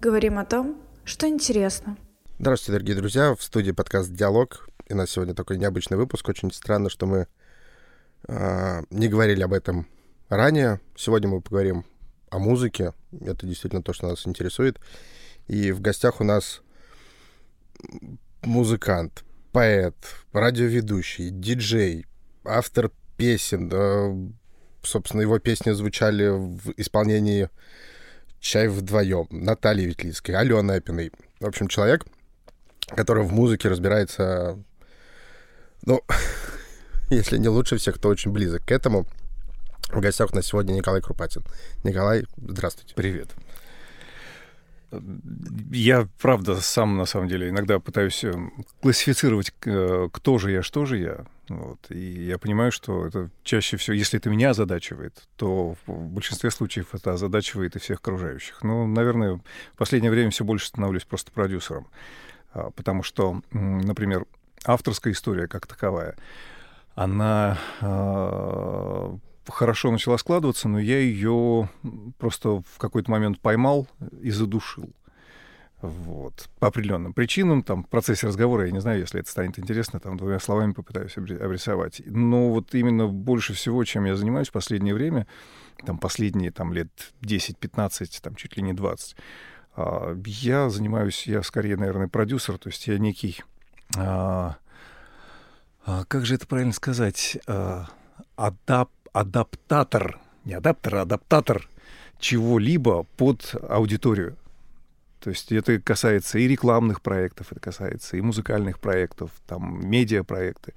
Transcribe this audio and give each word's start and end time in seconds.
Говорим 0.00 0.38
о 0.38 0.44
том, 0.44 0.80
что 1.04 1.26
интересно. 1.26 1.96
Здравствуйте, 2.38 2.70
дорогие 2.70 2.94
друзья. 2.94 3.34
В 3.34 3.42
студии 3.42 3.72
подкаст 3.72 4.12
«Диалог». 4.12 4.68
И 4.86 4.92
у 4.92 4.96
нас 4.96 5.10
сегодня 5.10 5.34
такой 5.34 5.58
необычный 5.58 5.96
выпуск. 5.96 6.28
Очень 6.28 6.52
странно, 6.52 6.88
что 6.88 7.06
мы 7.06 7.26
э, 8.28 8.82
не 8.90 9.08
говорили 9.08 9.42
об 9.42 9.52
этом 9.52 9.88
ранее. 10.28 10.80
Сегодня 10.94 11.28
мы 11.28 11.40
поговорим 11.40 11.84
о 12.30 12.38
музыке. 12.38 12.92
Это 13.20 13.44
действительно 13.44 13.82
то, 13.82 13.92
что 13.92 14.06
нас 14.06 14.24
интересует. 14.24 14.78
И 15.48 15.72
в 15.72 15.80
гостях 15.80 16.20
у 16.20 16.24
нас 16.24 16.62
музыкант, 18.42 19.24
поэт, 19.50 19.96
радиоведущий, 20.32 21.30
диджей, 21.30 22.06
автор 22.44 22.92
песен. 23.16 23.68
Э, 23.72 24.30
собственно, 24.84 25.22
его 25.22 25.40
песни 25.40 25.72
звучали 25.72 26.28
в 26.28 26.72
исполнении 26.76 27.50
«Чай 28.40 28.68
вдвоем», 28.68 29.26
Натальи 29.30 29.86
Ветлицкой, 29.86 30.36
Алены 30.36 30.72
Апиной. 30.72 31.12
В 31.40 31.46
общем, 31.46 31.68
человек, 31.68 32.04
который 32.88 33.24
в 33.24 33.32
музыке 33.32 33.68
разбирается, 33.68 34.58
ну, 35.84 36.02
если 37.10 37.38
не 37.38 37.48
лучше 37.48 37.76
всех, 37.76 37.98
то 37.98 38.08
очень 38.08 38.32
близок 38.32 38.64
к 38.64 38.72
этому. 38.72 39.06
В 39.88 40.00
гостях 40.00 40.32
у 40.32 40.36
нас 40.36 40.46
сегодня 40.46 40.72
Николай 40.72 41.00
Крупатин. 41.00 41.42
Николай, 41.82 42.26
здравствуйте. 42.36 42.94
Привет. 42.94 43.30
Я, 45.70 46.08
правда, 46.20 46.56
сам, 46.56 46.96
на 46.96 47.04
самом 47.04 47.28
деле, 47.28 47.48
иногда 47.50 47.78
пытаюсь 47.78 48.24
э, 48.24 48.32
классифицировать, 48.80 49.52
э, 49.66 50.08
кто 50.12 50.38
же 50.38 50.50
я, 50.50 50.62
что 50.62 50.86
же 50.86 50.98
я. 50.98 51.26
Вот. 51.48 51.78
И 51.90 51.98
я 51.98 52.38
понимаю, 52.38 52.72
что 52.72 53.06
это 53.06 53.30
чаще 53.42 53.76
всего, 53.76 53.94
если 53.94 54.18
это 54.18 54.30
меня 54.30 54.50
озадачивает, 54.50 55.28
то 55.36 55.76
в 55.86 56.08
большинстве 56.08 56.50
случаев 56.50 56.94
это 56.94 57.12
озадачивает 57.12 57.76
и 57.76 57.78
всех 57.78 57.98
окружающих. 57.98 58.62
Но, 58.62 58.86
наверное, 58.86 59.40
в 59.74 59.76
последнее 59.76 60.10
время 60.10 60.30
все 60.30 60.44
больше 60.44 60.66
становлюсь 60.66 61.04
просто 61.04 61.32
продюсером. 61.32 61.86
А, 62.52 62.70
потому 62.70 63.02
что, 63.02 63.40
например, 63.50 64.26
авторская 64.64 65.12
история 65.12 65.48
как 65.48 65.66
таковая, 65.66 66.16
она 66.94 67.58
э, 67.80 69.16
хорошо 69.48 69.90
начала 69.90 70.18
складываться, 70.18 70.68
но 70.68 70.78
я 70.78 70.98
ее 70.98 71.68
просто 72.18 72.62
в 72.62 72.78
какой-то 72.78 73.10
момент 73.10 73.40
поймал 73.40 73.86
и 74.20 74.30
задушил. 74.30 74.90
Вот. 75.80 76.48
По 76.58 76.68
определенным 76.68 77.12
причинам, 77.12 77.62
там, 77.62 77.84
в 77.84 77.88
процессе 77.88 78.26
разговора, 78.26 78.66
я 78.66 78.72
не 78.72 78.80
знаю, 78.80 79.00
если 79.00 79.20
это 79.20 79.30
станет 79.30 79.58
интересно, 79.58 80.00
там, 80.00 80.16
двумя 80.16 80.40
словами 80.40 80.72
попытаюсь 80.72 81.16
обрисовать. 81.16 82.02
Но 82.04 82.50
вот 82.50 82.74
именно 82.74 83.06
больше 83.06 83.52
всего, 83.54 83.84
чем 83.84 84.04
я 84.04 84.16
занимаюсь 84.16 84.48
в 84.48 84.52
последнее 84.52 84.94
время, 84.94 85.28
там, 85.86 85.98
последние, 85.98 86.50
там, 86.50 86.72
лет 86.72 86.88
10-15, 87.22 88.20
там, 88.20 88.34
чуть 88.34 88.56
ли 88.56 88.62
не 88.62 88.72
20, 88.72 89.16
а, 89.76 90.16
я 90.26 90.68
занимаюсь, 90.68 91.28
я 91.28 91.42
скорее, 91.44 91.76
наверное, 91.76 92.08
продюсер, 92.08 92.58
то 92.58 92.68
есть 92.68 92.88
я 92.88 92.98
некий, 92.98 93.40
а, 93.96 94.56
а, 95.86 96.04
как 96.06 96.26
же 96.26 96.34
это 96.34 96.46
правильно 96.48 96.72
сказать, 96.72 97.38
а, 97.46 97.86
адап, 98.34 98.90
адаптатор, 99.12 100.18
не 100.44 100.54
адаптер, 100.54 100.96
а 100.96 101.02
адаптатор 101.02 101.68
чего-либо 102.18 103.04
под 103.16 103.54
аудиторию. 103.68 104.36
То 105.20 105.30
есть 105.30 105.50
это 105.50 105.80
касается 105.80 106.38
и 106.38 106.46
рекламных 106.46 107.02
проектов, 107.02 107.48
это 107.50 107.60
касается 107.60 108.16
и 108.16 108.20
музыкальных 108.20 108.78
проектов, 108.78 109.30
там, 109.46 109.88
медиапроекты. 109.88 110.74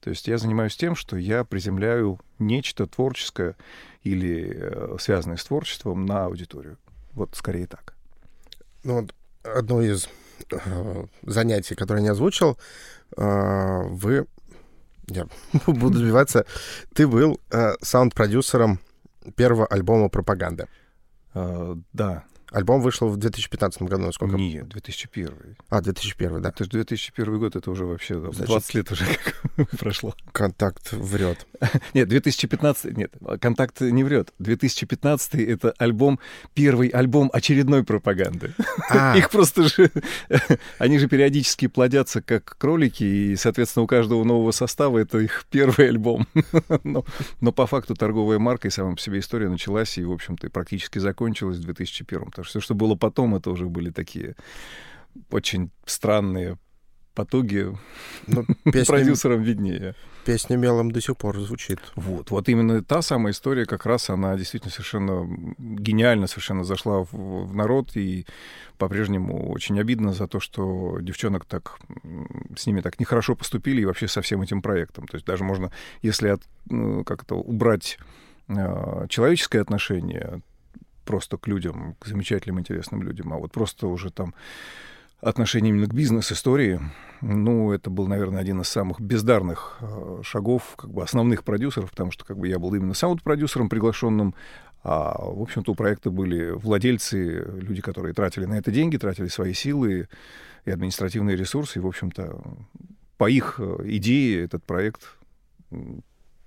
То 0.00 0.10
есть 0.10 0.26
я 0.28 0.38
занимаюсь 0.38 0.76
тем, 0.76 0.96
что 0.96 1.16
я 1.16 1.44
приземляю 1.44 2.20
нечто 2.38 2.86
творческое 2.86 3.56
или 4.02 4.52
э, 4.54 4.96
связанное 5.00 5.36
с 5.36 5.44
творчеством 5.44 6.04
на 6.04 6.26
аудиторию. 6.26 6.78
Вот 7.12 7.34
скорее 7.34 7.66
так. 7.66 7.94
Ну, 8.82 9.00
вот 9.00 9.14
одно 9.42 9.82
из 9.82 10.08
э, 10.50 11.06
занятий, 11.22 11.74
которое 11.74 12.00
я 12.00 12.04
не 12.04 12.08
озвучил, 12.10 12.58
э, 13.16 13.82
вы, 13.84 14.26
я 15.08 15.26
буду 15.66 15.98
сбиваться, 15.98 16.46
ты 16.94 17.06
был 17.06 17.40
э, 17.50 17.72
саунд-продюсером 17.80 18.80
первого 19.36 19.66
альбома 19.66 20.08
«Пропаганда». 20.08 20.68
Uh, 21.34 21.82
да, 21.92 22.22
Альбом 22.54 22.80
вышел 22.80 23.08
в 23.08 23.16
2015 23.16 23.82
году, 23.82 24.04
насколько? 24.04 24.36
Нет, 24.36 24.68
2001. 24.68 25.56
А, 25.70 25.80
2001, 25.80 26.40
да. 26.40 26.50
Это 26.50 26.62
же 26.62 26.70
2001 26.70 27.38
год, 27.40 27.56
это 27.56 27.68
уже 27.68 27.84
вообще 27.84 28.20
Значит, 28.20 28.46
20 28.46 28.74
лет 28.74 28.92
уже 28.92 29.04
как 29.06 29.70
прошло. 29.78 30.14
Контакт 30.30 30.92
врет. 30.92 31.46
Нет, 31.94 32.08
2015, 32.08 32.96
нет, 32.96 33.12
Контакт 33.40 33.80
не 33.80 34.04
врет. 34.04 34.32
2015 34.38 35.34
это 35.34 35.74
альбом, 35.78 36.20
первый 36.54 36.88
альбом 36.88 37.28
очередной 37.32 37.82
пропаганды. 37.82 38.54
А. 38.88 39.14
Их 39.18 39.30
просто 39.30 39.64
же, 39.64 39.90
они 40.78 40.98
же 40.98 41.08
периодически 41.08 41.66
плодятся 41.66 42.22
как 42.22 42.56
кролики, 42.56 43.02
и, 43.02 43.36
соответственно, 43.36 43.82
у 43.82 43.86
каждого 43.88 44.22
нового 44.22 44.52
состава 44.52 44.98
это 44.98 45.18
их 45.18 45.44
первый 45.50 45.88
альбом. 45.88 46.28
но, 46.84 47.04
но 47.40 47.52
по 47.52 47.66
факту 47.66 47.94
торговая 47.94 48.38
марка 48.38 48.68
и 48.68 48.70
сама 48.70 48.92
по 48.92 49.00
себе 49.00 49.18
история 49.18 49.48
началась 49.48 49.98
и, 49.98 50.04
в 50.04 50.12
общем-то, 50.12 50.48
практически 50.50 50.98
закончилась 50.98 51.58
в 51.58 51.62
2001 51.62 52.30
что 52.44 52.60
все, 52.60 52.64
что 52.64 52.74
было 52.74 52.94
потом, 52.94 53.34
это 53.34 53.50
уже 53.50 53.66
были 53.66 53.90
такие 53.90 54.36
очень 55.30 55.70
странные 55.86 56.58
потуги. 57.14 57.72
Ну, 58.26 58.44
песня, 58.64 58.84
Продюсерам 58.86 59.42
виднее. 59.42 59.94
Песня 60.24 60.56
мелом 60.56 60.90
до 60.90 61.00
сих 61.00 61.16
пор 61.16 61.38
звучит. 61.40 61.78
Вот, 61.94 62.30
вот 62.30 62.48
именно 62.48 62.82
та 62.82 63.02
самая 63.02 63.32
история, 63.32 63.66
как 63.66 63.86
раз 63.86 64.10
она 64.10 64.36
действительно 64.36 64.72
совершенно 64.72 65.26
гениально 65.58 66.26
совершенно 66.26 66.64
зашла 66.64 67.04
в, 67.04 67.12
в 67.12 67.54
народ, 67.54 67.96
и 67.96 68.26
по-прежнему 68.78 69.50
очень 69.50 69.78
обидно 69.78 70.12
за 70.12 70.26
то, 70.26 70.40
что 70.40 70.98
девчонок 71.00 71.44
так, 71.44 71.78
с 72.56 72.66
ними 72.66 72.80
так 72.80 72.98
нехорошо 72.98 73.36
поступили, 73.36 73.82
и 73.82 73.84
вообще 73.84 74.08
со 74.08 74.22
всем 74.22 74.42
этим 74.42 74.62
проектом. 74.62 75.06
То 75.06 75.16
есть 75.16 75.26
даже 75.26 75.44
можно, 75.44 75.70
если 76.02 76.28
от, 76.28 76.42
ну, 76.66 77.04
как-то 77.04 77.36
убрать 77.36 77.98
э, 78.48 79.06
человеческое 79.08 79.60
отношение, 79.60 80.40
просто 81.04 81.36
к 81.36 81.46
людям, 81.46 81.96
к 81.98 82.06
замечательным, 82.06 82.60
интересным 82.60 83.02
людям, 83.02 83.32
а 83.32 83.36
вот 83.36 83.52
просто 83.52 83.86
уже 83.86 84.10
там 84.10 84.34
отношение 85.20 85.70
именно 85.70 85.86
к 85.86 85.94
бизнес-истории, 85.94 86.80
ну, 87.22 87.72
это 87.72 87.88
был, 87.88 88.06
наверное, 88.06 88.40
один 88.40 88.60
из 88.60 88.68
самых 88.68 89.00
бездарных 89.00 89.78
э, 89.80 90.20
шагов, 90.22 90.74
как 90.76 90.90
бы 90.90 91.02
основных 91.02 91.44
продюсеров, 91.44 91.90
потому 91.90 92.10
что 92.10 92.24
как 92.24 92.36
бы 92.36 92.46
я 92.46 92.58
был 92.58 92.74
именно 92.74 92.92
саунд-продюсером 92.92 93.70
приглашенным, 93.70 94.34
а, 94.82 95.16
в 95.18 95.40
общем-то, 95.40 95.72
у 95.72 95.74
проекта 95.74 96.10
были 96.10 96.50
владельцы, 96.50 97.42
люди, 97.56 97.80
которые 97.80 98.12
тратили 98.12 98.44
на 98.44 98.58
это 98.58 98.70
деньги, 98.70 98.98
тратили 98.98 99.28
свои 99.28 99.54
силы 99.54 100.08
и 100.66 100.70
административные 100.70 101.36
ресурсы, 101.36 101.78
и, 101.78 101.82
в 101.82 101.86
общем-то, 101.86 102.42
по 103.16 103.30
их 103.30 103.56
э, 103.58 103.78
идее 103.84 104.44
этот 104.44 104.62
проект 104.64 105.16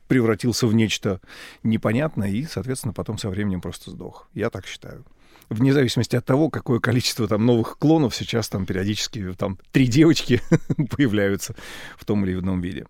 превратился 0.08 0.68
в 0.68 0.74
нечто 0.74 1.22
непонятное 1.64 2.30
и, 2.30 2.44
соответственно, 2.44 2.94
потом 2.94 3.18
со 3.18 3.30
временем 3.30 3.62
просто 3.62 3.92
сдох. 3.92 4.28
Я 4.34 4.50
так 4.50 4.66
считаю. 4.66 5.06
Вне 5.50 5.72
зависимости 5.72 6.16
от 6.16 6.26
того, 6.26 6.50
какое 6.50 6.80
количество 6.80 7.28
там 7.28 7.46
новых 7.46 7.78
клонов 7.78 8.16
сейчас 8.16 8.50
там 8.50 8.66
периодически 8.66 9.34
там 9.38 9.58
три 9.72 9.88
девочки 9.88 10.42
появляются 10.98 11.56
в 11.98 12.04
том 12.06 12.26
или 12.26 12.34
ином 12.34 12.60
виде. 12.62 12.86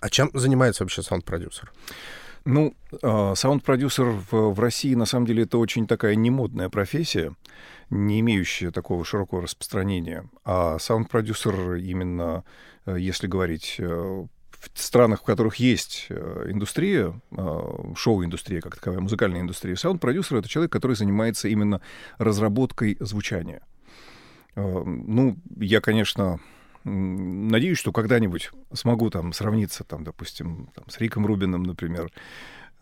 А 0.00 0.08
чем 0.08 0.30
занимается 0.32 0.84
вообще 0.84 1.02
саунд-продюсер? 1.02 1.72
Ну, 2.44 2.74
а, 3.02 3.34
саунд-продюсер 3.34 4.06
в, 4.06 4.54
в 4.54 4.60
России, 4.60 4.94
на 4.94 5.04
самом 5.04 5.26
деле, 5.26 5.42
это 5.42 5.58
очень 5.58 5.86
такая 5.86 6.14
немодная 6.14 6.70
профессия, 6.70 7.34
не 7.90 8.20
имеющая 8.20 8.70
такого 8.70 9.04
широкого 9.04 9.42
распространения. 9.42 10.28
А 10.44 10.78
саунд-продюсер 10.78 11.74
именно, 11.74 12.44
э, 12.86 12.96
если 12.98 13.26
говорить 13.26 13.76
э, 13.78 14.26
в 14.60 14.80
странах, 14.80 15.20
в 15.20 15.24
которых 15.24 15.56
есть 15.56 16.06
э, 16.08 16.46
индустрия, 16.50 17.14
э, 17.30 17.92
шоу-индустрия 17.94 18.60
как 18.60 18.76
таковая, 18.76 19.00
музыкальная 19.00 19.40
индустрия, 19.40 19.76
саунд-продюсер— 19.76 20.36
это 20.38 20.48
человек, 20.48 20.72
который 20.72 20.96
занимается 20.96 21.48
именно 21.48 21.80
разработкой 22.18 22.96
звучания. 23.00 23.62
Э, 24.56 24.82
ну, 24.84 25.36
я, 25.56 25.80
конечно, 25.80 26.40
надеюсь, 26.84 27.78
что 27.78 27.92
когда-нибудь 27.92 28.50
смогу 28.72 29.10
там 29.10 29.32
сравниться, 29.32 29.84
там, 29.84 30.04
допустим, 30.04 30.70
там, 30.74 30.88
с 30.88 30.98
Риком 30.98 31.26
Рубином, 31.26 31.62
например, 31.62 32.10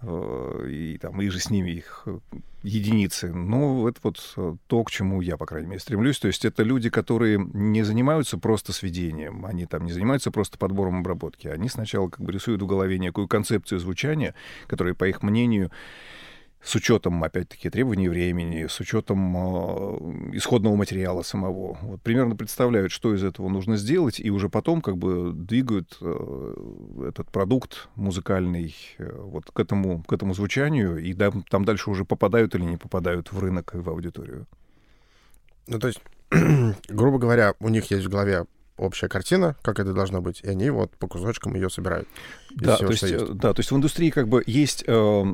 и 0.03 0.99
там 1.01 1.21
и 1.23 1.29
же 1.29 1.41
с 1.41 1.49
ними 1.49 1.71
их 1.71 2.03
э, 2.07 2.19
единицы. 2.63 3.33
Но 3.33 3.89
это 3.89 3.99
вот 4.03 4.35
э, 4.37 4.57
то, 4.67 4.85
к 4.85 4.91
чему 4.91 5.23
я, 5.23 5.37
по 5.37 5.47
крайней 5.47 5.69
мере, 5.69 5.81
стремлюсь. 5.81 6.19
То 6.19 6.29
есть 6.29 6.45
это 6.45 6.63
люди, 6.63 6.91
которые 6.91 7.39
не 7.39 7.83
занимаются 7.83 8.37
просто 8.37 8.73
сведением, 8.73 9.47
они 9.47 9.65
там 9.67 9.85
не 9.85 9.93
занимаются 9.93 10.31
просто 10.31 10.59
подбором 10.59 11.01
обработки. 11.01 11.49
Они 11.49 11.69
сначала 11.69 12.09
как 12.09 12.21
бы 12.21 12.33
рисуют 12.33 12.61
в 12.63 12.67
голове 12.67 12.99
некую 12.99 13.27
концепцию 13.27 13.79
звучания, 13.79 14.35
которая, 14.67 14.95
по 14.95 15.09
их 15.09 15.23
мнению, 15.23 15.71
с 16.67 16.75
учетом, 16.75 17.23
опять-таки, 17.23 17.71
требований 17.71 18.09
времени, 18.09 18.67
с 18.67 18.81
учетом 18.81 19.37
э, 19.37 20.37
исходного 20.37 20.75
материала 20.75 21.23
самого. 21.23 21.79
Вот 21.81 22.03
примерно 22.03 22.35
представляют, 22.35 22.91
что 22.91 23.15
из 23.15 23.23
этого 23.23 23.49
нужно 23.49 23.77
сделать, 23.77 24.19
и 24.19 24.31
уже 24.31 24.49
потом 24.49 24.81
как 24.83 24.97
бы 24.97 25.33
двигают 25.33 25.97
э, 26.01 26.55
этот 27.09 27.31
продукт 27.31 27.89
музыкальный 27.95 28.75
э, 28.99 29.17
вот 29.17 29.49
к 29.53 29.61
этому, 29.61 30.03
к 30.03 30.13
этому 30.13 30.35
звучанию, 30.35 30.99
и 30.99 31.13
да, 31.15 31.33
там 31.51 31.65
дальше 31.65 31.89
уже 31.89 32.05
попадают 32.05 32.57
или 32.57 32.65
не 32.65 32.77
попадают 32.77 33.31
в 33.31 33.39
рынок 33.39 33.77
и 33.77 33.79
в 33.79 33.89
аудиторию. 33.89 34.49
Ну, 35.69 35.79
то 35.79 35.87
есть, 35.87 36.01
грубо 36.89 37.19
говоря, 37.19 37.55
у 37.61 37.69
них 37.69 37.93
есть 37.93 38.07
в 38.07 38.11
голове 38.11 38.45
общая 38.77 39.09
картина, 39.09 39.57
как 39.63 39.81
это 39.81 39.93
должно 39.93 40.21
быть, 40.21 40.41
и 40.43 40.49
они 40.49 40.71
вот 40.71 40.97
по 40.97 41.09
кусочкам 41.09 41.55
ее 41.55 41.71
собирают. 41.71 42.09
Да, 42.51 42.77
всего, 42.77 42.89
то 42.89 42.93
есть, 42.93 43.03
есть. 43.03 43.33
да, 43.35 43.53
то 43.53 43.61
есть 43.61 43.71
в 43.71 43.77
индустрии 43.77 44.11
как 44.11 44.29
бы 44.29 44.43
есть 44.47 44.85
э, 44.87 45.25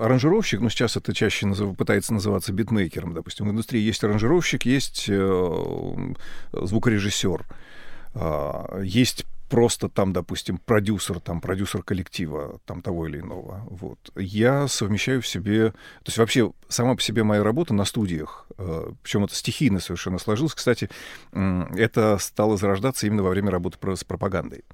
аранжировщик, 0.00 0.60
но 0.60 0.68
сейчас 0.68 0.96
это 0.96 1.14
чаще 1.14 1.46
назыв, 1.46 1.76
пытается 1.76 2.12
называться 2.12 2.52
битмейкером, 2.52 3.14
допустим. 3.14 3.48
В 3.48 3.50
индустрии 3.50 3.80
есть 3.80 4.02
аранжировщик, 4.02 4.64
есть 4.64 5.06
э, 5.08 6.14
звукорежиссер, 6.52 7.46
э, 8.14 8.82
есть 8.84 9.26
просто 9.48 9.88
там, 9.88 10.12
допустим, 10.12 10.58
продюсер, 10.58 11.20
там, 11.20 11.40
продюсер 11.40 11.82
коллектива, 11.82 12.60
там, 12.66 12.82
того 12.82 13.06
или 13.06 13.20
иного. 13.20 13.66
Вот. 13.70 13.98
Я 14.16 14.68
совмещаю 14.68 15.22
в 15.22 15.26
себе... 15.26 15.70
То 15.70 16.06
есть 16.06 16.18
вообще 16.18 16.52
сама 16.68 16.94
по 16.94 17.02
себе 17.02 17.24
моя 17.24 17.42
работа 17.42 17.74
на 17.74 17.84
студиях, 17.84 18.46
э, 18.58 18.92
причем 19.02 19.24
это 19.24 19.34
стихийно 19.34 19.80
совершенно 19.80 20.18
сложилось. 20.18 20.54
Кстати, 20.54 20.88
это 21.32 22.18
стало 22.18 22.56
зарождаться 22.56 23.06
именно 23.06 23.22
во 23.22 23.30
время 23.30 23.50
работы 23.50 23.78
с 23.96 24.04
пропагандой. 24.04 24.64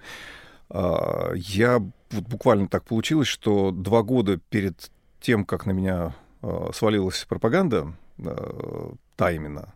Э, 0.71 1.33
я... 1.37 1.79
Вот 2.11 2.29
буквально 2.29 2.69
так 2.69 2.85
получилось, 2.85 3.27
что 3.27 3.73
два 3.73 4.03
года 4.03 4.39
перед 4.49 4.91
тем, 5.21 5.45
как 5.45 5.67
на 5.67 5.73
меня 5.73 6.15
э, 6.43 6.71
свалилась 6.73 7.25
пропаганда, 7.29 7.93
э, 8.19 8.91
та 9.17 9.33
именно, 9.33 9.75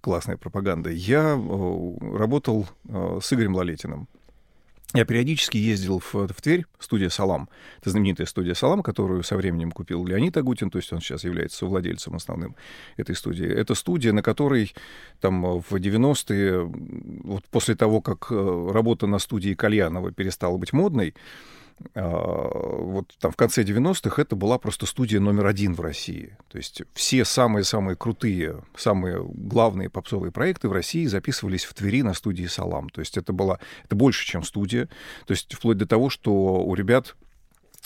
классная 0.00 0.36
пропаганда, 0.36 0.90
я 0.90 1.34
работал 2.12 2.66
с 2.88 3.32
Игорем 3.32 3.54
Лалетиным. 3.54 4.08
Я 4.94 5.04
периодически 5.04 5.56
ездил 5.56 5.98
в, 5.98 6.14
в 6.14 6.40
Тверь, 6.40 6.64
студия 6.78 7.08
«Салам». 7.08 7.48
Это 7.80 7.90
знаменитая 7.90 8.26
студия 8.26 8.54
«Салам», 8.54 8.82
которую 8.82 9.24
со 9.24 9.36
временем 9.36 9.72
купил 9.72 10.06
Леонид 10.06 10.36
Агутин, 10.36 10.70
то 10.70 10.78
есть 10.78 10.92
он 10.92 11.00
сейчас 11.00 11.24
является 11.24 11.66
владельцем 11.66 12.14
основным 12.14 12.54
этой 12.96 13.16
студии. 13.16 13.46
Это 13.46 13.74
студия, 13.74 14.12
на 14.12 14.22
которой 14.22 14.72
там 15.20 15.60
в 15.60 15.72
90-е, 15.72 16.70
вот 17.24 17.44
после 17.50 17.74
того, 17.74 18.00
как 18.00 18.28
э, 18.30 18.70
работа 18.72 19.06
на 19.06 19.18
студии 19.18 19.54
Кальянова 19.54 20.12
перестала 20.12 20.56
быть 20.56 20.72
модной, 20.72 21.14
вот 21.94 23.14
там 23.20 23.32
в 23.32 23.36
конце 23.36 23.62
90-х 23.62 24.20
это 24.20 24.34
была 24.34 24.58
просто 24.58 24.86
студия 24.86 25.20
номер 25.20 25.46
один 25.46 25.74
в 25.74 25.80
России. 25.80 26.36
То 26.48 26.58
есть 26.58 26.82
все 26.94 27.24
самые-самые 27.24 27.96
крутые, 27.96 28.62
самые 28.74 29.22
главные 29.22 29.90
попсовые 29.90 30.32
проекты 30.32 30.68
в 30.68 30.72
России 30.72 31.04
записывались 31.06 31.64
в 31.64 31.74
Твери 31.74 32.02
на 32.02 32.14
студии 32.14 32.46
«Салам». 32.46 32.88
То 32.88 33.00
есть 33.00 33.16
это 33.16 33.32
было 33.32 33.60
это 33.84 33.94
больше, 33.94 34.26
чем 34.26 34.42
студия. 34.42 34.88
То 35.26 35.32
есть 35.32 35.52
вплоть 35.52 35.76
до 35.76 35.86
того, 35.86 36.08
что 36.08 36.32
у 36.32 36.74
ребят, 36.74 37.14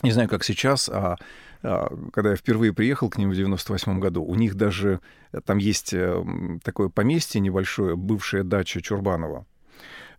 не 0.03 0.13
знаю, 0.13 0.29
как 0.29 0.45
сейчас, 0.45 0.89
а, 0.89 1.17
а 1.63 1.93
когда 2.13 2.31
я 2.31 2.37
впервые 2.37 2.73
приехал 2.73 3.11
к 3.11 3.19
ним 3.19 3.31
в 3.31 3.35
98 3.35 3.99
году, 3.99 4.23
у 4.23 4.35
них 4.35 4.55
даже 4.55 5.01
там 5.45 5.59
есть 5.59 5.93
э, 5.93 6.25
такое 6.63 6.89
поместье 6.89 7.41
небольшое, 7.41 7.97
бывшая 7.97 8.45
дача 8.45 8.81
Чурбанова, 8.81 9.41
а, 9.41 9.50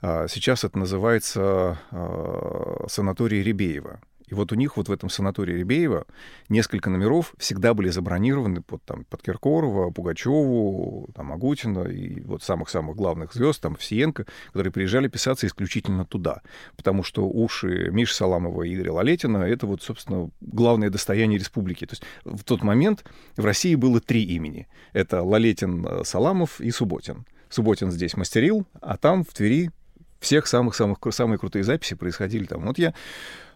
сейчас 0.01 0.63
это 0.63 0.80
называется 0.80 1.80
а, 1.92 2.86
санаторий 2.88 3.44
Ребеева. 3.44 4.00
И 4.31 4.33
вот 4.33 4.53
у 4.53 4.56
них 4.56 4.77
вот 4.77 4.88
в 4.88 4.92
этом 4.94 5.09
санатории 5.09 5.57
Ребеева 5.57 6.06
несколько 6.48 6.89
номеров 6.89 7.33
всегда 7.38 7.74
были 7.74 7.89
забронированы 7.89 8.62
под, 8.62 8.81
там, 8.86 9.03
под 9.03 9.21
Киркорова, 9.21 9.92
Пугачеву, 9.92 11.09
там, 11.13 11.33
Агутина 11.33 11.83
и 11.83 12.21
вот 12.21 12.42
самых-самых 12.42 12.95
главных 12.95 13.33
звезд, 13.33 13.62
там, 13.62 13.75
Всиенко, 13.75 14.25
которые 14.48 14.71
приезжали 14.71 15.09
писаться 15.09 15.48
исключительно 15.48 16.06
туда. 16.06 16.42
Потому 16.77 17.04
что 17.04 17.27
уши 17.27 17.89
Миши 17.92 18.15
Саламова 18.15 18.63
и 18.63 18.74
Игоря 18.74 18.94
Лалетина— 18.94 19.38
это 19.39 19.68
вот, 19.68 19.83
собственно, 19.83 20.30
главное 20.39 20.89
достояние 20.89 21.38
республики. 21.38 21.86
То 21.86 21.94
есть 21.94 22.04
в 22.24 22.45
тот 22.45 22.63
момент 22.63 23.04
в 23.36 23.44
России 23.44 23.75
было 23.75 24.00
три 24.00 24.24
имени. 24.24 24.69
Это 24.94 25.24
Лалетин, 25.24 26.06
Саламов 26.06 26.62
и 26.62 26.71
Субботин. 26.71 27.25
Субботин 27.50 27.92
здесь 27.92 28.15
мастерил, 28.15 28.65
а 28.80 28.95
там, 28.95 29.25
в 29.25 29.33
Твери, 29.33 29.71
всех 30.21 30.47
самых-самых 30.47 31.00
самые 31.09 31.39
крутые 31.39 31.63
записи 31.63 31.95
происходили 31.95 32.45
там. 32.45 32.65
Вот 32.65 32.77
я 32.77 32.94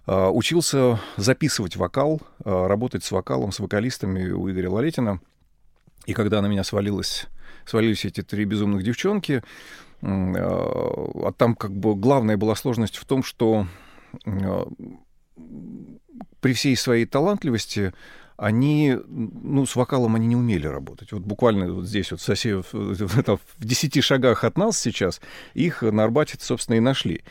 э, 0.08 0.28
учился 0.28 1.00
записывать 1.16 1.78
вокал, 1.78 2.22
э, 2.44 2.68
работать 2.68 3.04
с 3.04 3.12
вокалом, 3.12 3.52
с 3.52 3.60
вокалистами 3.60 4.32
у 4.32 4.50
Игоря 4.52 4.72
Лалетина. 4.72 5.22
И 6.08 6.14
когда 6.14 6.42
на 6.42 6.48
меня 6.48 6.64
свалилось, 6.64 7.28
свалились 7.66 8.04
эти 8.04 8.22
три 8.22 8.46
безумных 8.46 8.84
девчонки, 8.84 9.44
э, 10.02 10.04
а 10.04 11.32
там 11.38 11.56
как 11.56 11.72
бы 11.72 11.96
главная 11.96 12.36
была 12.36 12.56
сложность 12.56 12.98
в 12.98 13.06
том, 13.06 13.24
что 13.24 13.68
при 16.40 16.54
всей 16.54 16.76
своей 16.76 17.06
талантливости 17.06 17.94
они, 18.38 18.98
ну, 19.08 19.66
с 19.66 19.76
вокалом 19.76 20.16
они 20.16 20.28
не 20.28 20.36
умели 20.36 20.68
работать. 20.68 21.12
Вот 21.12 21.22
буквально 21.22 21.72
вот 21.72 21.86
здесь 21.86 22.12
вот 22.12 22.22
сосед, 22.22 22.66
в, 22.72 23.40
10 23.60 24.04
шагах 24.04 24.44
от 24.44 24.58
нас 24.58 24.78
сейчас 24.78 25.22
их 25.54 25.82
на 25.82 26.04
Арбате, 26.04 26.38
собственно, 26.40 26.76
и 26.76 26.82
нашли. 26.82 27.24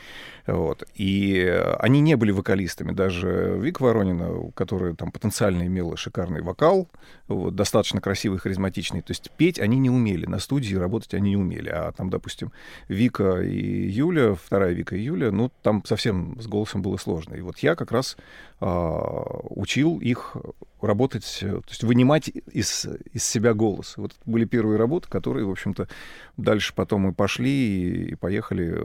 Вот. 0.47 0.85
И 0.95 1.41
они 1.79 2.01
не 2.01 2.17
были 2.17 2.31
вокалистами. 2.31 2.93
Даже 2.93 3.57
Вик 3.59 3.81
Воронина, 3.81 4.51
которая 4.55 4.95
там 4.95 5.11
потенциально 5.11 5.67
имела 5.67 5.97
шикарный 5.97 6.43
вокал, 6.43 6.89
вот, 7.29 7.55
достаточно 7.55 8.01
красивый, 8.01 8.39
харизматичный, 8.39 9.01
то 9.01 9.13
есть 9.13 9.31
петь 9.37 9.59
они 9.59 9.79
не 9.79 9.89
умели, 9.89 10.27
на 10.27 10.39
студии 10.39 10.75
работать 10.75 11.15
они 11.15 11.31
не 11.31 11.37
умели. 11.37 11.71
А 11.71 11.93
там, 11.93 12.11
допустим, 12.11 12.53
Вика 12.89 13.41
и 13.41 13.89
Юля, 13.89 14.35
вторая 14.35 14.73
Вика 14.73 14.97
и 14.97 15.03
Юля, 15.03 15.31
ну, 15.31 15.51
там 15.63 15.85
совсем 15.87 16.39
с 16.41 16.47
голосом 16.47 16.83
было 16.83 16.99
сложно. 16.99 17.35
И 17.35 17.41
вот 17.41 17.59
я 17.61 17.75
как 17.75 17.93
раз 17.93 18.17
а, 18.61 19.41
учил 19.49 19.99
их 20.01 20.37
работать, 20.81 21.39
то 21.41 21.63
есть 21.69 21.83
вынимать 21.83 22.29
из, 22.29 22.87
из 23.13 23.25
себя 23.25 23.55
голос. 23.55 23.97
Вот 23.97 24.13
были 24.27 24.45
первые 24.45 24.79
работы, 24.79 25.09
которые, 25.09 25.47
в 25.47 25.51
общем-то, 25.51 25.89
дальше 26.37 26.75
потом 26.75 27.03
мы 27.03 27.15
пошли 27.15 28.11
и 28.11 28.15
поехали 28.15 28.79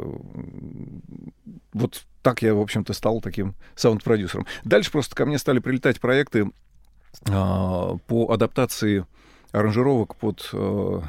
вот 1.73 2.03
так 2.21 2.41
я, 2.41 2.53
в 2.53 2.59
общем-то, 2.59 2.93
стал 2.93 3.21
таким 3.21 3.55
саунд-продюсером. 3.75 4.45
Дальше 4.63 4.91
просто 4.91 5.15
ко 5.15 5.25
мне 5.25 5.37
стали 5.37 5.59
прилетать 5.59 5.99
проекты 5.99 6.51
э, 7.25 7.97
по 8.07 8.31
адаптации 8.31 9.05
аранжировок 9.51 10.15
под 10.15 10.49
э, 10.53 11.01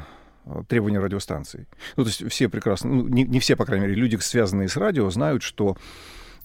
требования 0.67 0.99
радиостанций. 0.99 1.67
Ну, 1.95 2.03
то 2.03 2.09
есть 2.09 2.29
все 2.31 2.49
прекрасно, 2.49 2.89
ну, 2.89 3.07
не, 3.07 3.23
не 3.23 3.39
все, 3.39 3.55
по 3.55 3.65
крайней 3.65 3.87
мере, 3.87 3.99
люди, 3.99 4.15
связанные 4.17 4.67
с 4.67 4.77
радио, 4.77 5.09
знают, 5.09 5.43
что 5.43 5.77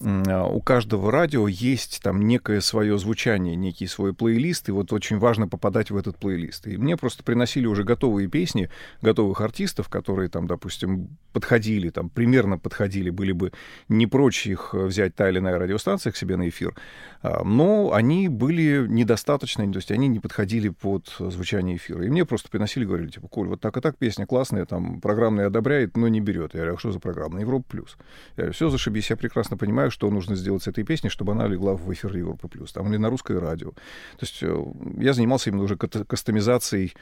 у 0.00 0.60
каждого 0.60 1.10
радио 1.10 1.48
есть 1.48 2.00
там 2.02 2.26
некое 2.26 2.60
свое 2.60 2.98
звучание, 2.98 3.56
некий 3.56 3.86
свой 3.86 4.12
плейлист, 4.12 4.68
и 4.68 4.72
вот 4.72 4.92
очень 4.92 5.18
важно 5.18 5.48
попадать 5.48 5.90
в 5.90 5.96
этот 5.96 6.18
плейлист. 6.18 6.66
И 6.66 6.76
мне 6.76 6.96
просто 6.96 7.24
приносили 7.24 7.66
уже 7.66 7.84
готовые 7.84 8.28
песни, 8.28 8.68
готовых 9.00 9.40
артистов, 9.40 9.88
которые 9.88 10.28
там, 10.28 10.46
допустим, 10.46 11.08
подходили, 11.32 11.90
там, 11.90 12.10
примерно 12.10 12.58
подходили, 12.58 13.10
были 13.10 13.32
бы 13.32 13.52
не 13.88 14.06
прочь 14.06 14.46
их 14.46 14.74
взять 14.74 15.14
та 15.14 15.28
или 15.28 15.38
иная 15.38 15.58
радиостанция 15.58 16.12
к 16.12 16.16
себе 16.16 16.36
на 16.36 16.48
эфир, 16.48 16.74
а, 17.22 17.42
но 17.44 17.92
они 17.92 18.28
были 18.28 18.86
недостаточно, 18.88 19.70
то 19.72 19.78
есть 19.78 19.90
они 19.90 20.08
не 20.08 20.20
подходили 20.20 20.68
под 20.68 21.14
звучание 21.18 21.76
эфира. 21.76 22.04
И 22.04 22.08
мне 22.08 22.24
просто 22.24 22.50
приносили, 22.50 22.84
говорили, 22.84 23.08
типа, 23.08 23.28
Коль, 23.28 23.48
вот 23.48 23.60
так 23.60 23.76
и 23.76 23.80
так 23.80 23.96
песня 23.96 24.26
классная, 24.26 24.66
там, 24.66 25.00
программная 25.00 25.46
одобряет, 25.46 25.96
но 25.96 26.08
не 26.08 26.20
берет. 26.20 26.54
Я 26.54 26.60
говорю, 26.60 26.74
а 26.74 26.78
что 26.78 26.92
за 26.92 27.00
программа? 27.00 27.40
Европа 27.40 27.66
плюс. 27.68 27.96
Я 28.36 28.42
говорю, 28.42 28.52
все, 28.52 28.68
зашибись, 28.68 29.10
я 29.10 29.16
прекрасно 29.16 29.56
понимаю, 29.56 29.85
понимаю, 29.86 29.90
что 29.90 30.10
нужно 30.10 30.36
сделать 30.36 30.62
с 30.62 30.68
этой 30.68 30.84
песней, 30.84 31.10
чтобы 31.10 31.32
она 31.32 31.46
легла 31.46 31.74
в 31.74 31.92
эфир 31.92 32.16
Европы 32.16 32.48
плюс, 32.48 32.72
там 32.72 32.88
или 32.88 32.96
на 32.98 33.10
русское 33.10 33.38
радио. 33.38 33.70
То 33.70 34.22
есть 34.22 34.42
э, 34.42 34.64
я 34.98 35.12
занимался 35.12 35.50
именно 35.50 35.64
уже 35.64 35.76
кастомизацией 35.76 36.94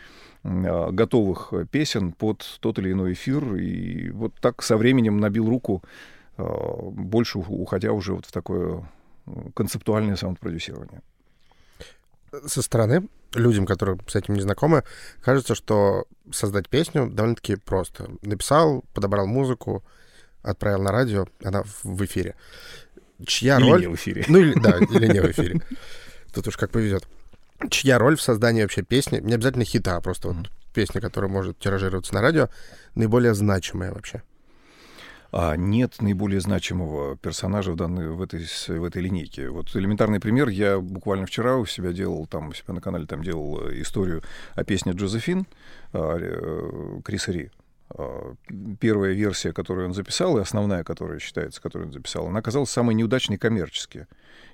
а, 0.42 0.90
готовых 0.90 1.52
песен 1.70 2.12
под 2.12 2.44
тот 2.60 2.78
или 2.78 2.92
иной 2.92 3.12
эфир, 3.12 3.56
и 3.56 4.10
вот 4.10 4.34
так 4.40 4.62
со 4.62 4.76
временем 4.76 5.18
набил 5.18 5.48
руку, 5.48 5.82
а, 6.36 6.44
больше 6.90 7.38
уходя 7.38 7.92
уже 7.92 8.12
вот 8.12 8.26
в 8.26 8.32
такое 8.32 8.82
концептуальное 9.54 10.16
саунд-продюсирование. 10.16 11.00
Со 12.46 12.62
стороны 12.62 13.08
людям, 13.34 13.64
которые 13.64 13.98
с 14.06 14.16
этим 14.16 14.34
не 14.34 14.42
знакомы, 14.42 14.82
кажется, 15.22 15.54
что 15.54 16.04
создать 16.30 16.68
песню 16.68 17.08
довольно-таки 17.08 17.56
просто. 17.56 18.10
Написал, 18.22 18.84
подобрал 18.92 19.26
музыку, 19.26 19.82
отправил 20.44 20.82
на 20.82 20.92
радио, 20.92 21.26
она 21.42 21.64
в 21.82 22.04
эфире. 22.04 22.36
Чья 23.26 23.58
или 23.58 23.70
роль... 23.70 23.80
не 23.80 23.86
в 23.88 23.94
эфире. 23.94 24.24
Ну, 24.28 24.38
или, 24.38 24.58
да, 24.58 24.78
или 24.78 25.12
не 25.12 25.20
в 25.20 25.30
эфире. 25.30 25.60
Тут 26.32 26.48
уж 26.48 26.56
как 26.56 26.70
повезет. 26.70 27.06
Чья 27.70 27.98
роль 27.98 28.16
в 28.16 28.22
создании 28.22 28.62
вообще 28.62 28.82
песни, 28.82 29.20
не 29.20 29.34
обязательно 29.34 29.64
хита, 29.64 29.96
а 29.96 30.00
просто 30.00 30.28
вот 30.28 30.50
песня, 30.74 31.00
которая 31.00 31.30
может 31.30 31.58
тиражироваться 31.58 32.14
на 32.14 32.20
радио, 32.20 32.48
наиболее 32.94 33.34
значимая 33.34 33.92
вообще? 33.92 34.22
а 35.36 35.56
нет 35.56 36.00
наиболее 36.00 36.40
значимого 36.40 37.16
персонажа 37.16 37.72
в, 37.72 37.76
данной, 37.76 38.08
в, 38.10 38.22
этой, 38.22 38.46
в 38.68 38.84
этой 38.84 39.02
линейке. 39.02 39.50
Вот 39.50 39.74
элементарный 39.74 40.20
пример. 40.20 40.48
Я 40.48 40.78
буквально 40.78 41.26
вчера 41.26 41.56
у 41.56 41.66
себя 41.66 41.92
делал, 41.92 42.24
там, 42.28 42.50
у 42.50 42.52
себя 42.52 42.72
на 42.72 42.80
канале 42.80 43.04
там 43.04 43.24
делал 43.24 43.68
историю 43.72 44.22
о 44.54 44.62
песне 44.62 44.92
«Джозефин» 44.92 45.48
а, 45.92 46.18
э, 46.20 47.00
Криса 47.04 47.32
Ри. 47.32 47.50
Первая 48.80 49.12
версия, 49.12 49.52
которую 49.52 49.88
он 49.88 49.94
записал, 49.94 50.38
и 50.38 50.40
основная, 50.40 50.84
которая 50.84 51.18
считается, 51.18 51.60
которую 51.60 51.88
он 51.88 51.92
записал, 51.92 52.26
она 52.26 52.38
оказалась 52.38 52.70
самой 52.70 52.94
неудачной 52.94 53.38
коммерчески 53.38 54.06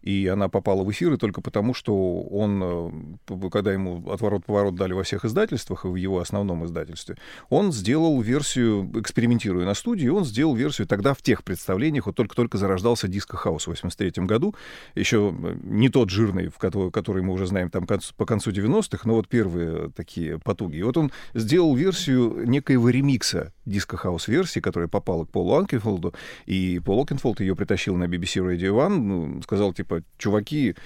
и 0.02 0.26
она 0.26 0.48
попала 0.48 0.82
в 0.82 0.90
эфиры 0.90 1.16
только 1.16 1.40
потому, 1.40 1.74
что 1.74 2.22
он, 2.22 3.12
э, 3.28 3.48
когда 3.50 3.72
ему 3.72 4.10
отворот-поворот 4.10 4.74
дали 4.74 4.92
во 4.92 5.02
всех 5.02 5.24
издательствах 5.24 5.84
и 5.84 5.88
в 5.88 5.96
его 5.96 6.20
основном 6.20 6.64
издательстве, 6.64 7.16
он 7.48 7.72
сделал 7.72 8.20
версию, 8.20 8.90
экспериментируя 8.94 9.66
на 9.66 9.74
студии, 9.74 10.08
он 10.08 10.24
сделал 10.24 10.54
версию 10.54 10.86
тогда 10.86 11.14
в 11.14 11.22
тех 11.22 11.44
представлениях, 11.44 12.06
вот 12.06 12.16
только-только 12.16 12.56
зарождался 12.56 13.08
диско-хаус 13.08 13.64
в 13.64 13.68
83 13.68 14.24
году, 14.24 14.54
еще 14.94 15.34
э, 15.36 15.56
не 15.62 15.90
тот 15.90 16.10
жирный, 16.10 16.48
в 16.48 16.58
который, 16.58 16.90
который 16.90 17.22
мы 17.22 17.34
уже 17.34 17.46
знаем 17.46 17.70
там 17.70 17.86
по 17.86 18.26
концу 18.26 18.50
90-х, 18.50 19.02
но 19.04 19.14
вот 19.14 19.28
первые 19.28 19.90
такие 19.90 20.38
потуги. 20.38 20.76
И 20.76 20.82
вот 20.82 20.96
он 20.96 21.12
сделал 21.34 21.74
версию 21.74 22.44
некоего 22.46 22.88
ремикса 22.88 23.19
диско-хаус 23.66 24.28
версии, 24.28 24.60
которая 24.60 24.88
попала 24.88 25.24
к 25.24 25.30
Полу 25.30 25.54
Окенфолду, 25.56 26.14
и 26.46 26.80
Пол 26.82 27.00
Окенфолд 27.00 27.40
ее 27.40 27.54
притащил 27.54 27.96
на 27.96 28.04
BBC 28.04 28.42
Radio 28.42 28.72
One, 28.72 28.98
ну, 28.98 29.42
сказал, 29.42 29.72
типа, 29.72 29.90
типа, 29.90 30.04
чуваки, 30.18 30.76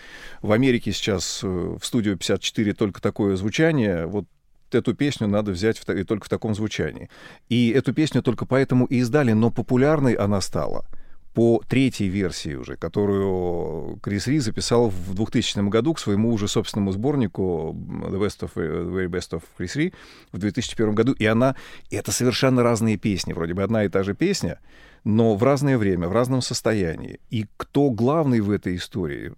в 0.42 0.52
Америке 0.52 0.92
сейчас 0.92 1.40
э, 1.42 1.46
в 1.46 1.84
студию 1.84 2.16
54 2.16 2.72
только 2.74 3.00
такое 3.00 3.36
звучание, 3.36 4.06
вот 4.06 4.26
эту 4.70 4.94
песню 4.94 5.28
надо 5.28 5.52
взять 5.52 5.78
в, 5.78 5.88
и 5.88 6.04
только 6.04 6.26
в 6.26 6.28
таком 6.28 6.54
звучании. 6.54 7.08
И 7.48 7.70
эту 7.70 7.92
песню 7.92 8.22
только 8.22 8.46
поэтому 8.46 8.86
и 8.86 8.96
издали, 8.96 9.32
но 9.32 9.50
популярной 9.50 10.14
она 10.14 10.40
стала 10.40 10.86
по 11.34 11.60
третьей 11.68 12.08
версии 12.08 12.54
уже, 12.54 12.76
которую 12.76 13.98
Крис 14.00 14.28
Ри 14.28 14.38
записал 14.38 14.88
в 14.88 15.14
2000 15.14 15.68
году 15.68 15.92
к 15.92 15.98
своему 15.98 16.32
уже 16.32 16.46
собственному 16.46 16.92
сборнику 16.92 17.76
The 17.76 18.20
Best 18.20 18.40
of, 18.40 18.54
The 18.54 18.88
Very 18.88 19.08
Best 19.08 19.30
of 19.32 19.42
Chris 19.58 19.76
Rea 19.76 19.92
в 20.32 20.38
2001 20.38 20.94
году. 20.94 21.12
И 21.12 21.26
она... 21.26 21.56
И 21.90 21.96
это 21.96 22.12
совершенно 22.12 22.62
разные 22.62 22.96
песни. 22.96 23.32
Вроде 23.32 23.52
бы 23.52 23.64
одна 23.64 23.84
и 23.84 23.88
та 23.88 24.04
же 24.04 24.14
песня, 24.14 24.60
но 25.02 25.34
в 25.34 25.42
разное 25.42 25.76
время, 25.76 26.08
в 26.08 26.12
разном 26.12 26.40
состоянии. 26.40 27.18
И 27.30 27.46
кто 27.56 27.90
главный 27.90 28.40
в 28.40 28.50
этой 28.50 28.76
истории? 28.76 29.32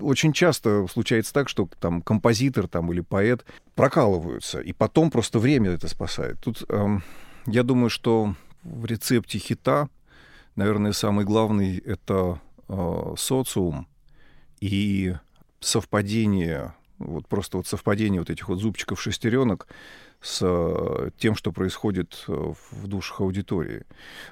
Очень 0.00 0.32
часто 0.32 0.88
случается 0.88 1.32
так, 1.32 1.48
что 1.48 1.68
там 1.78 2.02
композитор 2.02 2.66
там, 2.66 2.92
или 2.92 3.00
поэт 3.00 3.44
прокалываются, 3.76 4.58
и 4.58 4.72
потом 4.72 5.10
просто 5.10 5.38
время 5.38 5.70
это 5.70 5.86
спасает. 5.88 6.40
Тут 6.40 6.64
эм, 6.68 7.04
я 7.46 7.62
думаю, 7.62 7.90
что 7.90 8.34
в 8.64 8.86
рецепте 8.86 9.38
хита, 9.38 9.88
наверное, 10.56 10.92
самый 10.92 11.24
главный— 11.24 11.78
это 11.86 12.40
э, 12.68 13.14
социум 13.16 13.86
и 14.60 15.14
совпадение, 15.60 16.74
вот 16.98 17.28
просто 17.28 17.58
вот 17.58 17.66
совпадение 17.66 18.20
вот 18.20 18.30
этих 18.30 18.48
вот 18.48 18.58
зубчиков 18.58 19.00
шестеренок, 19.00 19.68
с 20.20 20.40
э, 20.42 21.10
тем, 21.18 21.34
что 21.34 21.52
происходит 21.52 22.24
э, 22.26 22.52
в 22.70 22.86
душах 22.88 23.20
аудитории. 23.20 23.84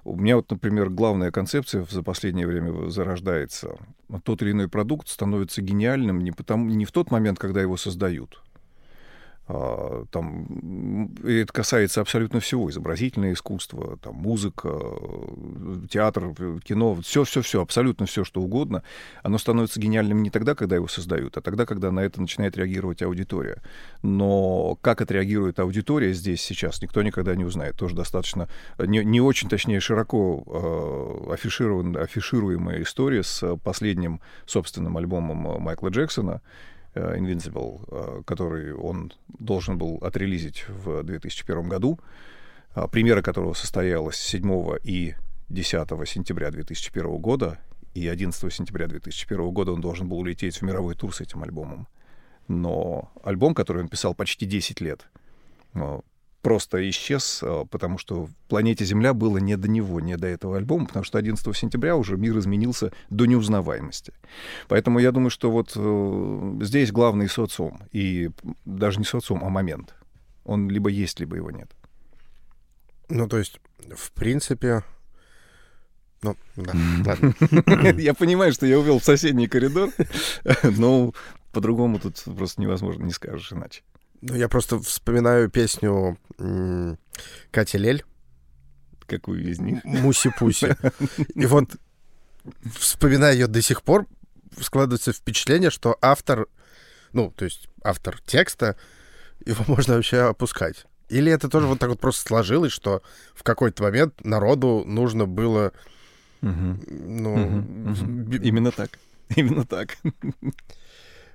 У 0.02 0.16
меня 0.16 0.36
вот, 0.36 0.50
например, 0.50 0.90
главная 0.90 1.30
концепция 1.30 1.86
за 1.88 2.02
последнее 2.02 2.46
время 2.46 2.88
зарождается. 2.90 3.76
Тот 4.24 4.42
или 4.42 4.52
иной 4.52 4.68
продукт 4.68 5.08
становится 5.08 5.62
гениальным 5.62 6.20
не, 6.20 6.32
потому, 6.32 6.68
не 6.68 6.84
в 6.84 6.92
тот 6.92 7.10
момент, 7.10 7.38
когда 7.38 7.60
его 7.60 7.76
создают, 7.76 8.42
а, 9.46 10.06
там, 10.10 11.10
это 11.22 11.52
касается 11.52 12.00
абсолютно 12.00 12.40
всего. 12.40 12.70
Изобразительное 12.70 13.34
искусство, 13.34 13.98
там, 13.98 14.14
музыка, 14.14 14.80
театр, 15.90 16.34
кино, 16.64 16.94
все-все-все, 17.02 17.60
абсолютно 17.60 18.06
все, 18.06 18.24
что 18.24 18.40
угодно. 18.40 18.82
Оно 19.22 19.36
становится 19.36 19.80
гениальным 19.80 20.22
не 20.22 20.30
тогда, 20.30 20.54
когда 20.54 20.76
его 20.76 20.88
создают, 20.88 21.36
а 21.36 21.42
тогда, 21.42 21.66
когда 21.66 21.90
на 21.90 22.00
это 22.00 22.20
начинает 22.20 22.56
реагировать 22.56 23.02
аудитория. 23.02 23.62
Но 24.02 24.78
как 24.80 25.02
отреагирует 25.02 25.58
аудитория 25.58 26.14
здесь 26.14 26.40
сейчас, 26.40 26.80
никто 26.80 27.02
никогда 27.02 27.34
не 27.34 27.44
узнает. 27.44 27.76
Тоже 27.76 27.94
достаточно, 27.94 28.48
не, 28.78 29.04
не 29.04 29.20
очень, 29.20 29.48
точнее, 29.50 29.80
широко 29.80 30.42
э, 31.28 31.32
афишируемая 31.34 32.82
история 32.82 33.22
с 33.22 33.56
последним 33.56 34.20
собственным 34.46 34.96
альбомом 34.96 35.60
Майкла 35.60 35.88
Джексона, 35.88 36.40
Э, 36.40 36.40
Invincible, 36.94 37.84
э, 37.88 38.22
который 38.24 38.72
он 38.74 39.12
должен 39.38 39.78
был 39.78 39.98
отрелизить 39.98 40.66
в 40.68 41.02
2001 41.02 41.68
году, 41.68 41.98
а, 42.74 42.88
премьера 42.88 43.22
которого 43.22 43.54
состоялась 43.54 44.16
7 44.16 44.78
и 44.82 45.14
10 45.48 46.06
сентября 46.06 46.50
2001 46.50 47.18
года, 47.18 47.58
и 47.94 48.08
11 48.08 48.52
сентября 48.52 48.88
2001 48.88 49.50
года 49.52 49.72
он 49.72 49.80
должен 49.80 50.08
был 50.08 50.18
улететь 50.18 50.56
в 50.56 50.62
мировой 50.62 50.94
тур 50.94 51.14
с 51.14 51.20
этим 51.20 51.42
альбомом. 51.42 51.86
Но 52.48 53.12
альбом, 53.22 53.54
который 53.54 53.82
он 53.82 53.88
писал 53.88 54.14
почти 54.14 54.46
10 54.46 54.80
лет, 54.80 55.06
э, 55.74 56.00
просто 56.44 56.88
исчез, 56.90 57.40
а, 57.42 57.64
потому 57.64 57.96
что 57.96 58.28
планете 58.48 58.84
Земля 58.84 59.14
было 59.14 59.38
не 59.38 59.56
до 59.56 59.66
него, 59.66 59.98
не 59.98 60.16
до 60.16 60.28
этого 60.28 60.58
альбома, 60.58 60.86
потому 60.86 61.02
что 61.02 61.18
11 61.18 61.56
сентября 61.56 61.96
уже 61.96 62.18
мир 62.18 62.38
изменился 62.38 62.92
до 63.08 63.24
неузнаваемости. 63.24 64.12
Поэтому 64.68 64.98
я 64.98 65.10
думаю, 65.10 65.30
что 65.30 65.50
вот 65.50 65.72
э, 65.74 66.58
здесь 66.60 66.92
главный 66.92 67.30
социум, 67.30 67.80
и 67.92 68.30
даже 68.66 68.98
не 68.98 69.06
социум, 69.06 69.42
а 69.42 69.48
момент. 69.48 69.94
Он 70.44 70.68
либо 70.68 70.90
есть, 70.90 71.18
либо 71.18 71.36
его 71.36 71.50
нет. 71.50 71.70
Ну, 73.08 73.26
то 73.26 73.38
есть, 73.38 73.58
в 73.96 74.12
принципе, 74.12 74.84
ну, 76.22 76.36
да, 76.56 76.74
ладно. 77.06 77.34
Я 78.00 78.12
понимаю, 78.12 78.52
что 78.52 78.66
я 78.66 78.78
увел 78.78 78.98
в 78.98 79.04
соседний 79.04 79.46
коридор, 79.46 79.90
но 80.62 81.12
по-другому 81.52 81.98
тут 81.98 82.22
просто 82.36 82.60
невозможно, 82.60 83.04
не 83.04 83.12
скажешь 83.12 83.52
иначе. 83.52 83.82
Ну, 84.26 84.36
я 84.36 84.48
просто 84.48 84.78
вспоминаю 84.80 85.50
песню 85.50 86.18
Кати 87.50 87.76
Лель. 87.76 88.04
Какую 89.06 89.50
из 89.50 89.58
них? 89.58 89.84
Муси-пуси. 89.84 90.74
И 91.34 91.44
вот, 91.44 91.76
вспоминая 92.74 93.34
ее 93.34 93.48
до 93.48 93.60
сих 93.60 93.82
пор, 93.82 94.06
складывается 94.58 95.12
впечатление, 95.12 95.68
что 95.68 95.98
автор, 96.00 96.46
ну, 97.12 97.30
то 97.36 97.44
есть 97.44 97.68
автор 97.82 98.18
текста, 98.24 98.76
его 99.44 99.62
можно 99.68 99.96
вообще 99.96 100.20
опускать. 100.20 100.86
Или 101.10 101.30
это 101.30 101.50
тоже 101.50 101.66
вот 101.66 101.78
так 101.78 101.90
вот 101.90 102.00
просто 102.00 102.26
сложилось, 102.26 102.72
что 102.72 103.02
в 103.34 103.42
какой-то 103.42 103.82
момент 103.82 104.24
народу 104.24 104.84
нужно 104.86 105.26
было... 105.26 105.72
Ну, 106.40 107.62
Именно 108.42 108.72
так. 108.72 108.98
Именно 109.36 109.66
так. 109.66 109.98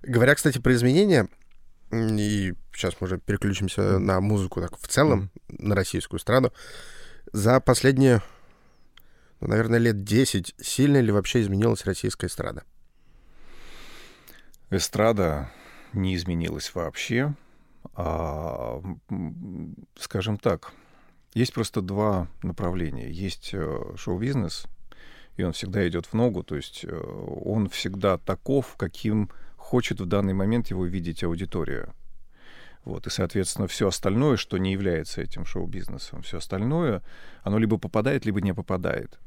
Говоря, 0.02 0.34
кстати, 0.34 0.58
про 0.58 0.74
изменения, 0.74 1.30
и 1.92 2.54
сейчас 2.74 2.96
мы 3.00 3.06
уже 3.06 3.18
переключимся 3.18 4.00
на 4.00 4.20
музыку 4.22 4.62
так 4.62 4.78
в 4.78 4.88
целом, 4.88 5.32
mm. 5.50 5.68
на 5.68 5.76
российскую 5.76 6.20
эстраду, 6.20 6.54
за 7.32 7.60
последние, 7.60 8.22
ну, 9.40 9.48
наверное, 9.48 9.80
лет 9.80 10.04
10 10.04 10.56
сильно 10.60 11.00
ли 11.00 11.12
вообще 11.12 11.42
изменилась 11.42 11.86
российская 11.86 12.28
эстрада? 12.28 12.64
Эстрада 14.70 15.52
не 15.94 16.16
изменилась 16.16 16.74
вообще. 16.76 17.34
А, 17.96 18.82
скажем 19.98 20.38
так, 20.38 20.72
есть 21.34 21.54
просто 21.54 21.82
два 21.82 22.28
направления. 22.44 23.10
Есть 23.10 23.52
э, 23.54 23.94
шоу-бизнес, 23.96 24.66
и 25.38 25.44
он 25.44 25.54
всегда 25.54 25.88
идет 25.88 26.06
в 26.06 26.14
ногу, 26.14 26.44
то 26.44 26.56
есть 26.56 26.84
э, 26.84 26.96
он 26.96 27.70
всегда 27.70 28.18
таков, 28.18 28.76
каким 28.78 29.30
хочет 29.70 30.02
в 30.02 30.08
данный 30.08 30.34
момент 30.34 30.72
его 30.72 30.84
видеть 30.84 31.24
аудитория. 31.24 31.94
Вот, 32.86 33.06
и, 33.06 33.12
соответственно, 33.12 33.68
все 33.68 33.88
остальное, 33.88 34.36
что 34.36 34.58
не 34.58 34.72
является 34.72 35.22
этим 35.22 35.46
шоу-бизнесом, 35.46 36.24
все 36.24 36.38
остальное, 36.38 37.04
оно 37.44 37.60
либо 37.60 37.78
попадает, 37.78 38.26
либо 38.26 38.42
не 38.42 38.52
попадает. 38.52 39.20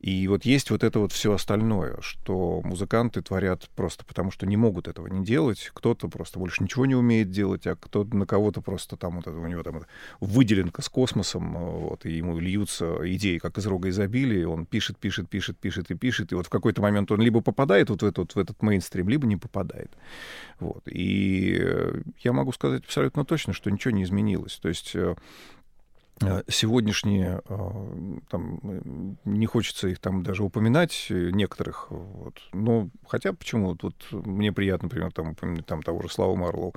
И 0.00 0.26
вот 0.28 0.46
есть 0.46 0.70
вот 0.70 0.82
это 0.82 0.98
вот 0.98 1.12
все 1.12 1.34
остальное, 1.34 1.98
что 2.00 2.62
музыканты 2.64 3.20
творят 3.20 3.68
просто 3.76 4.04
потому, 4.04 4.30
что 4.30 4.46
не 4.46 4.56
могут 4.56 4.88
этого 4.88 5.06
не 5.08 5.22
делать. 5.24 5.70
Кто-то 5.74 6.08
просто 6.08 6.38
больше 6.38 6.62
ничего 6.62 6.86
не 6.86 6.94
умеет 6.94 7.30
делать, 7.30 7.66
а 7.66 7.76
кто-то 7.76 8.16
на 8.16 8.24
кого-то 8.24 8.62
просто 8.62 8.96
там 8.96 9.16
вот 9.16 9.26
это, 9.26 9.36
у 9.36 9.46
него 9.46 9.62
там 9.62 9.82
выделенка 10.20 10.80
с 10.80 10.88
космосом, 10.88 11.52
вот, 11.52 12.06
и 12.06 12.12
ему 12.12 12.38
льются 12.38 12.98
идеи, 13.14 13.36
как 13.38 13.58
из 13.58 13.66
рога 13.66 13.90
изобилия, 13.90 14.46
он 14.46 14.64
пишет, 14.64 14.96
пишет, 14.96 15.28
пишет, 15.28 15.58
пишет 15.58 15.90
и 15.90 15.94
пишет, 15.94 16.32
и 16.32 16.34
вот 16.34 16.46
в 16.46 16.50
какой-то 16.50 16.80
момент 16.80 17.12
он 17.12 17.20
либо 17.20 17.42
попадает 17.42 17.90
вот 17.90 18.02
в 18.02 18.06
этот, 18.06 18.34
в 18.34 18.38
этот 18.38 18.62
мейнстрим, 18.62 19.08
либо 19.08 19.26
не 19.26 19.36
попадает. 19.36 19.90
Вот. 20.60 20.82
И 20.86 21.62
я 22.20 22.32
могу 22.32 22.52
сказать 22.52 22.84
абсолютно 22.84 23.26
точно, 23.26 23.52
что 23.52 23.70
ничего 23.70 23.92
не 23.92 24.04
изменилось. 24.04 24.56
То 24.56 24.68
есть 24.68 24.92
э, 24.94 25.10
Э, 25.10 25.14
сегодняшние, 26.48 27.40
э, 27.48 28.18
там, 28.28 28.60
не 29.24 29.46
хочется 29.46 29.88
их 29.88 29.98
там 30.00 30.22
даже 30.22 30.42
упоминать, 30.44 31.06
э, 31.08 31.30
некоторых, 31.30 31.86
вот, 31.90 32.38
но 32.52 32.90
хотя 33.06 33.32
почему, 33.32 33.76
вот 33.80 33.94
мне 34.10 34.52
приятно, 34.52 34.86
например, 34.86 35.12
там, 35.12 35.30
упомянуть 35.30 35.64
там 35.64 35.82
того 35.82 36.02
же 36.02 36.10
Славу 36.10 36.36
Марлоу. 36.36 36.74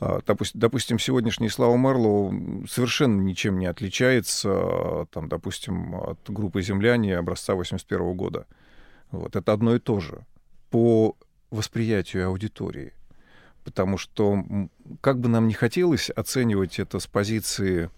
А, 0.00 0.20
допустим, 0.54 0.98
сегодняшний 0.98 1.48
Слава 1.48 1.76
Марлоу 1.76 2.66
совершенно 2.68 3.20
ничем 3.20 3.58
не 3.58 3.66
отличается, 3.66 5.06
там, 5.12 5.28
допустим, 5.28 5.94
от 5.94 6.18
группы 6.28 6.60
«Земляне» 6.60 7.16
образца 7.16 7.54
81 7.54 8.14
года. 8.14 8.46
Вот, 9.12 9.36
это 9.36 9.52
одно 9.52 9.76
и 9.76 9.78
то 9.78 10.00
же 10.00 10.26
по 10.70 11.16
восприятию 11.50 12.26
аудитории. 12.26 12.94
Потому 13.62 13.96
что, 13.96 14.42
как 15.00 15.20
бы 15.20 15.28
нам 15.28 15.46
ни 15.46 15.52
хотелось 15.52 16.10
оценивать 16.10 16.80
это 16.80 16.98
с 16.98 17.06
позиции 17.06 17.90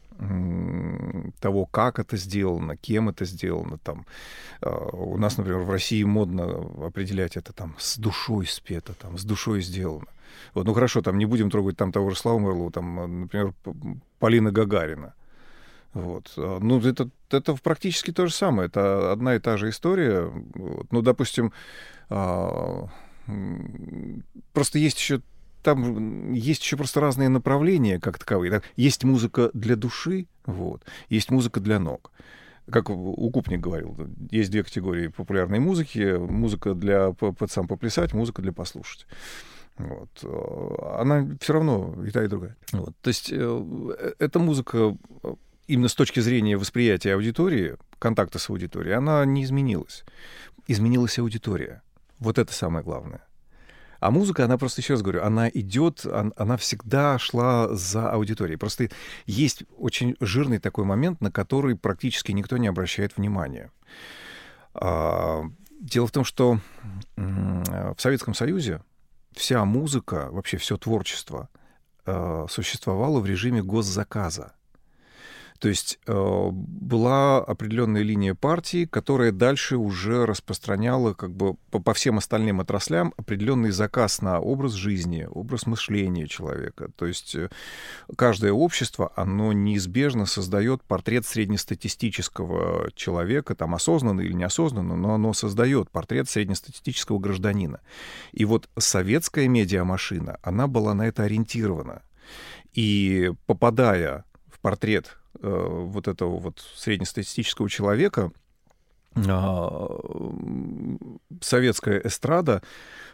того, 1.41 1.67
как 1.67 1.99
это 1.99 2.17
сделано, 2.17 2.77
кем 2.77 3.09
это 3.09 3.25
сделано. 3.25 3.79
Там, 3.79 4.07
а, 4.61 4.71
у 4.93 5.17
нас, 5.19 5.37
например, 5.37 5.61
в 5.61 5.71
России 5.71 6.03
модно 6.05 6.45
определять 6.87 7.37
это 7.37 7.53
там 7.53 7.75
с 7.79 7.99
душой 7.99 8.47
спето, 8.47 8.95
там, 8.95 9.19
с 9.19 9.25
душой 9.25 9.61
сделано. 9.63 10.07
Вот, 10.55 10.67
ну 10.67 10.75
хорошо, 10.75 11.03
там 11.03 11.19
не 11.19 11.27
будем 11.27 11.51
трогать 11.51 11.77
там 11.77 11.93
того 11.93 12.11
же 12.11 12.17
Славу 12.17 12.39
Мерлу, 12.39 12.71
там, 12.71 13.21
например, 13.23 13.55
Полина 14.19 14.53
Гагарина. 14.53 15.15
Вот. 15.95 16.33
А, 16.37 16.59
ну, 16.61 16.81
это, 16.81 17.09
это 17.31 17.55
практически 17.55 18.13
то 18.13 18.27
же 18.27 18.33
самое. 18.33 18.69
Это 18.69 19.13
одна 19.13 19.37
и 19.37 19.39
та 19.39 19.57
же 19.57 19.69
история. 19.71 20.31
Вот. 20.55 20.93
Ну, 20.93 21.03
допустим, 21.03 21.53
а, 22.09 22.89
просто 24.53 24.79
есть 24.79 24.99
еще 24.99 25.23
там 25.65 26.33
есть 26.33 26.63
еще 26.63 26.77
просто 26.77 27.01
разные 27.01 27.29
направления 27.29 27.99
как 27.99 28.19
таковые. 28.19 28.63
Есть 28.77 29.03
музыка 29.03 29.51
для 29.55 29.77
души, 29.77 30.27
вот, 30.47 30.85
есть 31.09 31.31
музыка 31.31 31.59
для 31.61 31.79
ног. 31.79 32.13
Как 32.71 32.89
Укупник 32.89 33.61
говорил, 33.61 33.97
есть 34.31 34.51
две 34.51 34.63
категории 34.63 35.09
популярной 35.09 35.59
музыки. 35.59 36.17
Музыка 36.17 36.75
для 36.75 37.15
сам 37.49 37.69
поплясать, 37.69 38.15
музыка 38.15 38.41
для 38.41 38.53
послушать. 38.53 39.07
Вот. 39.77 40.09
Э, 40.23 41.01
она 41.01 41.29
все 41.41 41.53
равно 41.53 41.95
и 42.07 42.11
та, 42.11 42.25
и 42.25 42.29
другая. 42.29 42.57
Вот. 42.73 42.95
То 43.03 43.09
есть 43.09 43.31
э, 43.31 44.15
эта 44.19 44.39
музыка 44.39 44.97
э, 45.23 45.35
именно 45.67 45.89
с 45.89 45.95
точки 45.95 46.21
зрения 46.21 46.57
восприятия 46.57 47.15
аудитории, 47.15 47.77
контакта 47.99 48.39
с 48.39 48.49
аудиторией, 48.49 48.97
она 48.97 49.25
не 49.27 49.45
изменилась. 49.45 50.05
Изменилась 50.67 51.19
аудитория. 51.19 51.83
Вот 52.19 52.39
это 52.39 52.53
самое 52.53 52.85
главное. 52.85 53.27
А 54.05 54.11
музыка, 54.11 54.45
она 54.45 54.59
просто, 54.59 54.83
еще 54.83 54.93
раз 54.93 55.03
говорю, 55.03 55.23
она 55.23 55.49
идет, 55.49 56.05
она 56.37 56.59
всегда 56.59 57.19
шла 57.19 57.75
за 57.75 58.11
аудиторией. 58.11 58.59
Просто 58.59 58.91
есть 59.25 59.65
очень 59.79 60.15
жирный 60.21 60.59
такой 60.59 60.85
момент, 60.85 61.23
на 61.23 61.33
который 61.33 61.75
практически 61.75 62.31
никто 62.31 62.59
не 62.59 62.67
обращает 62.67 63.17
внимания. 63.17 63.71
А, 64.75 65.45
дело 65.81 66.07
в 66.07 66.11
том, 66.11 66.23
что 66.23 66.59
в 67.17 67.97
Советском 67.97 68.35
Союзе 68.35 68.83
вся 69.33 69.65
музыка, 69.65 70.29
вообще 70.31 70.59
все 70.59 70.77
творчество 70.77 71.49
а, 72.05 72.45
существовало 72.51 73.21
в 73.21 73.27
режиме 73.27 73.63
госзаказа. 73.63 74.53
То 75.59 75.69
есть 75.69 75.99
э, 76.07 76.49
была 76.53 77.39
определенная 77.39 78.03
линия 78.03 78.35
партии, 78.35 78.87
которая 78.87 79.33
дальше 79.33 79.77
уже 79.77 80.27
распространяла 80.27 81.15
как 81.15 81.33
бы 81.33 81.55
по, 81.71 81.95
всем 81.95 82.19
остальным 82.19 82.61
отраслям 82.61 83.15
определенный 83.17 83.71
заказ 83.71 84.21
на 84.21 84.41
образ 84.41 84.73
жизни, 84.73 85.27
образ 85.31 85.67
мышления 85.67 86.27
человека. 86.27 86.91
То 86.97 87.07
есть 87.07 87.35
э, 87.35 87.49
каждое 88.17 88.53
общество, 88.53 89.13
оно 89.17 89.53
неизбежно 89.53 90.27
создает 90.27 90.83
портрет 90.83 91.25
среднестатистического 91.25 92.91
человека, 92.95 93.55
там 93.55 93.75
осознанно 93.75 94.21
или 94.21 94.33
неосознанно, 94.33 94.97
но 94.97 95.15
оно 95.15 95.33
создает 95.33 95.91
портрет 95.91 96.29
среднестатистического 96.29 97.19
гражданина. 97.19 97.81
И 98.33 98.45
вот 98.45 98.69
советская 98.77 99.49
медиамашина, 99.49 100.39
она 100.43 100.67
была 100.67 100.95
на 100.95 101.07
это 101.07 101.23
ориентирована. 101.23 102.03
И 102.75 103.33
попадая 103.47 104.25
в 104.51 104.59
портрет 104.59 105.17
вот 105.41 106.09
этого 106.09 106.39
вот 106.39 106.65
среднестатистического 106.75 107.69
человека, 107.69 108.33
а, 109.17 110.01
советская 111.41 112.01
эстрада 112.05 112.63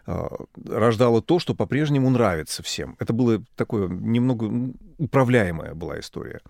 а, 0.07 0.31
рождала 0.67 1.21
то, 1.21 1.39
что 1.39 1.55
по-прежнему 1.55 2.09
нравится 2.11 2.63
всем. 2.63 2.97
Это 2.99 3.13
было 3.13 3.43
такое 3.55 3.89
немного 3.89 4.73
управляемая 4.99 5.75
была 5.75 6.01
история. 6.01 6.41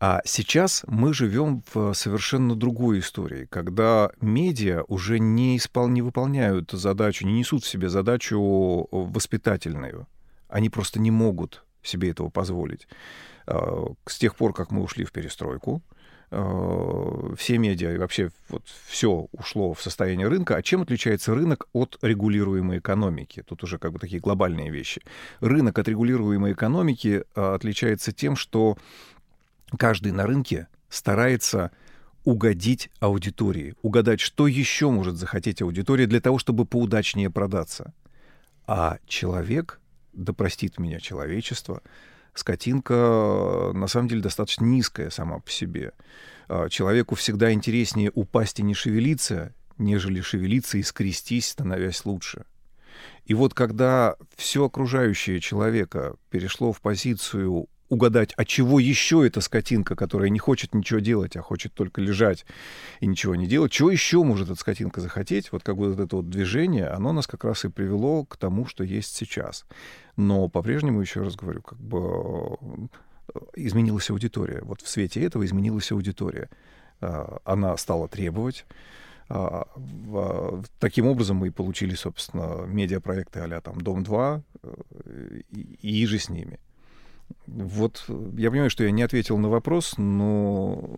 А 0.00 0.20
сейчас 0.24 0.84
мы 0.86 1.12
живем 1.12 1.64
в 1.72 1.92
совершенно 1.94 2.54
другой 2.54 3.00
истории, 3.00 3.46
когда 3.50 4.10
медиа 4.20 4.84
уже 4.86 5.18
не, 5.18 5.56
испол... 5.56 5.88
не 5.88 6.02
выполняют 6.02 6.70
задачу, 6.70 7.26
не 7.26 7.32
несут 7.32 7.64
в 7.64 7.68
себе 7.68 7.88
задачу 7.88 8.86
воспитательную. 8.92 10.06
Они 10.48 10.70
просто 10.70 11.00
не 11.00 11.10
могут 11.10 11.64
себе 11.82 12.10
этого 12.10 12.28
позволить. 12.28 12.86
Э, 13.48 13.86
с 14.06 14.18
тех 14.18 14.36
пор, 14.36 14.52
как 14.52 14.70
мы 14.70 14.82
ушли 14.82 15.04
в 15.04 15.12
перестройку, 15.12 15.82
э, 16.30 17.34
все 17.38 17.56
медиа 17.56 17.94
и 17.94 17.96
вообще 17.96 18.30
вот 18.50 18.62
все 18.86 19.26
ушло 19.32 19.72
в 19.72 19.80
состояние 19.80 20.28
рынка. 20.28 20.56
А 20.56 20.62
чем 20.62 20.82
отличается 20.82 21.34
рынок 21.34 21.66
от 21.72 21.98
регулируемой 22.02 22.78
экономики? 22.78 23.42
Тут 23.46 23.64
уже 23.64 23.78
как 23.78 23.92
бы 23.92 23.98
такие 23.98 24.20
глобальные 24.20 24.70
вещи. 24.70 25.00
Рынок 25.40 25.78
от 25.78 25.88
регулируемой 25.88 26.52
экономики 26.52 27.24
э, 27.34 27.54
отличается 27.54 28.12
тем, 28.12 28.36
что 28.36 28.76
каждый 29.78 30.12
на 30.12 30.26
рынке 30.26 30.66
старается 30.90 31.70
угодить 32.24 32.90
аудитории, 33.00 33.74
угадать, 33.80 34.20
что 34.20 34.46
еще 34.46 34.90
может 34.90 35.16
захотеть 35.16 35.62
аудитория 35.62 36.06
для 36.06 36.20
того, 36.20 36.38
чтобы 36.38 36.66
поудачнее 36.66 37.30
продаться. 37.30 37.94
А 38.66 38.98
человек, 39.06 39.80
да 40.12 40.34
простит 40.34 40.78
меня 40.78 41.00
человечество, 41.00 41.80
скотинка 42.38 43.72
на 43.74 43.86
самом 43.86 44.08
деле 44.08 44.22
достаточно 44.22 44.64
низкая 44.64 45.10
сама 45.10 45.40
по 45.40 45.50
себе. 45.50 45.92
А, 46.48 46.68
человеку 46.68 47.14
всегда 47.14 47.52
интереснее 47.52 48.10
упасть 48.14 48.60
и 48.60 48.62
не 48.62 48.74
шевелиться, 48.74 49.54
нежели 49.76 50.20
шевелиться 50.20 50.78
и 50.78 50.82
скрестись, 50.82 51.50
становясь 51.50 52.04
лучше. 52.04 52.44
И 53.26 53.34
вот 53.34 53.54
когда 53.54 54.16
все 54.36 54.64
окружающее 54.64 55.40
человека 55.40 56.16
перешло 56.30 56.72
в 56.72 56.80
позицию 56.80 57.68
угадать, 57.88 58.32
а 58.36 58.44
чего 58.44 58.78
еще 58.78 59.26
эта 59.26 59.40
скотинка, 59.40 59.96
которая 59.96 60.30
не 60.30 60.38
хочет 60.38 60.74
ничего 60.74 61.00
делать, 61.00 61.36
а 61.36 61.42
хочет 61.42 61.72
только 61.72 62.00
лежать 62.00 62.44
и 63.00 63.06
ничего 63.06 63.34
не 63.34 63.46
делать, 63.46 63.72
чего 63.72 63.90
еще 63.90 64.22
может 64.22 64.48
эта 64.48 64.58
скотинка 64.58 65.00
захотеть? 65.00 65.52
Вот 65.52 65.62
как 65.62 65.76
бы 65.76 65.92
вот 65.92 66.00
это 66.00 66.16
вот 66.16 66.28
движение, 66.28 66.88
оно 66.88 67.12
нас 67.12 67.26
как 67.26 67.44
раз 67.44 67.64
и 67.64 67.68
привело 67.68 68.24
к 68.24 68.36
тому, 68.36 68.66
что 68.66 68.84
есть 68.84 69.14
сейчас. 69.14 69.64
Но 70.16 70.48
по-прежнему, 70.48 71.00
еще 71.00 71.22
раз 71.22 71.36
говорю, 71.36 71.62
как 71.62 71.78
бы 71.78 72.58
э, 73.34 73.38
изменилась 73.56 74.10
аудитория. 74.10 74.60
Вот 74.62 74.82
в 74.82 74.88
свете 74.88 75.24
этого 75.24 75.44
изменилась 75.44 75.90
аудитория. 75.92 76.50
А, 77.00 77.38
она 77.44 77.76
стала 77.76 78.08
требовать. 78.08 78.66
А, 79.30 79.66
таким 80.78 81.06
образом 81.06 81.36
мы 81.36 81.48
и 81.48 81.50
получили, 81.50 81.94
собственно, 81.94 82.64
медиапроекты 82.66 83.40
а 83.40 83.60
там 83.60 83.80
«Дом-2» 83.80 84.42
э, 84.62 85.40
и, 85.50 86.00
и 86.00 86.06
же 86.06 86.18
с 86.18 86.28
ними. 86.28 86.58
Вот 87.46 88.04
я 88.36 88.50
понимаю, 88.50 88.70
что 88.70 88.84
я 88.84 88.90
не 88.90 89.02
ответил 89.02 89.38
на 89.38 89.48
вопрос, 89.48 89.94
но 89.96 90.96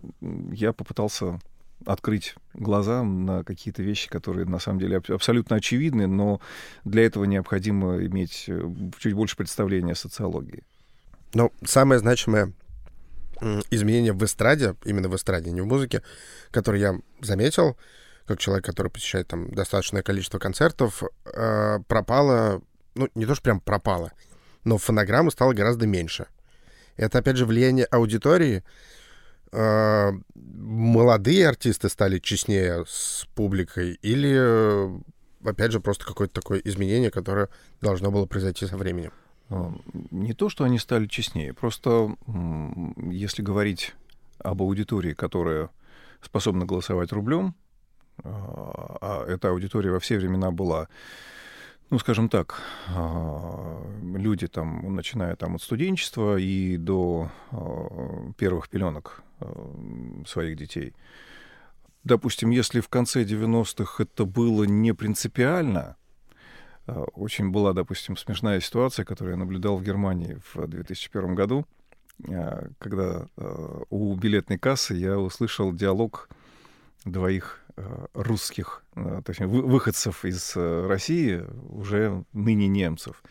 я 0.51 0.73
попытался 0.73 1.39
открыть 1.85 2.35
глаза 2.53 3.03
на 3.03 3.43
какие-то 3.43 3.81
вещи, 3.81 4.09
которые 4.09 4.45
на 4.45 4.59
самом 4.59 4.79
деле 4.79 4.97
абсолютно 4.97 5.55
очевидны, 5.55 6.07
но 6.07 6.39
для 6.83 7.05
этого 7.05 7.23
необходимо 7.23 7.97
иметь 8.05 8.45
э, 8.47 8.61
чуть 8.99 9.13
больше 9.13 9.35
представления 9.35 9.93
о 9.93 9.95
социологии. 9.95 10.63
Но 11.33 11.51
самое 11.63 11.99
значимое 11.99 12.53
изменение 13.71 14.13
в 14.13 14.23
эстраде, 14.23 14.75
именно 14.85 15.09
в 15.09 15.15
эстраде, 15.15 15.51
не 15.51 15.61
в 15.61 15.65
музыке, 15.65 16.03
которое 16.51 16.79
я 16.79 16.99
заметил, 17.21 17.77
как 18.25 18.39
человек, 18.39 18.65
который 18.65 18.91
посещает 18.91 19.27
там 19.27 19.49
достаточное 19.51 20.03
количество 20.03 20.37
концертов, 20.37 21.03
э, 21.25 21.79
пропало, 21.87 22.61
ну, 22.95 23.09
не 23.15 23.25
то, 23.25 23.33
что 23.33 23.43
прям 23.43 23.59
пропало, 23.59 24.11
но 24.63 24.77
фонограммы 24.77 25.31
стало 25.31 25.53
гораздо 25.53 25.87
меньше. 25.87 26.27
Это, 26.97 27.19
опять 27.19 27.37
же, 27.37 27.45
влияние 27.45 27.85
аудитории. 27.85 28.63
Э, 29.51 30.11
молодые 30.33 31.47
артисты 31.47 31.89
стали 31.89 32.19
честнее 32.19 32.85
с 32.87 33.27
публикой 33.35 33.99
или, 34.01 34.89
опять 35.43 35.71
же, 35.71 35.79
просто 35.79 36.05
какое-то 36.05 36.33
такое 36.33 36.59
изменение, 36.59 37.11
которое 37.11 37.49
должно 37.81 38.11
было 38.11 38.25
произойти 38.25 38.65
со 38.65 38.77
временем? 38.77 39.11
А, 39.51 39.73
не 40.11 40.33
то, 40.33 40.49
что 40.49 40.63
они 40.63 40.79
стали 40.79 41.07
честнее, 41.07 41.53
просто 41.53 42.15
если 43.11 43.41
говорить 43.41 43.93
об 44.39 44.61
аудитории, 44.61 45.13
которая 45.13 45.69
способна 46.21 46.65
голосовать 46.65 47.11
рублем, 47.11 47.53
а, 48.23 48.97
а 49.01 49.25
эта 49.27 49.49
аудитория 49.49 49.91
во 49.91 49.99
все 49.99 50.17
времена 50.17 50.51
была 50.51 50.87
ну, 51.91 51.99
скажем 51.99 52.29
так, 52.29 52.61
а, 52.87 53.85
люди 54.01 54.47
там, 54.47 54.95
начиная 54.95 55.35
там 55.35 55.55
от 55.55 55.61
студенчества 55.61 56.37
и 56.37 56.77
до 56.77 57.29
а, 57.51 58.31
первых 58.37 58.69
пеленок 58.69 59.21
а, 59.41 60.23
своих 60.25 60.55
детей. 60.55 60.95
Допустим, 62.05 62.49
если 62.49 62.79
в 62.79 62.87
конце 62.87 63.23
90-х 63.23 64.03
это 64.03 64.25
было 64.25 64.63
не 64.63 64.93
принципиально, 64.93 65.97
очень 66.87 67.51
была, 67.51 67.73
допустим, 67.73 68.17
смешная 68.17 68.59
ситуация, 68.59 69.05
которую 69.05 69.33
я 69.33 69.37
наблюдал 69.37 69.77
в 69.77 69.83
Германии 69.83 70.39
в 70.53 70.65
2001 70.65 71.35
году, 71.35 71.67
когда 72.79 73.27
у 73.91 74.15
билетной 74.15 74.57
кассы 74.57 74.95
я 74.95 75.19
услышал 75.19 75.71
диалог 75.73 76.27
двоих 77.05 77.60
русских, 78.13 78.83
э, 78.95 79.21
точнее, 79.25 79.47
выходцев 79.47 80.25
из 80.25 80.53
э, 80.55 80.87
России, 80.87 81.43
уже 81.69 82.23
ныне 82.33 82.67
немцев. 82.67 83.23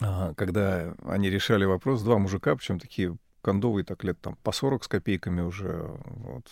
А, 0.00 0.34
когда 0.34 0.94
они 1.04 1.30
решали 1.30 1.64
вопрос, 1.64 2.02
два 2.02 2.18
мужика, 2.18 2.54
причем 2.56 2.78
такие 2.78 3.16
кондовые 3.42 3.84
так 3.84 4.04
лет 4.04 4.20
там 4.20 4.36
по 4.42 4.52
40 4.52 4.84
с 4.84 4.88
копейками 4.88 5.40
уже, 5.40 5.90
вот, 6.04 6.46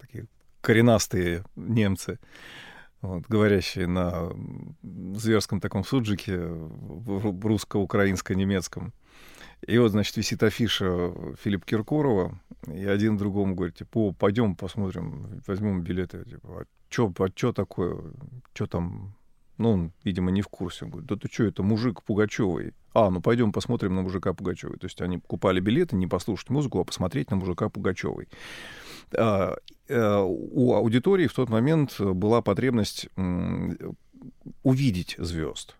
такие 0.00 0.26
коренастые 0.60 1.44
немцы, 1.56 2.18
вот, 3.00 3.24
говорящие 3.28 3.86
на 3.86 4.32
зверском 5.14 5.60
таком 5.60 5.84
суджике, 5.84 6.40
русско-украинско-немецком. 7.42 8.92
И 9.66 9.78
вот, 9.78 9.92
значит, 9.92 10.16
висит 10.16 10.42
афиша 10.42 11.12
Филиппа 11.42 11.64
Киркорова, 11.64 12.38
и 12.66 12.84
один 12.84 13.16
другому 13.16 13.54
говорит, 13.54 13.76
типа, 13.76 13.98
о, 13.98 14.12
пойдем 14.12 14.56
посмотрим, 14.56 15.42
возьмем 15.46 15.82
билеты. 15.82 16.24
Типа, 16.24 16.62
а 16.62 16.64
что 16.90 17.12
а 17.18 17.30
чё 17.30 17.52
такое? 17.52 17.98
Что 18.52 18.66
там? 18.66 19.16
Ну, 19.56 19.70
он, 19.70 19.92
видимо, 20.02 20.30
не 20.30 20.42
в 20.42 20.48
курсе. 20.48 20.84
Он 20.84 20.90
говорит, 20.90 21.08
да 21.08 21.16
ты 21.16 21.32
что, 21.32 21.44
это 21.44 21.62
мужик 21.62 22.02
Пугачевый. 22.02 22.74
А, 22.92 23.10
ну 23.10 23.20
пойдем 23.20 23.52
посмотрим 23.52 23.94
на 23.94 24.02
мужика 24.02 24.32
Пугачевой. 24.34 24.78
То 24.78 24.86
есть 24.86 25.00
они 25.00 25.18
покупали 25.18 25.60
билеты 25.60 25.96
не 25.96 26.06
послушать 26.06 26.50
музыку, 26.50 26.80
а 26.80 26.84
посмотреть 26.84 27.30
на 27.30 27.36
мужика 27.36 27.68
Пугачевой. 27.68 28.28
А, 29.16 29.56
а, 29.88 30.22
у 30.22 30.74
аудитории 30.74 31.26
в 31.26 31.34
тот 31.34 31.48
момент 31.48 32.00
была 32.00 32.42
потребность 32.42 33.08
увидеть 34.62 35.16
звезд. 35.18 35.76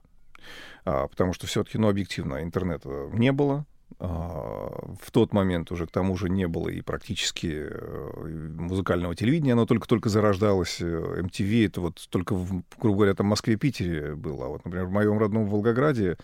А, 0.84 1.08
потому 1.08 1.32
что 1.32 1.46
все-таки, 1.46 1.78
ну, 1.78 1.88
объективно, 1.88 2.42
интернета 2.42 3.08
не 3.12 3.32
было, 3.32 3.66
а, 4.00 4.70
в 5.00 5.10
тот 5.12 5.32
момент 5.32 5.70
уже 5.70 5.86
к 5.86 5.90
тому 5.90 6.16
же 6.16 6.28
не 6.28 6.46
было 6.48 6.68
и 6.68 6.80
практически 6.80 7.68
э, 7.70 8.50
музыкального 8.56 9.14
телевидения, 9.14 9.52
оно 9.52 9.66
только-только 9.66 10.08
зарождалось. 10.08 10.80
MTV 10.80 11.66
это 11.66 11.80
вот 11.80 12.06
только, 12.10 12.34
в, 12.34 12.62
грубо 12.78 12.98
говоря, 12.98 13.14
там 13.14 13.26
в 13.26 13.30
Москве 13.30 13.54
и 13.54 13.56
Питере 13.56 14.14
было. 14.14 14.46
А 14.46 14.48
вот, 14.48 14.64
например, 14.64 14.86
в 14.86 14.90
моем 14.90 15.18
родном 15.18 15.46
Волгограде 15.46 16.16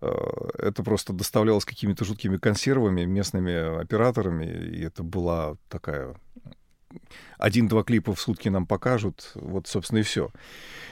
э, 0.00 0.12
это 0.58 0.82
просто 0.82 1.12
доставлялось 1.12 1.64
какими-то 1.64 2.04
жуткими 2.04 2.36
консервами, 2.36 3.04
местными 3.04 3.80
операторами, 3.80 4.46
и 4.46 4.82
это 4.82 5.02
была 5.02 5.56
такая 5.68 6.14
один-два 7.38 7.82
клипа 7.82 8.14
в 8.14 8.20
сутки 8.20 8.48
нам 8.48 8.66
покажут, 8.66 9.32
вот, 9.34 9.66
собственно, 9.66 9.98
и 9.98 10.02
все. 10.02 10.30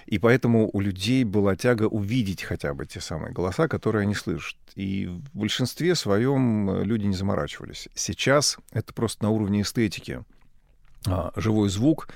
И 0.06 0.18
поэтому 0.18 0.68
у 0.72 0.80
людей 0.80 1.24
была 1.24 1.56
тяга 1.56 1.84
увидеть 1.84 2.42
хотя 2.42 2.74
бы 2.74 2.86
те 2.86 3.00
самые 3.00 3.32
голоса, 3.32 3.68
которые 3.68 4.02
они 4.02 4.14
слышат. 4.14 4.58
И 4.74 5.06
в 5.06 5.38
большинстве 5.38 5.94
своем 5.94 6.70
э, 6.70 6.84
люди 6.84 7.06
не 7.06 7.14
заморачивались. 7.14 7.88
Сейчас 7.94 8.58
это 8.72 8.92
просто 8.92 9.24
на 9.24 9.30
уровне 9.30 9.62
эстетики. 9.62 10.24
А, 11.06 11.32
живой 11.36 11.68
звук 11.68 12.08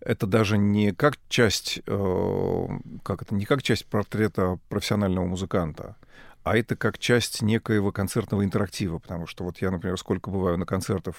это 0.00 0.26
даже 0.26 0.56
не 0.56 0.92
как 0.92 1.18
часть, 1.28 1.80
э, 1.86 2.68
как 3.02 3.22
это, 3.22 3.34
не 3.34 3.44
как 3.44 3.62
часть 3.62 3.86
портрета 3.86 4.58
профессионального 4.68 5.26
музыканта, 5.26 5.96
а 6.46 6.56
это 6.56 6.76
как 6.76 6.96
часть 6.96 7.42
некоего 7.42 7.90
концертного 7.90 8.44
интерактива, 8.44 9.00
потому 9.00 9.26
что 9.26 9.42
вот 9.42 9.60
я, 9.60 9.72
например, 9.72 9.98
сколько 9.98 10.30
бываю 10.30 10.56
на 10.56 10.64
концертах 10.64 11.16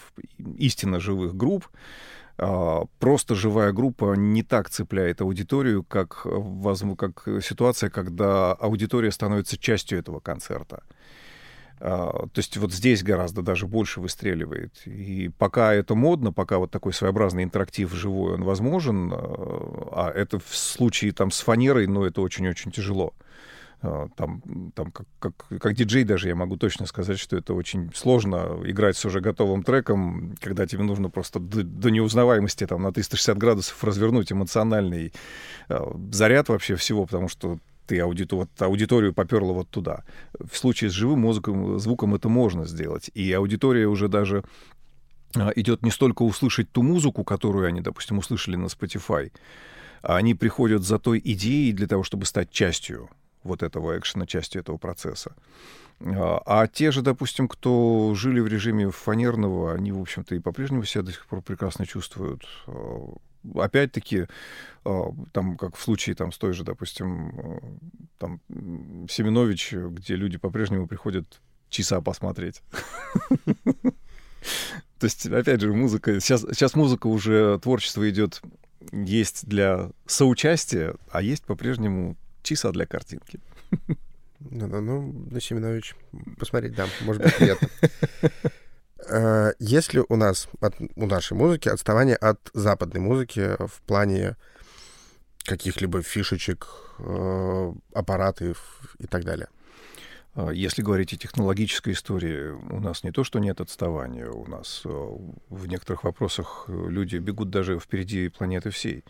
истинно 0.58 1.02
живых 1.02 1.36
групп, 1.36 1.68
а, 2.38 2.86
просто 3.00 3.36
живая 3.36 3.74
группа 3.74 4.14
не 4.16 4.42
так 4.42 4.70
цепляет 4.70 5.20
аудиторию, 5.20 5.84
как, 5.84 6.26
как 6.98 7.28
ситуация, 7.44 7.90
когда 7.90 8.54
аудитория 8.54 9.12
становится 9.12 9.58
частью 9.58 10.00
этого 10.00 10.22
концерта. 10.22 10.82
А, 11.82 12.28
то 12.28 12.40
есть 12.40 12.56
вот 12.56 12.72
здесь 12.72 13.04
гораздо 13.04 13.42
даже 13.42 13.68
больше 13.68 14.00
выстреливает. 14.00 14.82
И 14.86 15.30
пока 15.38 15.74
это 15.74 15.94
модно, 15.94 16.32
пока 16.32 16.58
вот 16.58 16.72
такой 16.72 16.94
своеобразный 16.94 17.44
интерактив 17.44 17.92
живой, 17.92 18.36
он 18.36 18.46
возможен, 18.46 19.12
а, 19.12 19.90
а 19.92 20.12
это 20.16 20.40
в 20.40 20.56
случае 20.56 21.12
там 21.12 21.32
с 21.32 21.42
фанерой, 21.42 21.86
ну, 21.88 22.06
это 22.06 22.22
очень-очень 22.22 22.72
тяжело. 22.72 23.14
А, 23.82 24.08
там, 24.16 24.42
там 24.74 24.92
как, 24.92 25.06
как, 25.20 25.34
как 25.60 25.74
диджей 25.76 26.04
даже 26.04 26.30
я 26.30 26.36
могу 26.36 26.58
точно 26.58 26.88
сказать, 26.88 27.20
что 27.20 27.38
это 27.38 27.54
очень 27.54 27.92
сложно 27.94 28.60
играть 28.66 28.98
с 28.98 29.06
уже 29.06 29.22
готовым 29.22 29.64
треком, 29.64 30.36
когда 30.42 30.66
тебе 30.66 30.84
нужно 30.84 31.10
просто 31.10 31.40
до, 31.40 31.64
до 31.64 31.90
неузнаваемости 31.90 32.66
там, 32.66 32.82
на 32.82 32.92
360 32.92 33.38
градусов 33.38 33.84
развернуть 33.84 34.32
эмоциональный 34.32 35.14
э, 35.70 35.80
заряд 36.12 36.50
вообще 36.50 36.76
всего, 36.76 37.06
потому 37.06 37.28
что 37.28 37.60
ты 37.86 38.00
аудиту, 38.00 38.38
вот, 38.38 38.50
аудиторию 38.60 39.14
поперла 39.14 39.54
вот 39.54 39.70
туда. 39.70 40.04
В 40.40 40.58
случае 40.58 40.90
с 40.90 40.94
живым 40.94 41.20
музыком, 41.22 41.80
звуком 41.80 42.16
это 42.16 42.30
можно 42.30 42.66
сделать. 42.66 43.12
И 43.14 43.32
аудитория 43.32 43.88
уже 43.88 44.10
даже 44.10 44.44
идет 45.56 45.84
не 45.84 45.92
столько 45.92 46.24
услышать 46.24 46.72
ту 46.72 46.82
музыку, 46.82 47.24
которую 47.24 47.68
они, 47.68 47.82
допустим, 47.82 48.18
услышали 48.18 48.56
на 48.56 48.66
Spotify, 48.66 49.32
а 50.02 50.18
они 50.18 50.34
приходят 50.36 50.84
за 50.84 51.00
той 51.00 51.22
идеей 51.24 51.74
для 51.74 51.88
того, 51.88 52.04
чтобы 52.04 52.26
стать 52.26 52.50
частью 52.50 53.10
вот 53.48 53.64
этого 53.64 53.98
экшена, 53.98 54.28
частью 54.28 54.62
этого 54.62 54.78
процесса. 54.78 55.36
А, 56.00 56.42
а 56.46 56.68
те 56.68 56.92
же, 56.92 57.02
допустим, 57.02 57.48
кто 57.48 58.14
жили 58.16 58.40
в 58.40 58.48
режиме 58.48 58.92
фанерного, 58.92 59.74
они, 59.74 59.92
в 59.92 60.00
общем-то, 60.00 60.36
и 60.36 60.40
по-прежнему 60.40 60.84
себя 60.84 61.04
до 61.04 61.12
сих 61.12 61.26
пор 61.26 61.42
прекрасно 61.42 61.86
чувствуют. 61.86 62.44
А, 62.68 63.16
опять-таки, 63.56 64.28
а, 64.86 65.12
там, 65.32 65.58
как 65.58 65.76
в 65.76 65.82
случае 65.82 66.16
там, 66.16 66.32
с 66.32 66.38
той 66.38 66.54
же, 66.54 66.64
допустим, 66.64 67.60
там, 68.20 68.42
Семенович, 69.10 69.74
где 69.74 70.16
люди 70.16 70.38
по-прежнему 70.38 70.88
приходят 70.88 71.42
часа 71.70 72.02
посмотреть. 72.02 72.62
То 75.00 75.06
есть, 75.06 75.28
опять 75.28 75.62
же, 75.62 75.74
музыка... 75.74 76.20
Сейчас, 76.20 76.42
сейчас 76.42 76.76
музыка 76.76 77.08
уже, 77.08 77.60
творчество 77.60 78.10
идет, 78.10 78.42
есть 78.92 79.48
для 79.48 79.92
соучастия, 80.06 80.96
а 81.12 81.22
есть 81.22 81.44
по-прежнему 81.46 82.16
часа 82.48 82.72
для 82.72 82.86
картинки. 82.86 83.40
Ну, 84.40 84.68
ну, 84.68 84.82
ну 84.82 85.26
на 85.32 85.42
Семенович 85.42 85.96
посмотреть, 86.38 86.76
да, 86.76 86.88
может 87.02 87.24
быть, 87.24 87.40
нет. 87.40 87.60
Э, 89.10 89.54
есть 89.60 89.94
ли 89.94 90.04
у 90.10 90.16
нас, 90.16 90.50
от, 90.60 90.76
у 90.96 91.06
нашей 91.06 91.34
музыки, 91.34 91.70
отставание 91.70 92.16
от 92.16 92.40
западной 92.54 93.00
музыки 93.00 93.56
в 93.60 93.82
плане 93.86 94.36
каких-либо 95.46 96.02
фишечек, 96.02 96.68
э, 97.00 97.74
аппаратов 97.94 98.82
и 99.00 99.08
так 99.08 99.24
далее? 99.24 99.48
А, 100.34 100.50
если 100.50 100.82
говорить 100.82 101.14
о 101.14 101.18
технологической 101.18 101.94
истории, 101.94 102.50
у 102.50 102.80
нас 102.80 103.04
не 103.04 103.12
то, 103.12 103.24
что 103.24 103.40
нет 103.40 103.62
отставания, 103.62 104.30
у 104.30 104.46
нас 104.48 104.82
э, 104.86 104.90
в 104.90 105.68
некоторых 105.68 106.04
вопросах 106.04 106.66
люди 106.68 107.18
бегут 107.18 107.50
даже 107.50 107.80
впереди 107.80 108.30
планеты 108.30 108.70
всей. 108.72 109.04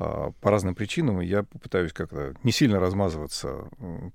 А, 0.00 0.30
по 0.40 0.50
разным 0.50 0.76
причинам, 0.76 1.20
и 1.20 1.26
я 1.26 1.42
попытаюсь 1.42 1.92
как-то 1.92 2.34
не 2.44 2.52
сильно 2.52 2.78
размазываться 2.78 3.64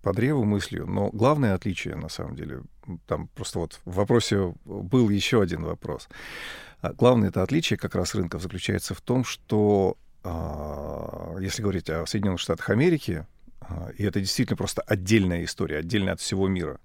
по 0.01 0.13
древу 0.13 0.45
мыслью, 0.45 0.87
но 0.87 1.09
главное 1.09 1.55
отличие, 1.55 1.95
на 1.95 2.07
самом 2.07 2.35
деле, 2.37 2.61
там 3.05 3.27
просто 3.27 3.59
вот 3.59 3.81
в 3.83 3.95
вопросе 3.95 4.53
был 4.63 5.09
еще 5.09 5.41
один 5.41 5.63
вопрос. 5.63 6.07
А, 6.81 6.93
главное 6.93 7.29
это 7.29 7.43
отличие 7.43 7.77
как 7.77 7.95
раз 7.95 8.15
рынков 8.15 8.41
заключается 8.41 8.95
в 8.95 9.01
том, 9.01 9.25
что 9.25 9.97
а, 10.23 11.35
если 11.39 11.61
говорить 11.61 11.89
о 11.89 12.05
Соединенных 12.05 12.39
Штатах 12.39 12.69
Америки, 12.69 13.27
и 13.97 14.03
это 14.03 14.19
действительно 14.19 14.57
просто 14.57 14.81
отдельная 14.81 15.43
история, 15.43 15.79
отдельная 15.79 16.13
от 16.13 16.21
всего 16.21 16.47
мира, 16.47 16.79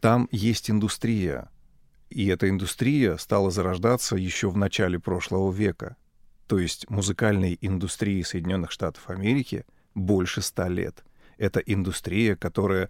там 0.00 0.28
есть 0.30 0.70
индустрия, 0.70 1.48
и 2.10 2.26
эта 2.26 2.50
индустрия 2.50 3.16
стала 3.16 3.50
зарождаться 3.50 4.16
еще 4.16 4.50
в 4.50 4.56
начале 4.58 4.98
прошлого 4.98 5.50
века 5.52 5.96
то 6.50 6.58
есть 6.58 6.90
музыкальной 6.90 7.56
индустрии 7.60 8.22
Соединенных 8.22 8.72
Штатов 8.72 9.08
Америки, 9.08 9.64
больше 9.94 10.42
ста 10.42 10.66
лет. 10.66 11.04
Это 11.38 11.60
индустрия, 11.60 12.34
которая 12.34 12.88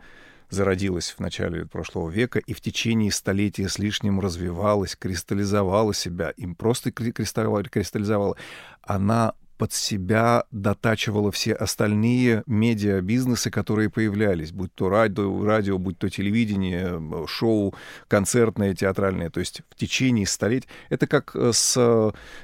зародилась 0.48 1.10
в 1.10 1.20
начале 1.20 1.66
прошлого 1.66 2.08
века 2.08 2.38
и 2.38 2.54
в 2.54 2.62
течение 2.62 3.12
столетия 3.12 3.68
с 3.68 3.78
лишним 3.78 4.18
развивалась, 4.18 4.96
кристаллизовала 4.96 5.92
себя, 5.92 6.30
им 6.38 6.54
просто 6.54 6.90
кристаллизовала. 6.90 8.34
Она 8.80 9.34
под 9.60 9.74
себя 9.74 10.44
дотачивала 10.50 11.30
все 11.30 11.52
остальные 11.52 12.44
медиабизнесы, 12.46 13.50
которые 13.50 13.90
появлялись, 13.90 14.52
будь 14.52 14.74
то 14.74 14.88
радио, 14.88 15.44
радио, 15.44 15.76
будь 15.76 15.98
то 15.98 16.08
телевидение, 16.08 16.98
шоу, 17.26 17.74
концертные, 18.08 18.74
театральные. 18.74 19.28
То 19.28 19.40
есть 19.40 19.60
в 19.68 19.74
течение 19.74 20.26
столетий... 20.26 20.66
Это 20.88 21.06
как 21.06 21.36
э, 21.36 21.52
с 21.52 21.76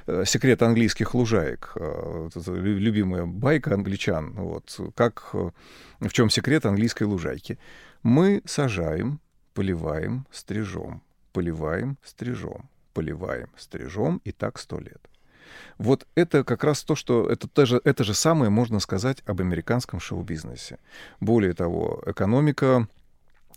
э, 0.05 0.23
«Секрет 0.25 0.61
английских 0.61 1.15
лужаек», 1.15 1.71
э, 1.75 2.29
любимая 2.45 3.25
байка 3.25 3.73
англичан. 3.73 4.33
Вот. 4.33 4.79
Как, 4.93 5.33
в 5.33 6.11
чем 6.11 6.29
секрет 6.29 6.67
английской 6.67 7.05
лужайки? 7.05 7.57
Мы 8.03 8.43
сажаем, 8.45 9.21
поливаем, 9.55 10.27
стрижем, 10.31 11.01
поливаем, 11.33 11.97
стрижем, 12.03 12.69
поливаем, 12.93 13.49
стрижем, 13.57 14.21
и 14.23 14.31
так 14.31 14.59
сто 14.59 14.79
лет. 14.79 15.01
Вот 15.77 16.07
это 16.15 16.43
как 16.43 16.63
раз 16.63 16.83
то, 16.83 16.95
что 16.95 17.29
это, 17.29 17.47
это, 17.47 17.65
же, 17.65 17.81
это 17.83 18.03
же 18.03 18.13
самое 18.13 18.49
можно 18.49 18.79
сказать 18.79 19.23
об 19.25 19.41
американском 19.41 19.99
шоу-бизнесе. 19.99 20.79
Более 21.19 21.53
того, 21.53 22.03
экономика 22.05 22.87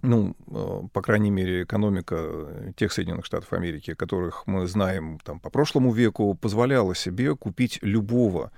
ну, 0.03 0.35
э, 0.47 0.83
по 0.93 1.03
крайней 1.03 1.31
мере, 1.31 1.65
экономика 1.65 2.73
тех 2.77 2.93
Соединенных 2.93 3.27
Штатов 3.27 3.53
Америки, 3.53 3.95
которых 3.95 4.47
мы 4.47 4.67
знаем 4.67 5.19
там, 5.23 5.41
по 5.41 5.51
прошлому 5.51 5.93
веку, 5.93 6.35
позволяла 6.35 6.95
себе 6.95 7.37
купить 7.37 7.79
любого 7.83 8.51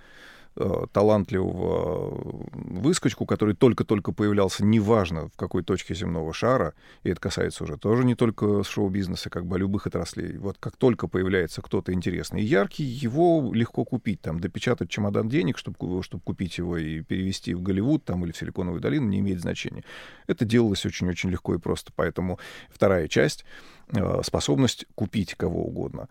талантливого 0.55 2.37
выскочку, 2.53 3.25
который 3.25 3.55
только-только 3.55 4.13
появлялся, 4.13 4.65
неважно 4.65 5.29
в 5.29 5.37
какой 5.37 5.63
точке 5.63 5.95
земного 5.95 6.33
шара, 6.35 6.75
и 7.05 7.11
это 7.11 7.21
касается 7.21 7.65
уже 7.65 7.77
тоже 7.79 8.05
не 8.05 8.15
только 8.15 8.63
шоу-бизнеса, 8.63 9.31
как 9.31 9.47
бы 9.47 9.57
а 9.57 9.59
любых 9.59 9.87
отраслей. 9.87 10.37
Вот 10.39 10.57
как 10.59 10.77
только 10.77 11.09
появляется 11.09 11.63
кто-то 11.63 11.93
интересный 11.93 12.43
и 12.43 12.45
яркий, 12.45 12.85
его 12.85 13.53
легко 13.55 13.85
купить, 13.85 14.21
там, 14.21 14.41
допечатать 14.41 14.91
чемодан 14.91 15.29
денег, 15.29 15.59
чтобы, 15.59 16.03
чтобы 16.03 16.23
купить 16.23 16.59
его 16.59 16.77
и 16.77 17.01
перевести 17.01 17.55
в 17.55 17.63
Голливуд 17.63 18.05
там, 18.05 18.25
или 18.25 18.33
в 18.33 18.37
Силиконовую 18.37 18.81
долину, 18.81 19.09
не 19.09 19.21
имеет 19.21 19.41
значения. 19.41 19.85
Это 20.27 20.45
делалось 20.45 20.85
очень-очень 20.85 21.31
легко 21.31 21.55
и 21.55 21.59
просто. 21.59 21.93
Поэтому 21.95 22.39
вторая 22.71 23.09
часть 23.09 23.45
э,— 23.93 24.21
способность 24.25 24.87
купить 24.95 25.35
кого 25.35 25.65
угодно. 25.65 26.09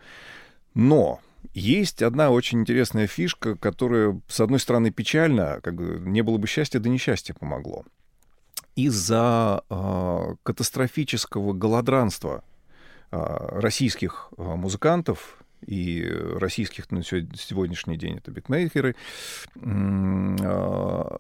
Но 0.74 1.20
есть 1.54 2.02
одна 2.02 2.30
очень 2.30 2.62
интересная 2.62 3.08
фишка, 3.08 3.56
которая, 3.56 4.20
с 4.28 4.40
одной 4.40 4.60
стороны, 4.60 4.92
печальна, 4.92 5.60
как 5.62 5.76
бы 5.76 6.02
не 6.06 6.22
было 6.22 6.38
бы 6.38 6.48
счастья, 6.48 6.80
да 6.80 6.90
несчастье 6.90 7.36
помогло. 7.36 7.84
Из-за 8.76 9.64
э, 9.70 10.36
катастрофического 10.44 11.54
голодранства 11.54 12.44
э, 13.12 13.18
российских 13.60 14.30
э, 14.38 14.42
музыкантов 14.42 15.44
и 15.66 16.10
российских 16.36 16.90
на 16.90 17.04
сегодняшний 17.04 17.96
день 17.96 18.18
это 18.18 18.32
битмейкеры, 18.32 18.96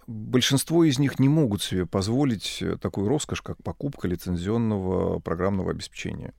большинство 0.08 0.84
из 0.84 0.98
них 0.98 1.20
не 1.20 1.30
могут 1.30 1.62
себе 1.62 1.86
позволить 1.86 2.64
такую 2.82 3.08
роскошь, 3.08 3.44
как 3.44 3.62
покупка 3.62 4.08
лицензионного 4.08 5.20
программного 5.20 5.70
обеспечения 5.70 6.34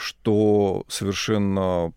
что 0.00 0.84
совершенно 0.88 1.92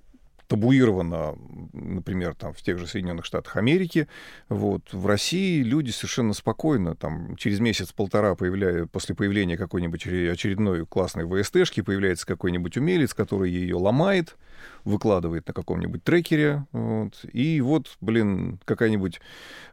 табуировано, 0.47 1.35
например, 1.73 2.35
там, 2.35 2.53
в 2.53 2.61
тех 2.61 2.79
же 2.79 2.87
Соединенных 2.87 3.25
Штатах 3.25 3.57
Америки. 3.57 4.07
Вот. 4.49 4.91
В 4.91 5.05
России 5.07 5.63
люди 5.63 5.91
совершенно 5.91 6.33
спокойно, 6.33 6.95
там, 6.95 7.35
через 7.35 7.59
месяц-полтора 7.59 8.35
появляя, 8.35 8.85
после 8.85 9.15
появления 9.15 9.57
какой-нибудь 9.57 10.05
очередной 10.05 10.85
классной 10.85 11.25
ВСТшки 11.25 11.81
появляется 11.81 12.25
какой-нибудь 12.25 12.77
умелец, 12.77 13.13
который 13.13 13.51
ее 13.51 13.75
ломает, 13.75 14.37
выкладывает 14.83 15.47
на 15.47 15.53
каком-нибудь 15.53 16.03
трекере, 16.03 16.65
вот, 16.71 17.25
и 17.31 17.61
вот, 17.61 17.97
блин, 18.01 18.59
какая-нибудь 18.65 19.19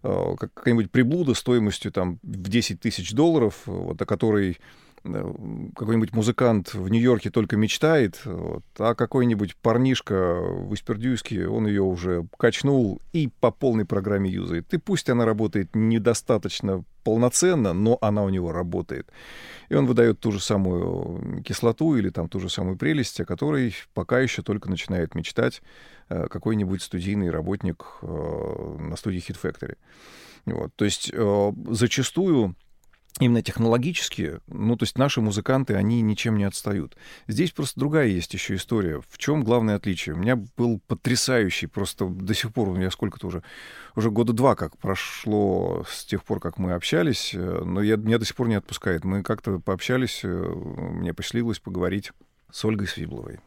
э, 0.03 0.35
какая-нибудь 0.39 0.91
приблуда 0.91 1.35
стоимостью 1.35 1.93
там 1.93 2.19
в 2.23 2.49
10 2.49 2.81
тысяч 2.81 3.13
долларов, 3.13 3.63
вот, 3.67 4.01
о 4.01 4.07
которой 4.07 4.59
какой-нибудь 5.03 6.13
музыкант 6.13 6.75
в 6.75 6.89
Нью-Йорке 6.89 7.31
только 7.31 7.57
мечтает, 7.57 8.21
вот, 8.25 8.65
а 8.79 8.95
какой-нибудь 8.95 9.57
парнишка 9.57 10.39
в 10.39 10.75
Испердюйске, 10.75 11.49
он 11.49 11.67
ее 11.67 11.83
уже 11.83 12.27
качнул 12.39 13.01
и 13.13 13.29
по 13.41 13.51
полной 13.51 13.87
программе 13.87 14.31
юзает. 14.31 14.73
И 14.75 14.79
пусть 14.79 15.09
она 15.09 15.25
работает 15.25 15.71
недостаточно 15.75 16.85
полноценно, 17.03 17.73
но 17.73 17.97
она 18.03 18.25
у 18.25 18.29
него 18.29 18.53
работает. 18.53 19.11
И 19.71 19.75
он 19.75 19.87
выдает 19.87 20.21
ту 20.21 20.33
же 20.33 20.41
самую 20.41 21.43
кислоту 21.43 21.97
или 21.97 22.11
там 22.11 22.29
ту 22.29 22.41
же 22.41 22.51
самую 22.51 22.77
прелесть, 22.77 23.21
о 23.21 23.25
которой 23.25 23.75
пока 23.95 24.21
еще 24.21 24.43
только 24.43 24.69
начинает 24.69 25.15
мечтать 25.15 25.63
э, 26.11 26.27
какой-нибудь 26.29 26.83
студийный 26.83 27.31
работник 27.31 27.85
э, 28.03 28.77
на 28.81 28.97
студии 28.97 29.21
Hit 29.27 29.39
Factory. 29.43 29.77
Вот. 30.47 30.75
То 30.75 30.85
есть 30.85 31.13
зачастую 31.69 32.55
именно 33.19 33.43
технологически, 33.43 34.41
ну, 34.47 34.77
то 34.77 34.85
есть 34.85 34.97
наши 34.97 35.21
музыканты, 35.21 35.75
они 35.75 36.01
ничем 36.01 36.37
не 36.37 36.45
отстают. 36.45 36.97
Здесь 37.27 37.51
просто 37.51 37.79
другая 37.81 38.07
есть 38.07 38.33
еще 38.33 38.55
история. 38.55 39.01
В 39.09 39.19
чем 39.19 39.43
главное 39.43 39.77
отличие? 39.77 40.15
У 40.15 40.19
меня 40.19 40.37
был 40.57 40.81
потрясающий, 40.87 41.67
просто 41.67 42.07
до 42.07 42.35
сих 42.35 42.53
пор, 42.53 42.69
у 42.69 42.77
меня 42.77 42.91
сколько-то 42.91 43.27
уже, 43.27 43.43
уже 43.97 44.11
года 44.11 44.33
два 44.33 44.55
как 44.55 44.79
прошло 44.79 45.85
с 45.89 46.05
тех 46.05 46.25
пор, 46.25 46.41
как 46.41 46.59
мы 46.59 46.73
общались, 46.73 47.35
э, 47.35 47.63
но 47.65 47.83
я, 47.83 47.97
меня 47.97 48.19
до 48.19 48.25
сих 48.25 48.37
пор 48.37 48.49
не 48.49 48.55
отпускает. 48.55 49.05
Мы 49.05 49.23
как-то 49.23 49.59
пообщались, 49.59 50.21
э, 50.23 50.29
мне 50.29 51.13
посчастливилось 51.13 51.59
поговорить 51.59 52.13
с 52.51 52.65
Ольгой 52.65 52.87
Свибловой. 52.87 53.41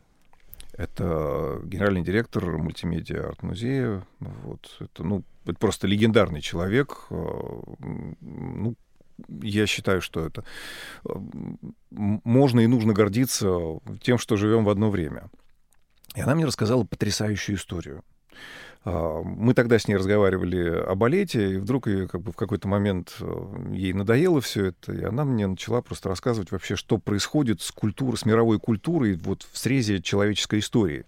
Это 0.73 1.61
генеральный 1.65 2.01
директор 2.01 2.57
мультимедиа 2.57 3.27
арт-музея. 3.27 4.03
Вот. 4.19 4.75
Это, 4.79 5.03
ну, 5.03 5.23
это 5.45 5.55
просто 5.55 5.85
легендарный 5.85 6.41
человек. 6.41 7.05
Э, 7.11 7.15
ну, 8.21 8.75
я 9.27 9.67
считаю, 9.67 10.01
что 10.01 10.25
это 10.25 10.43
можно 11.91 12.59
и 12.59 12.67
нужно 12.67 12.93
гордиться 12.93 13.79
тем, 14.01 14.17
что 14.17 14.35
живем 14.35 14.63
в 14.65 14.69
одно 14.69 14.89
время. 14.89 15.29
И 16.15 16.21
она 16.21 16.35
мне 16.35 16.45
рассказала 16.45 16.83
потрясающую 16.83 17.55
историю. 17.55 18.03
А, 18.85 19.21
мы 19.23 19.53
тогда 19.53 19.79
с 19.79 19.87
ней 19.87 19.95
разговаривали 19.95 20.69
о 20.69 20.95
балете, 20.95 21.53
и 21.53 21.57
вдруг 21.57 21.87
ее 21.87 22.07
как 22.07 22.21
бы 22.21 22.31
в 22.31 22.35
какой-то 22.35 22.67
момент 22.67 23.15
э, 23.19 23.71
ей 23.71 23.93
надоело 23.93 24.41
все 24.41 24.67
это, 24.67 24.93
и 24.93 25.03
она 25.03 25.23
мне 25.23 25.47
начала 25.47 25.81
просто 25.81 26.09
рассказывать 26.09 26.51
вообще, 26.51 26.75
что 26.75 26.97
происходит 26.97 27.61
с 27.61 27.71
культурой, 27.71 28.17
с 28.17 28.25
мировой 28.25 28.59
культурой 28.59 29.15
вот 29.15 29.47
в 29.49 29.57
срезе 29.57 30.01
человеческой 30.01 30.59
истории. 30.59 31.05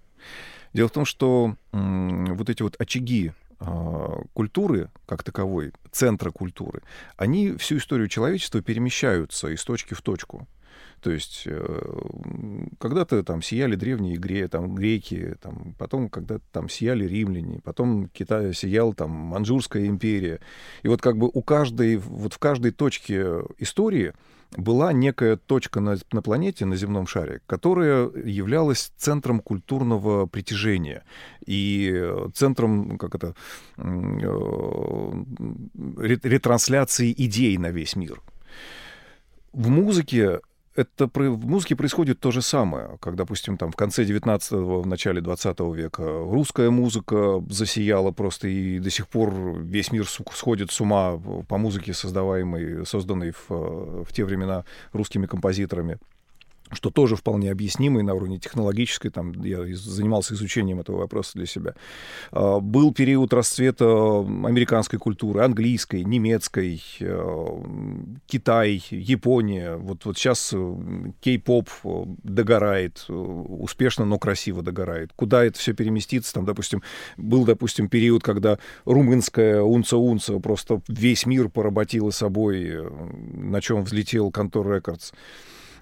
Дело 0.74 0.90
в 0.90 0.92
том, 0.92 1.06
что 1.06 1.56
вот 1.72 2.50
эти 2.50 2.62
вот 2.62 2.76
очаги 2.80 3.32
культуры 4.34 4.90
как 5.06 5.24
таковой, 5.24 5.74
центра 5.92 6.32
культуры, 6.32 6.82
они 7.18 7.54
всю 7.54 7.78
историю 7.78 8.08
человечества 8.08 8.62
перемещаются 8.62 9.48
из 9.48 9.64
точки 9.64 9.94
в 9.94 10.02
точку. 10.02 10.48
То 11.06 11.12
есть 11.12 11.44
э, 11.46 12.00
когда-то 12.80 13.22
там 13.24 13.44
сияли 13.44 13.76
древние 13.76 14.18
гре, 14.18 14.48
там, 14.48 14.74
греки, 14.74 15.36
там, 15.40 15.76
потом 15.78 16.10
когда-то 16.10 16.44
там 16.52 16.68
сияли 16.68 17.06
римляне, 17.06 17.60
потом 17.64 18.10
Китай 18.10 18.56
сиял 18.56 18.92
там 18.96 19.12
Манчжурская 19.12 19.86
империя. 19.86 20.40
И 20.82 20.88
вот 20.88 21.04
как 21.04 21.20
бы 21.20 21.30
у 21.32 21.44
каждой, 21.44 21.98
вот 21.98 22.34
в 22.34 22.40
каждой 22.40 22.72
точке 22.72 23.44
истории 23.60 24.14
была 24.58 24.94
некая 24.94 25.38
точка 25.38 25.80
на, 25.80 25.98
на 26.12 26.24
планете, 26.24 26.66
на 26.66 26.76
земном 26.76 27.06
шаре, 27.06 27.42
которая 27.46 28.10
являлась 28.10 28.92
центром 28.98 29.42
культурного 29.42 30.26
притяжения 30.26 31.04
и 31.46 32.04
центром, 32.34 32.98
как 32.98 33.14
это, 33.14 33.36
э, 33.78 33.82
ретрансляции 36.24 37.14
идей 37.16 37.60
на 37.60 37.70
весь 37.70 37.96
мир. 37.96 38.24
В 39.54 39.70
музыке 39.70 40.40
это 40.76 41.10
в 41.14 41.48
музыке 41.48 41.76
происходит 41.76 42.20
то 42.20 42.32
же 42.32 42.42
самое, 42.42 42.98
как, 43.00 43.16
допустим, 43.16 43.58
там 43.58 43.72
в 43.72 43.76
конце 43.76 44.04
19-го, 44.04 44.82
в 44.82 44.88
начале 44.88 45.22
20 45.22 45.60
века 45.74 46.04
русская 46.04 46.70
музыка 46.70 47.44
засияла 47.50 48.12
просто, 48.12 48.48
и 48.48 48.80
до 48.80 48.90
сих 48.90 49.08
пор 49.08 49.34
весь 49.62 49.92
мир 49.92 50.06
сходит 50.08 50.72
с 50.72 50.82
ума 50.82 51.20
по 51.48 51.58
музыке, 51.58 51.94
создаваемой, 51.94 52.86
созданной 52.86 53.32
в, 53.32 54.04
в 54.04 54.14
те 54.14 54.26
времена 54.26 54.66
русскими 54.92 55.26
композиторами 55.26 55.98
что 56.72 56.90
тоже 56.90 57.16
вполне 57.16 57.52
объяснимо 57.52 58.00
и 58.00 58.04
на 58.04 58.14
уровне 58.14 58.40
технологической, 58.40 59.12
там 59.12 59.32
я 59.44 59.64
занимался 59.76 60.34
изучением 60.34 60.80
этого 60.80 60.98
вопроса 60.98 61.32
для 61.36 61.46
себя. 61.46 61.76
А, 62.32 62.60
был 62.60 62.94
период 62.94 63.34
расцвета 63.34 63.86
американской 64.20 64.98
культуры, 64.98 65.44
английской, 65.44 66.04
немецкой, 66.04 66.82
э, 67.00 67.64
Китай, 68.26 68.84
Япония. 68.90 69.76
Вот, 69.76 70.06
вот 70.06 70.18
сейчас 70.18 70.54
э, 70.54 70.76
кей-поп 71.22 71.70
э, 71.84 72.04
догорает, 72.24 73.06
успешно, 73.10 74.06
но 74.06 74.18
красиво 74.18 74.64
догорает. 74.64 75.12
Куда 75.16 75.46
это 75.46 75.60
все 75.60 75.74
переместится? 75.74 76.34
Там, 76.34 76.46
допустим, 76.46 76.82
был, 77.18 77.46
допустим, 77.46 77.90
период, 77.90 78.24
когда 78.24 78.58
румынская 78.86 79.62
унца-унца 79.62 80.40
просто 80.40 80.82
весь 80.88 81.26
мир 81.26 81.50
поработила 81.50 82.10
собой, 82.10 82.90
на 83.34 83.62
чем 83.62 83.84
взлетел 83.84 84.32
Контор 84.32 84.68
Рекордс. 84.72 85.12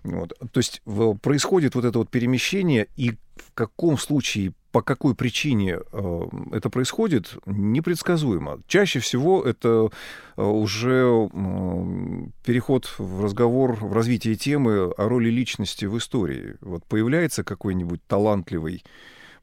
Вот. 0.04 0.34
То 0.52 0.60
есть 0.60 0.82
происходит 1.22 1.76
вот 1.76 1.86
это 1.86 1.98
вот 1.98 2.10
перемещение, 2.10 2.88
и 2.98 3.12
в 3.36 3.54
каком 3.54 3.98
случае, 3.98 4.54
по 4.72 4.82
какой 4.82 5.16
причине 5.16 5.80
э, 5.92 6.22
это 6.52 6.70
происходит, 6.70 7.36
непредсказуемо. 7.46 8.60
Чаще 8.68 9.00
всего 9.00 9.44
это 9.44 9.90
э, 10.36 10.44
уже 10.44 11.30
э, 11.32 12.26
переход 12.46 12.94
в 12.98 13.24
разговор, 13.24 13.76
в 13.76 13.94
развитие 13.94 14.36
темы 14.36 14.92
о 14.92 15.08
роли 15.08 15.30
личности 15.30 15.86
в 15.86 15.98
истории. 15.98 16.56
Вот 16.62 16.84
появляется 16.86 17.44
какой-нибудь 17.44 18.02
талантливый 18.08 18.84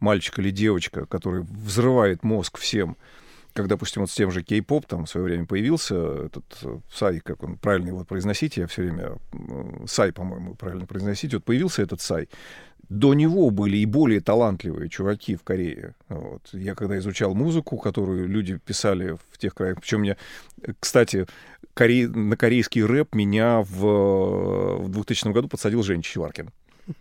мальчик 0.01 0.39
или 0.39 0.51
девочка, 0.51 1.07
который 1.07 1.43
взрывает 1.43 2.23
мозг 2.23 2.59
всем, 2.59 2.97
как, 3.53 3.69
допустим, 3.69 4.03
вот 4.03 4.11
с 4.11 4.15
тем 4.15 4.31
же 4.31 4.43
кей-поп 4.43 4.87
там 4.87 5.07
в 5.07 5.11
свое 5.11 5.27
время 5.27 5.47
появился 5.47 5.95
этот 6.27 6.45
э, 6.63 6.79
Сай, 6.93 7.21
как 7.21 7.43
он 7.43 7.57
правильно 7.57 7.89
его 7.89 8.05
произносить, 8.05 8.57
я 8.57 8.67
все 8.67 8.83
время 8.83 9.19
э, 9.33 9.87
Сай, 9.87 10.13
по-моему, 10.13 10.55
правильно 10.55 10.87
произносить, 10.87 11.35
вот 11.35 11.45
появился 11.45 11.83
этот 11.83 12.01
Сай. 12.01 12.29
До 12.89 13.15
него 13.15 13.51
были 13.51 13.77
и 13.77 13.87
более 13.87 14.21
талантливые 14.21 14.89
чуваки 14.89 15.37
в 15.37 15.45
Корее. 15.45 15.95
Вот. 16.09 16.49
Я 16.53 16.75
когда 16.75 16.99
изучал 16.99 17.35
музыку, 17.35 17.79
которую 17.79 18.29
люди 18.29 18.59
писали 18.59 19.17
в 19.31 19.39
тех 19.39 19.55
краях, 19.55 19.79
причем 19.81 20.01
мне, 20.01 20.17
кстати, 20.81 21.27
коре... 21.75 22.09
на 22.09 22.37
корейский 22.37 22.85
рэп 22.85 23.15
меня 23.15 23.61
в, 23.61 24.83
в 24.83 24.89
2000 24.89 25.33
году 25.33 25.49
подсадил 25.49 25.83
Женя 25.85 26.03
Чеваркин. 26.03 26.51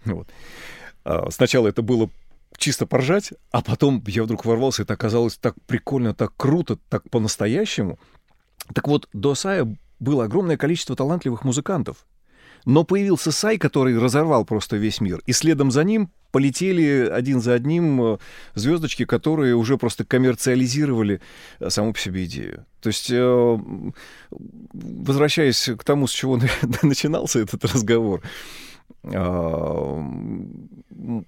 Вот. 0.06 0.28
А, 1.04 1.32
сначала 1.32 1.68
это 1.68 1.82
было 1.82 2.10
чисто 2.60 2.86
поржать, 2.86 3.34
а 3.52 3.62
потом 3.62 4.04
я 4.08 4.24
вдруг 4.24 4.46
ворвался, 4.46 4.84
это 4.84 4.94
оказалось 4.94 5.38
так 5.38 5.56
прикольно, 5.66 6.14
так 6.14 6.34
круто, 6.38 6.78
так 6.90 7.10
по-настоящему. 7.10 7.98
Так 8.74 8.88
вот, 8.88 9.10
до 9.14 9.36
Сая 9.36 9.76
было 10.00 10.26
огромное 10.26 10.58
количество 10.58 10.96
талантливых 10.96 11.44
музыкантов. 11.44 12.06
Но 12.66 12.84
появился 12.84 13.32
Сай, 13.32 13.58
который 13.58 13.98
разорвал 13.98 14.46
просто 14.46 14.78
весь 14.78 15.02
мир. 15.02 15.22
И 15.26 15.32
следом 15.32 15.72
за 15.72 15.84
ним 15.84 16.12
полетели 16.32 17.10
один 17.12 17.42
за 17.42 17.54
одним 17.54 18.02
э, 18.02 18.18
звездочки, 18.54 19.06
которые 19.06 19.56
уже 19.56 19.78
просто 19.78 20.06
коммерциализировали 20.06 21.22
э, 21.60 21.70
саму 21.70 21.94
по 21.94 22.00
себе 22.00 22.26
идею. 22.26 22.66
То 22.82 22.88
есть, 22.88 23.10
э, 23.12 23.58
возвращаясь 24.30 25.70
к 25.78 25.84
тому, 25.84 26.08
с 26.08 26.12
чего 26.12 26.40
начинался 26.84 27.40
этот 27.40 27.64
разговор, 27.66 28.22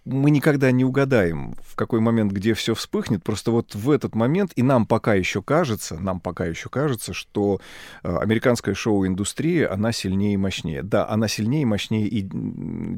мы 0.05 0.31
никогда 0.31 0.71
не 0.71 0.83
угадаем, 0.83 1.55
в 1.61 1.75
какой 1.75 1.99
момент, 2.01 2.31
где 2.31 2.53
все 2.53 2.75
вспыхнет. 2.75 3.23
Просто 3.23 3.51
вот 3.51 3.73
в 3.75 3.89
этот 3.89 4.15
момент, 4.15 4.51
и 4.55 4.63
нам 4.63 4.85
пока 4.85 5.13
еще 5.13 5.41
кажется, 5.41 5.97
нам 5.97 6.19
пока 6.19 6.45
еще 6.45 6.69
кажется, 6.69 7.13
что 7.13 7.61
а, 8.03 8.19
американская 8.19 8.75
шоу-индустрия, 8.75 9.71
она 9.71 9.91
сильнее 9.91 10.33
и 10.33 10.37
мощнее. 10.37 10.83
Да, 10.83 11.07
она 11.09 11.27
сильнее 11.27 11.61
и 11.63 11.65
мощнее 11.65 12.07
и 12.07 12.27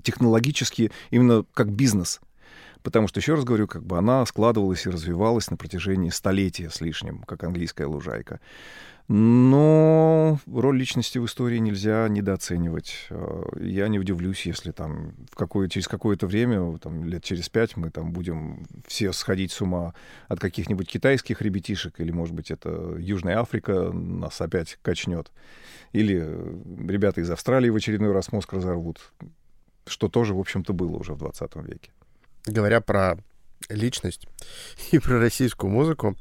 технологически, 0.01 0.91
именно 1.11 1.45
как 1.53 1.71
бизнес. 1.71 2.19
Потому 2.83 3.07
что, 3.07 3.19
еще 3.19 3.35
раз 3.35 3.45
говорю, 3.45 3.67
как 3.67 3.83
бы 3.83 3.97
она 3.97 4.25
складывалась 4.25 4.85
и 4.85 4.89
развивалась 4.89 5.49
на 5.49 5.57
протяжении 5.57 6.09
столетия 6.09 6.69
с 6.69 6.81
лишним, 6.81 7.23
как 7.23 7.43
английская 7.43 7.85
лужайка. 7.85 8.41
Но 9.09 10.39
роль 10.47 10.77
личности 10.77 11.17
в 11.17 11.25
истории 11.25 11.57
нельзя 11.57 12.07
недооценивать. 12.07 13.07
Э, 13.09 13.43
я 13.59 13.89
не 13.89 13.99
удивлюсь, 13.99 14.45
если 14.45 14.71
там 14.71 15.13
в 15.29 15.35
какое, 15.35 15.67
через 15.67 15.89
какое-то 15.89 16.25
время, 16.25 16.77
там, 16.77 17.03
лет 17.03 17.21
через 17.21 17.49
пять, 17.49 17.75
мы 17.75 17.89
там 17.89 18.13
будем 18.13 18.65
все 18.87 19.11
сходить 19.11 19.51
с 19.51 19.61
ума 19.61 19.93
от 20.29 20.39
каких-нибудь 20.39 20.87
китайских 20.87 21.41
ребятишек, 21.41 21.99
или, 21.99 22.11
может 22.11 22.33
быть, 22.33 22.49
это 22.49 22.95
Южная 22.97 23.39
Африка 23.39 23.91
нас 23.91 24.39
опять 24.39 24.79
качнет. 24.81 25.31
Или 25.91 26.19
ребята 26.87 27.19
из 27.19 27.29
Австралии 27.29 27.69
в 27.69 27.75
очередной 27.75 28.13
раз 28.13 28.31
мозг 28.31 28.53
разорвут, 28.53 29.11
что 29.85 30.07
тоже, 30.07 30.33
в 30.33 30.39
общем-то, 30.39 30.71
было 30.71 30.95
уже 30.95 31.13
в 31.13 31.17
20 31.17 31.55
веке. 31.57 31.91
Говоря 32.45 32.81
про 32.81 33.17
личность 33.69 34.27
и 34.91 34.99
про 34.99 35.19
российскую 35.19 35.71
музыку, 35.71 36.17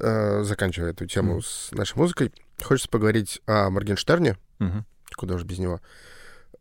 э, 0.00 0.42
заканчивая 0.42 0.90
эту 0.90 1.06
тему 1.06 1.38
mm. 1.38 1.42
с 1.42 1.72
нашей 1.72 1.98
музыкой, 1.98 2.32
хочется 2.62 2.88
поговорить 2.88 3.40
о 3.46 3.70
Моргенштерне. 3.70 4.36
Mm-hmm. 4.58 4.82
Куда 5.16 5.38
же 5.38 5.44
без 5.44 5.58
него? 5.58 5.80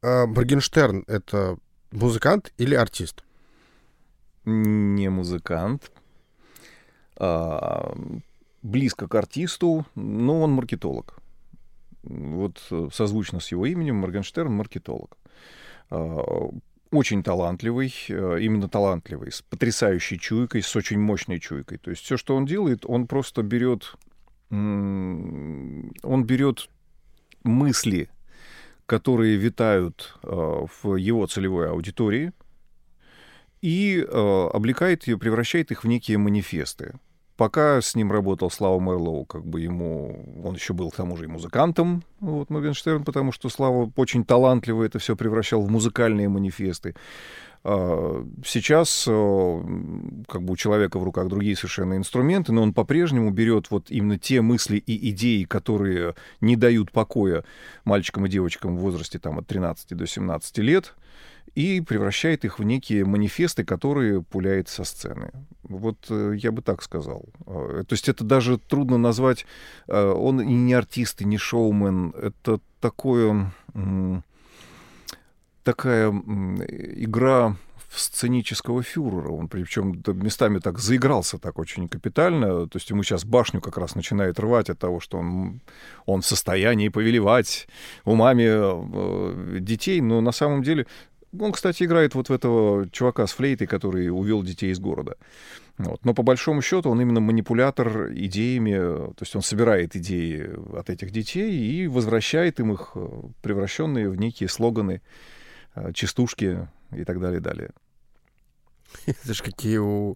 Э, 0.02 0.26
Моргенштерн— 0.26 1.06
это 1.08 1.58
музыкант 1.92 2.52
или 2.58 2.76
артист? 2.76 3.24
Не 4.46 5.10
музыкант. 5.10 5.92
А, 7.16 7.96
близко 8.62 9.08
к 9.08 9.16
артисту, 9.16 9.86
но 9.96 10.42
он 10.42 10.52
маркетолог. 10.52 11.20
Вот 12.04 12.62
э, 12.72 12.90
созвучно 12.92 13.40
с 13.40 13.50
его 13.52 13.66
именем 13.66 13.96
Моргенштерн— 13.98 14.52
маркетолог. 14.54 15.18
Очень 16.94 17.24
талантливый, 17.24 17.92
э, 18.08 18.38
именно 18.40 18.70
талантливый, 18.70 19.32
с 19.32 19.42
потрясающей 19.42 20.20
чуйкой, 20.20 20.62
с 20.62 20.76
очень 20.76 21.00
мощной 21.00 21.40
чуйкой. 21.40 21.80
То 21.80 21.90
есть 21.90 22.04
все, 22.04 22.18
что 22.18 22.36
он 22.36 22.46
делает, 22.46 22.86
он 22.86 23.08
просто 23.08 23.42
берет, 23.42 23.96
он 24.52 25.92
берет 26.04 26.70
мысли, 27.44 28.12
которые 28.86 29.38
витают 29.38 30.20
э, 30.22 30.28
в 30.30 30.96
его 30.96 31.26
целевой 31.26 31.72
аудитории, 31.72 32.32
и 33.64 33.98
э, 33.98 34.50
облекает 34.54 35.08
ее, 35.08 35.18
превращает 35.18 35.72
их 35.72 35.84
в 35.84 35.88
некие 35.88 36.20
манифесты. 36.20 36.94
Пока 37.36 37.82
с 37.82 37.96
ним 37.96 38.12
работал 38.12 38.52
Слава 38.52 38.80
Мерлоу, 38.80 39.26
как 39.26 39.46
бы 39.46 39.62
ему... 39.62 40.42
Он 40.44 40.54
еще 40.54 40.74
был, 40.74 40.92
к 40.92 40.96
тому 40.96 41.18
же, 41.18 41.26
и 41.26 41.28
музыкантом, 41.28 42.04
вот, 42.20 42.50
Моргенштерн, 42.50 43.04
потому 43.04 43.32
что 43.32 43.50
Слава 43.50 43.92
очень 43.96 44.24
талантливо 44.24 44.84
это 44.84 45.00
все 45.00 45.16
превращал 45.16 45.62
в 45.62 45.70
музыкальные 45.70 46.30
манифесты. 46.30 46.94
А, 47.66 48.26
сейчас 48.46 49.06
э, 49.08 49.62
как 50.28 50.44
бы 50.44 50.54
у 50.54 50.56
человека 50.58 51.00
в 51.00 51.04
руках 51.04 51.28
другие 51.30 51.56
совершенно 51.56 51.96
инструменты, 51.96 52.52
но 52.52 52.62
он 52.62 52.74
по-прежнему 52.74 53.32
берет 53.32 53.72
вот 53.72 53.90
именно 53.90 54.20
те 54.20 54.42
мысли 54.42 54.78
и 54.78 55.10
идеи, 55.12 55.46
которые 55.46 56.16
не 56.42 56.56
дают 56.56 56.92
покоя 56.92 57.46
мальчикам 57.86 58.26
и 58.26 58.30
девочкам 58.30 58.76
в 58.76 58.82
возрасте 58.82 59.18
там, 59.18 59.40
от 59.40 59.48
13 59.48 59.96
до 59.96 60.06
17 60.06 60.58
лет, 60.60 60.94
и 61.56 61.82
превращает 61.82 62.46
их 62.46 62.60
в 62.60 62.64
некие 62.64 63.06
манифесты, 63.06 63.64
которые 63.64 64.24
пуляет 64.24 64.70
со 64.70 64.84
сцены. 64.84 65.32
Вот 65.64 65.98
э, 66.10 66.34
я 66.38 66.52
бы 66.52 66.62
так 66.62 66.82
сказал. 66.82 67.26
Э, 67.46 67.84
то 67.88 67.94
есть 67.94 68.10
это 68.10 68.24
даже 68.24 68.58
трудно 68.58 68.98
назвать... 68.98 69.46
Э, 69.88 70.12
он 70.12 70.42
и 70.42 70.54
не 70.54 70.74
артист, 70.74 71.22
и 71.22 71.26
не 71.26 71.38
шоумен. 71.38 72.14
Это 72.22 72.60
такое... 72.80 73.52
Такая 75.64 76.10
игра 76.10 77.56
сценического 77.90 78.84
фюрера. 78.84 79.30
Он 79.30 79.48
причем 79.48 80.04
местами 80.08 80.60
так 80.60 80.80
заигрался 80.80 81.38
так 81.38 81.58
очень 81.60 81.88
капитально. 81.88 82.68
То 82.68 82.78
есть 82.78 82.90
ему 82.90 83.04
сейчас 83.04 83.24
башню 83.24 83.62
как 83.62 83.78
раз 83.78 83.96
начинает 83.96 84.40
рвать 84.40 84.70
от 84.70 84.80
того, 84.80 85.00
что 85.00 85.20
он, 85.20 85.62
он 86.06 86.22
в 86.22 86.26
состоянии 86.26 86.90
повелевать 86.90 87.68
умами 88.04 89.60
детей. 89.60 90.02
Но 90.02 90.20
на 90.20 90.34
самом 90.34 90.64
деле 90.64 90.86
он, 91.40 91.52
кстати, 91.52 91.84
играет 91.84 92.16
вот 92.16 92.30
в 92.30 92.34
этого 92.34 92.90
чувака 92.90 93.28
с 93.28 93.32
флейтой, 93.32 93.68
который 93.68 94.10
увел 94.10 94.44
детей 94.44 94.72
из 94.72 94.80
города. 94.80 95.18
Вот. 95.78 96.06
Но 96.06 96.14
по 96.14 96.24
большому 96.24 96.62
счету 96.62 96.90
он 96.90 97.02
именно 97.02 97.20
манипулятор 97.20 98.14
идеями, 98.14 98.76
то 98.76 99.22
есть 99.22 99.36
он 99.36 99.42
собирает 99.42 99.96
идеи 99.96 100.52
от 100.78 100.90
этих 100.90 101.12
детей 101.12 101.52
и 101.52 101.88
возвращает 101.88 102.60
им 102.60 102.74
их, 102.74 102.92
э, 102.96 103.08
превращенные 103.42 104.10
в 104.10 104.16
некие 104.16 104.50
слоганы, 104.50 105.02
э, 105.76 105.92
частушки 105.94 106.68
и 106.96 107.04
так 107.04 107.20
далее, 107.20 107.40
далее. 107.40 107.72
Это 109.08 109.34
же 109.34 109.44
какие 109.44 109.78
у 109.78 110.16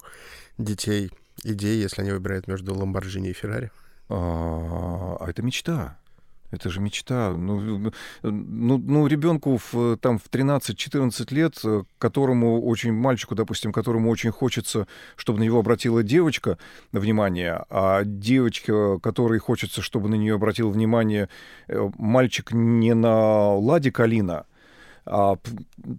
детей 0.60 1.12
идеи, 1.44 1.82
если 1.82 2.02
они 2.02 2.12
выбирают 2.12 2.48
между 2.48 2.76
Ламборджини 2.76 3.30
и 3.30 3.34
Феррари? 3.34 3.72
А 4.10 5.18
это 5.28 5.42
мечта. 5.42 5.98
Это 6.50 6.70
же 6.70 6.80
мечта. 6.80 7.34
Ну, 7.36 7.60
ну, 7.60 7.92
ну, 8.24 8.78
ну 8.78 9.08
ребенку 9.08 9.60
в, 9.72 9.98
там, 9.98 10.18
в 10.18 10.30
13-14 10.30 11.34
лет, 11.34 11.60
э, 11.66 11.84
которому 12.00 12.66
очень, 12.66 12.94
мальчику, 12.94 13.36
допустим, 13.36 13.74
которому 13.74 14.10
очень 14.10 14.32
хочется, 14.32 14.88
чтобы 15.18 15.40
на 15.40 15.44
него 15.44 15.60
обратила 15.60 16.04
девочка 16.04 16.58
внимание, 16.94 17.66
а 17.70 18.04
девочка, 18.06 18.98
которой 19.00 19.40
хочется, 19.40 19.82
чтобы 19.82 20.08
на 20.08 20.16
нее 20.16 20.36
обратил 20.36 20.70
внимание 20.72 21.28
э, 21.68 21.90
мальчик 21.98 22.52
не 22.54 22.94
на 22.94 23.54
Ладе 23.56 23.92
Калина, 23.92 24.46
а, 25.10 25.38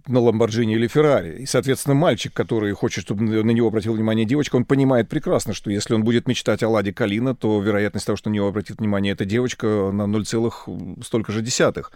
на 0.07 0.19
Ламборджини 0.19 0.75
или 0.75 0.87
Феррари. 0.87 1.39
И, 1.39 1.45
соответственно, 1.45 1.95
мальчик, 1.95 2.33
который 2.33 2.71
хочет, 2.73 3.03
чтобы 3.03 3.23
на 3.23 3.51
него 3.51 3.67
обратила 3.67 3.93
внимание 3.93 4.25
девочка, 4.25 4.55
он 4.55 4.65
понимает 4.65 5.09
прекрасно, 5.09 5.53
что 5.53 5.71
если 5.71 5.93
он 5.93 6.03
будет 6.03 6.27
мечтать 6.27 6.63
о 6.63 6.69
Ладе 6.69 6.93
Калина, 6.93 7.35
то 7.35 7.61
вероятность 7.61 8.05
того, 8.05 8.15
что 8.15 8.29
на 8.29 8.33
него 8.33 8.47
обратит 8.47 8.79
внимание 8.79 9.13
эта 9.13 9.25
девочка, 9.25 9.67
на 9.91 10.05
0, 10.05 10.25
столько 11.03 11.31
же 11.31 11.41
десятых. 11.41 11.91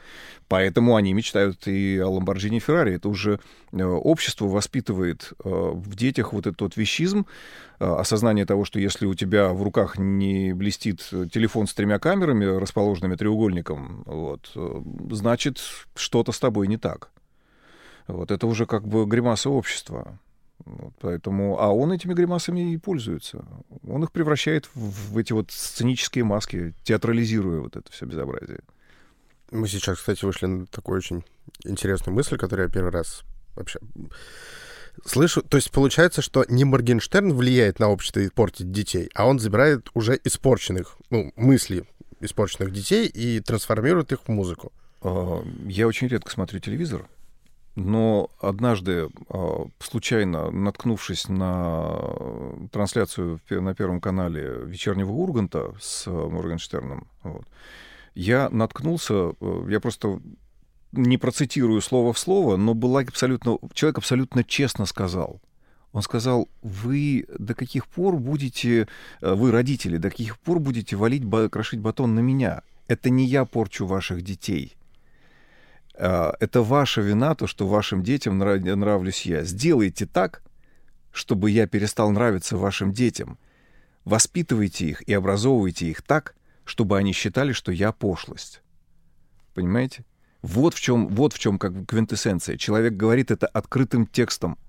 Поэтому 0.48 0.96
они 0.96 1.14
мечтают 1.14 1.68
и 1.68 2.00
о 2.00 2.10
Ламборджини 2.10 2.58
и 2.58 2.60
Феррари. 2.60 2.96
Это 2.96 3.10
уже 3.10 3.40
э, 3.72 3.84
общество 3.84 4.48
воспитывает 4.48 5.34
э, 5.44 5.50
в 5.50 5.96
детях 5.96 6.34
вот 6.34 6.48
этот 6.48 6.62
вот 6.62 6.78
вещизм, 6.78 7.26
осознание 7.80 8.46
того, 8.46 8.66
что 8.66 8.80
если 8.80 9.06
у 9.06 9.14
тебя 9.14 9.50
в 9.50 9.64
руках 9.64 9.98
не 9.98 10.54
блестит 10.54 11.00
телефон 11.32 11.68
с 11.68 11.74
тремя 11.74 12.00
камерами, 12.00 12.46
расположенными 12.46 13.16
треугольником, 13.16 14.04
вот, 14.06 14.52
значит, 15.12 15.60
что-то 15.96 16.32
с 16.32 16.40
тобой 16.40 16.68
не 16.68 16.78
так. 16.78 17.10
Вот 18.08 18.32
это 18.32 18.48
уже 18.48 18.66
как 18.66 18.88
бы 18.88 19.06
гримаса 19.06 19.50
общества. 19.50 20.20
Вот, 20.66 20.94
поэтому, 21.00 21.60
а 21.60 21.72
он 21.72 21.92
этими 21.92 22.14
гримасами 22.14 22.74
и 22.74 22.78
пользуется. 22.78 23.46
Он 23.86 24.04
их 24.04 24.12
превращает 24.12 24.70
в, 24.74 25.14
в 25.14 25.18
эти 25.18 25.34
вот 25.34 25.52
сценические 25.52 26.24
маски, 26.24 26.74
театрализируя 26.84 27.60
вот 27.60 27.76
это 27.76 27.92
все 27.92 28.06
безобразие. 28.06 28.62
Мы 29.52 29.68
сейчас, 29.68 29.98
кстати, 29.98 30.24
вышли 30.24 30.46
на 30.46 30.66
такую 30.68 30.98
очень 30.98 31.24
интересную 31.66 32.16
мысль, 32.16 32.38
которую 32.38 32.68
я 32.68 32.74
первый 32.74 32.92
раз 32.92 33.24
вообще 33.56 33.80
слышу. 35.06 35.42
То 35.42 35.58
есть 35.58 35.72
получается, 35.72 36.22
что 36.22 36.46
не 36.48 36.66
Моргенштерн 36.66 37.34
влияет 37.34 37.80
на 37.80 37.90
общество 37.90 38.20
и 38.20 38.30
портит 38.30 38.72
детей, 38.72 39.10
а 39.16 39.26
он 39.28 39.40
забирает 39.40 39.90
уже 39.94 40.20
испорченных, 40.24 40.98
ну, 41.10 41.32
мысли 41.36 41.86
испорченных 42.20 42.72
детей 42.72 43.08
и 43.08 43.40
трансформирует 43.42 44.12
их 44.12 44.20
в 44.26 44.30
музыку. 44.30 44.72
А, 45.02 45.44
я 45.66 45.88
очень 45.88 46.08
редко 46.08 46.32
смотрю 46.32 46.60
телевизор. 46.60 47.06
Но 47.76 48.30
однажды, 48.40 49.10
а, 49.30 49.66
случайно 49.80 50.52
наткнувшись 50.52 51.28
на 51.28 52.00
трансляцию 52.72 53.40
на 53.50 53.74
Первом 53.74 54.00
канале 54.00 54.62
«Вечернего 54.66 55.12
Урганта» 55.12 55.74
с 55.82 56.08
Моргенштерном, 56.08 57.08
вот, 57.24 57.46
я 58.16 58.50
наткнулся, 58.50 59.34
э, 59.40 59.66
я 59.70 59.80
просто 59.80 60.20
не 60.94 61.18
процитирую 61.18 61.82
слово 61.82 62.14
в 62.14 62.20
слово, 62.20 62.56
но 62.56 62.74
была 62.74 63.02
абсолютно, 63.02 63.58
человек 63.74 63.98
абсолютно 63.98 64.44
честно 64.44 64.86
сказал, 64.86 65.42
Он 65.92 66.02
сказал, 66.02 66.48
вы 66.62 67.26
до 67.38 67.54
каких 67.54 67.88
пор 67.88 68.18
будете, 68.18 68.88
э, 69.22 69.34
вы 69.34 69.52
родители, 69.52 69.98
до 69.98 70.10
каких 70.10 70.40
пор 70.40 70.60
будете 70.60 70.96
валить, 70.96 71.24
крошить 71.52 71.80
батон 71.80 72.16
на 72.16 72.20
меня? 72.20 72.62
Это 72.88 73.10
не 73.10 73.26
я 73.26 73.46
порчу 73.46 73.86
ваших 73.86 74.22
детей. 74.22 74.76
А, 75.96 76.36
это 76.40 76.62
ваша 76.62 77.02
вина, 77.02 77.36
то, 77.36 77.48
что 77.48 77.68
вашим 77.68 78.04
детям 78.04 78.38
нравлюсь 78.38 79.26
я. 79.26 79.44
Сделайте 79.44 80.06
так, 80.06 80.42
чтобы 81.12 81.52
я 81.52 81.68
перестал 81.68 82.12
нравиться 82.12 82.58
вашим 82.58 82.92
детям. 82.92 83.38
Воспитывайте 84.06 84.88
их 84.88 85.02
и 85.08 85.14
образовывайте 85.14 85.88
их 85.88 86.02
так, 86.02 86.36
чтобы 86.66 86.98
они 86.98 87.14
считали, 87.14 87.52
что 87.52 87.72
я 87.72 87.92
пошлость. 87.92 88.62
Понимаете? 89.54 90.04
Вот 90.44 90.74
в 90.74 90.80
чем, 90.80 91.08
вот 91.08 91.34
в 91.34 91.40
чем 91.40 91.58
как 91.58 91.88
квинтэссенция. 91.88 92.58
Человек 92.58 92.94
говорит 92.94 93.32
это 93.32 93.48
открытым 93.48 94.06
текстом. 94.06 94.60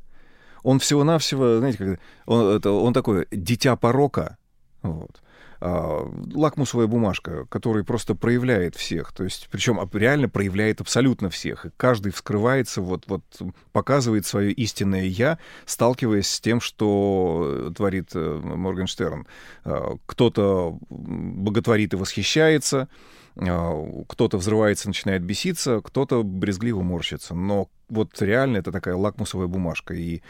Он 0.63 0.79
всего-навсего, 0.79 1.59
знаете, 1.59 1.79
как, 1.79 2.01
он, 2.27 2.57
это, 2.57 2.71
он 2.71 2.95
такой 2.95 3.27
дитя 3.31 3.77
порока. 3.77 4.39
Вот. 4.83 5.21
А, 5.61 6.09
лакмусовая 6.35 6.87
бумажка, 6.87 7.47
который 7.47 7.85
просто 7.85 8.15
проявляет 8.15 8.77
всех. 8.77 9.13
То 9.13 9.25
есть, 9.25 9.49
причем 9.51 9.81
реально 9.93 10.29
проявляет 10.29 10.81
абсолютно 10.81 11.29
всех. 11.29 11.67
И 11.67 11.71
каждый 11.77 12.13
вскрывается, 12.13 12.81
вот, 12.81 13.05
вот 13.09 13.25
показывает 13.73 14.27
свое 14.27 14.53
истинное 14.53 15.05
я, 15.05 15.39
сталкиваясь 15.67 16.29
с 16.29 16.41
тем, 16.41 16.61
что 16.61 17.73
творит 17.77 18.11
э, 18.15 18.41
Моргенштерн. 18.43 19.27
А, 19.65 19.97
кто-то 20.07 20.79
боготворит 20.89 21.95
и 21.95 21.97
восхищается, 21.97 22.89
кто-то 23.37 24.39
взрывается, 24.39 24.89
начинает 24.89 25.23
беситься, 25.23 25.81
кто-то 25.81 26.23
брезгливо 26.23 26.83
морщится. 26.83 27.35
Но 27.35 27.69
вот 27.89 28.21
реально 28.21 28.59
это 28.59 28.73
такая 28.73 28.97
лакмусовая 28.97 29.49
бумажка. 29.49 29.95
И 29.95 30.23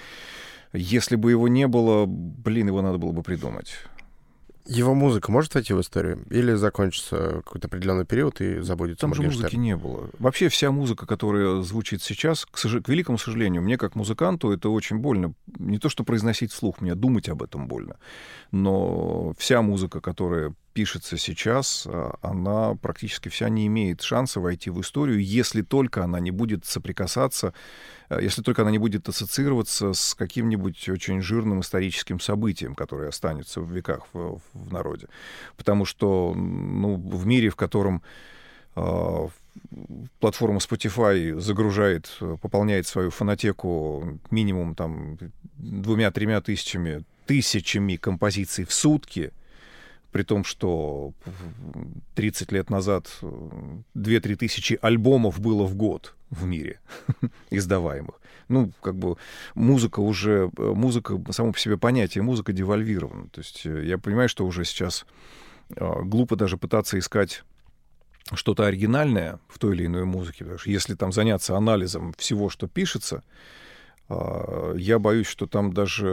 если 0.73 1.17
бы 1.17 1.31
его 1.31 1.49
не 1.49 1.67
было, 1.67 2.07
блин, 2.07 2.69
его 2.69 2.83
надо 2.83 2.99
было 2.99 3.13
бы 3.13 3.23
придумать. 3.23 3.75
Его 4.67 4.95
музыка 4.95 5.31
может 5.31 5.55
войти 5.55 5.75
в 5.75 5.81
историю? 5.83 6.25
Или 6.31 6.55
закончится 6.55 7.43
какой-то 7.45 7.67
определенный 7.69 8.07
период 8.07 8.41
и 8.41 8.61
забудется 8.61 9.03
Там 9.03 9.15
же 9.15 9.23
музыки 9.23 9.57
не 9.57 9.77
было. 9.77 10.09
Вообще 10.19 10.49
вся 10.49 10.71
музыка, 10.71 11.05
которая 11.05 11.61
звучит 11.61 12.03
сейчас, 12.03 12.47
к, 12.47 12.57
сож... 12.57 12.83
к 12.83 12.89
великому 12.89 13.19
сожалению, 13.19 13.61
мне 13.61 13.77
как 13.77 13.95
музыканту 13.95 14.53
это 14.53 14.71
очень 14.71 14.97
больно. 14.99 15.35
Не 15.59 15.79
то, 15.79 15.91
что 15.91 16.03
произносить 16.03 16.51
вслух, 16.51 16.81
мне 16.81 16.95
думать 16.95 17.29
об 17.29 17.43
этом 17.43 17.69
больно. 17.69 17.97
Но 18.53 19.35
вся 19.37 19.61
музыка, 19.61 20.01
которая 20.01 20.55
пишется 20.75 21.17
сейчас, 21.17 21.87
а, 21.87 22.19
она 22.21 22.75
практически 22.75 23.29
вся 23.29 23.49
не 23.49 23.67
имеет 23.69 24.03
шанса 24.03 24.41
войти 24.41 24.71
в 24.71 24.81
историю, 24.81 25.25
если 25.25 25.63
только 25.63 26.03
она 26.03 26.21
не 26.21 26.33
будет 26.33 26.67
соприкасаться, 26.67 27.55
а, 28.09 28.21
если 28.21 28.43
только 28.43 28.63
она 28.63 28.73
не 28.73 28.79
будет 28.79 29.09
ассоциироваться 29.09 29.93
с 29.95 30.15
каким-нибудь 30.15 30.89
очень 30.89 31.23
жирным 31.23 31.61
историческим 31.61 32.21
событием, 32.21 32.75
которое 32.75 33.09
останется 33.09 33.61
в 33.61 33.71
веках 33.71 34.01
в, 34.13 34.41
в 34.53 34.73
народе. 34.73 35.07
Потому 35.57 35.85
что 35.85 36.35
ну, 36.35 36.97
в 36.97 37.25
мире, 37.25 37.51
в 37.51 37.57
котором 37.57 38.03
э, 38.75 39.29
платформа 40.19 40.59
Spotify 40.59 41.39
загружает, 41.39 42.19
пополняет 42.43 42.89
свою 42.89 43.11
фонотеку 43.11 44.19
минимум 44.31 44.75
там 44.75 45.19
двумя-тремя 45.57 46.41
тысячами, 46.41 47.05
тысячами 47.27 47.95
композиций 47.95 48.65
в 48.65 48.73
сутки— 48.73 49.33
при 50.15 50.23
том, 50.23 50.45
что 50.45 51.13
30 52.15 52.53
лет 52.53 52.71
назад 52.71 53.09
2-3 53.21 54.37
тысячи 54.37 54.79
альбомов 54.81 55.41
было 55.41 55.65
в 55.65 55.75
год 55.75 56.15
в 56.31 56.47
мире 56.47 56.79
издаваемых. 57.51 58.21
Ну, 58.47 58.71
как 58.81 58.95
бы 58.95 59.17
музыка 59.57 59.99
уже, 59.99 60.53
музыка, 60.57 61.21
само 61.31 61.51
по 61.51 61.59
себе 61.59 61.77
понятие, 61.77 62.23
музыка 62.23 62.53
девальвирована. 62.53 63.29
То 63.31 63.41
есть 63.41 63.67
э, 63.67 63.85
я 63.87 63.99
понимаю, 63.99 64.29
что 64.29 64.47
уже 64.47 64.65
сейчас 64.65 65.05
э, 65.71 66.03
глупо 66.05 66.37
даже 66.37 66.59
пытаться 66.59 66.97
искать 66.97 67.43
что-то 68.35 68.67
оригинальное 68.67 69.41
в 69.49 69.59
той 69.59 69.75
или 69.75 69.87
иной 69.87 70.05
музыке, 70.05 70.45
потому 70.45 70.59
что 70.59 70.71
если 70.71 70.95
там 70.95 71.11
заняться 71.11 71.57
анализом 71.57 72.13
всего, 72.13 72.51
что 72.51 72.69
пишется, 72.69 73.25
э, 74.09 74.75
я 74.79 75.01
боюсь, 75.01 75.27
что 75.27 75.49
там 75.49 75.73
даже 75.73 76.09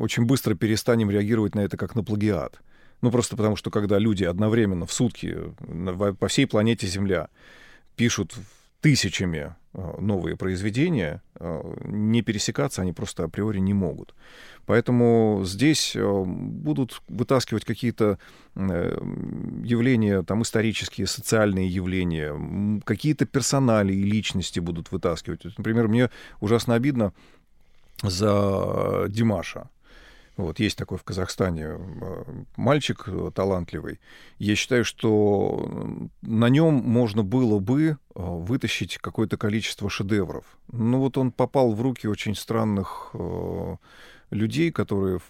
очень 0.00 0.26
быстро 0.26 0.54
перестанем 0.54 1.10
реагировать 1.10 1.54
на 1.54 1.60
это 1.60 1.78
как 1.78 1.94
на 1.94 2.04
плагиат. 2.04 2.60
Ну, 3.02 3.10
просто 3.10 3.36
потому 3.36 3.56
что 3.56 3.70
когда 3.70 3.98
люди 3.98 4.24
одновременно 4.24 4.86
в 4.86 4.92
сутки 4.92 5.36
по 6.18 6.28
всей 6.28 6.46
планете 6.46 6.86
Земля 6.86 7.28
пишут 7.96 8.34
тысячами 8.80 9.54
э, 9.74 10.00
новые 10.00 10.36
произведения, 10.36 11.20
э, 11.40 11.74
не 11.86 12.22
пересекаться 12.22 12.82
они 12.82 12.92
просто 12.92 13.24
априори 13.24 13.58
не 13.58 13.74
могут. 13.74 14.14
Поэтому 14.64 15.42
здесь 15.44 15.96
э, 15.96 16.24
будут 16.24 17.02
вытаскивать 17.08 17.64
какие-то 17.64 18.18
явления, 18.54 20.22
там, 20.22 20.42
исторические, 20.42 21.06
социальные 21.06 21.68
явления, 21.68 22.80
какие-то 22.84 23.26
персонали 23.26 23.92
и 23.92 24.02
личности 24.02 24.60
будут 24.60 24.92
вытаскивать. 24.92 25.44
Например, 25.58 25.88
мне 25.88 26.10
ужасно 26.40 26.74
обидно 26.74 27.12
за 28.02 29.06
Димаша. 29.08 29.68
Вот, 30.36 30.60
есть 30.60 30.76
такой 30.76 30.98
в 30.98 31.02
Казахстане 31.02 31.64
э, 31.64 32.24
мальчик 32.56 33.04
э, 33.06 33.30
талантливый. 33.34 34.00
Я 34.38 34.54
считаю, 34.54 34.84
что 34.84 35.66
на 36.20 36.48
нем 36.50 36.74
можно 36.74 37.22
было 37.22 37.58
бы 37.58 37.88
э, 37.88 37.94
вытащить 38.14 38.98
какое-то 38.98 39.38
количество 39.38 39.88
шедевров. 39.88 40.44
Но 40.70 41.00
вот 41.00 41.16
он 41.16 41.32
попал 41.32 41.72
в 41.72 41.80
руки 41.80 42.06
очень 42.06 42.34
странных 42.34 43.14
людей, 44.30 44.72
которые 44.72 45.20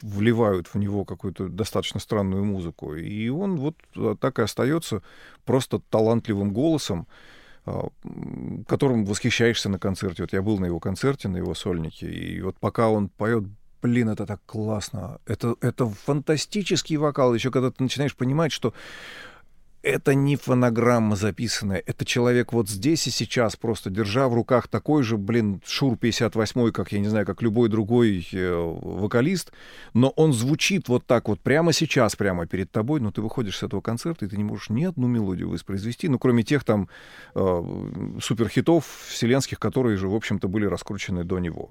вливают 0.00 0.66
в 0.66 0.74
него 0.76 1.04
какую-то 1.04 1.48
достаточно 1.48 2.00
странную 2.00 2.44
музыку. 2.44 2.94
И 2.94 3.28
он 3.28 3.56
вот 3.56 3.76
так 4.18 4.38
и 4.38 4.42
остается 4.42 5.02
просто 5.44 5.78
талантливым 5.78 6.52
голосом, 6.52 7.06
которым 8.66 9.04
восхищаешься 9.04 9.68
на 9.68 9.78
концерте. 9.78 10.22
Вот 10.22 10.32
я 10.32 10.40
был 10.40 10.58
на 10.58 10.64
его 10.64 10.80
концерте, 10.80 11.28
на 11.28 11.36
его 11.36 11.54
сольнике, 11.54 12.10
и 12.10 12.40
вот 12.40 12.56
пока 12.58 12.88
он 12.88 13.10
поет 13.10 13.44
блин, 13.82 14.08
это 14.08 14.26
так 14.26 14.40
классно. 14.46 15.20
Это, 15.26 15.56
это 15.60 15.88
фантастический 15.88 16.96
вокал. 16.96 17.34
Еще 17.34 17.50
когда 17.50 17.70
ты 17.70 17.82
начинаешь 17.82 18.16
понимать, 18.16 18.52
что 18.52 18.74
это 19.82 20.14
не 20.14 20.36
фонограмма 20.36 21.16
записанная, 21.16 21.82
это 21.84 22.04
человек 22.04 22.52
вот 22.52 22.68
здесь 22.68 23.06
и 23.06 23.10
сейчас, 23.10 23.56
просто 23.56 23.88
держа 23.88 24.28
в 24.28 24.34
руках 24.34 24.68
такой 24.68 25.02
же, 25.02 25.16
блин, 25.16 25.62
Шур 25.64 25.96
58, 25.96 26.70
как, 26.72 26.92
я 26.92 26.98
не 26.98 27.08
знаю, 27.08 27.24
как 27.24 27.40
любой 27.40 27.68
другой 27.68 28.26
э, 28.32 28.54
вокалист, 28.54 29.52
но 29.94 30.10
он 30.10 30.32
звучит 30.32 30.88
вот 30.88 31.06
так 31.06 31.28
вот 31.28 31.40
прямо 31.40 31.72
сейчас, 31.72 32.14
прямо 32.14 32.46
перед 32.46 32.70
тобой, 32.70 33.00
но 33.00 33.10
ты 33.10 33.22
выходишь 33.22 33.58
с 33.58 33.62
этого 33.62 33.80
концерта, 33.80 34.26
и 34.26 34.28
ты 34.28 34.36
не 34.36 34.44
можешь 34.44 34.68
ни 34.68 34.84
одну 34.84 35.06
мелодию 35.06 35.48
воспроизвести, 35.48 36.08
ну, 36.08 36.18
кроме 36.18 36.42
тех 36.42 36.64
там 36.64 36.88
э, 37.34 38.16
суперхитов 38.20 38.84
вселенских, 39.08 39.58
которые 39.58 39.96
же, 39.96 40.08
в 40.08 40.14
общем-то, 40.14 40.46
были 40.48 40.66
раскручены 40.66 41.24
до 41.24 41.38
него. 41.38 41.70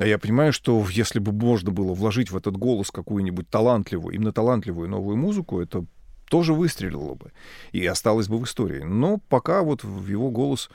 А 0.00 0.06
я 0.06 0.18
понимаю, 0.18 0.54
что 0.54 0.82
если 0.90 1.18
бы 1.18 1.30
можно 1.30 1.70
было 1.70 1.92
вложить 1.92 2.30
в 2.30 2.36
этот 2.36 2.56
голос 2.56 2.90
какую-нибудь 2.90 3.50
талантливую, 3.50 4.14
именно 4.14 4.32
талантливую 4.32 4.88
новую 4.88 5.18
музыку, 5.18 5.60
это 5.60 5.84
тоже 6.30 6.54
выстрелило 6.54 7.14
бы 7.14 7.32
и 7.72 7.84
осталось 7.84 8.26
бы 8.26 8.38
в 8.38 8.44
истории. 8.44 8.82
Но 8.82 9.18
пока 9.28 9.62
вот 9.62 9.84
в 9.84 10.08
его 10.08 10.30
голос 10.30 10.70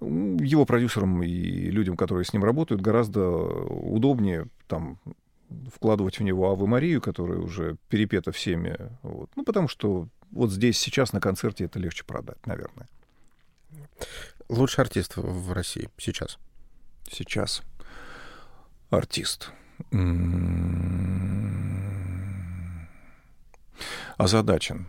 его 0.00 0.66
продюсерам 0.66 1.22
и 1.22 1.70
людям, 1.70 1.96
которые 1.96 2.24
с 2.24 2.32
ним 2.32 2.42
работают, 2.42 2.82
гораздо 2.82 3.28
удобнее 3.28 4.48
там 4.66 4.98
вкладывать 5.72 6.18
в 6.18 6.24
него 6.24 6.50
Авы 6.50 6.66
Марию, 6.66 7.00
которая 7.00 7.38
уже 7.38 7.76
перепета 7.88 8.32
всеми. 8.32 8.76
Вот. 9.02 9.30
Ну, 9.36 9.44
потому 9.44 9.68
что 9.68 10.08
вот 10.32 10.50
здесь, 10.50 10.78
сейчас 10.78 11.12
на 11.12 11.20
концерте 11.20 11.66
это 11.66 11.78
легче 11.78 12.02
продать, 12.04 12.44
наверное. 12.44 12.88
Лучший 14.48 14.82
артист 14.82 15.12
в 15.16 15.52
России 15.52 15.88
сейчас? 15.96 16.38
Сейчас 17.08 17.62
артист. 18.96 19.50
Озадачен. 24.16 24.86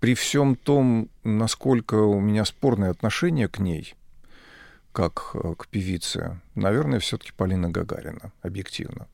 При 0.00 0.14
всем 0.14 0.56
том, 0.56 1.08
насколько 1.22 1.94
у 1.94 2.20
меня 2.20 2.44
спорное 2.44 2.90
отношение 2.90 3.48
к 3.48 3.58
ней, 3.58 3.94
как 4.92 5.30
э, 5.34 5.54
к 5.56 5.66
певице, 5.68 6.40
наверное, 6.54 7.00
все-таки 7.00 7.32
Полина 7.36 7.68
Гагарина, 7.68 8.32
объективно. 8.42 9.08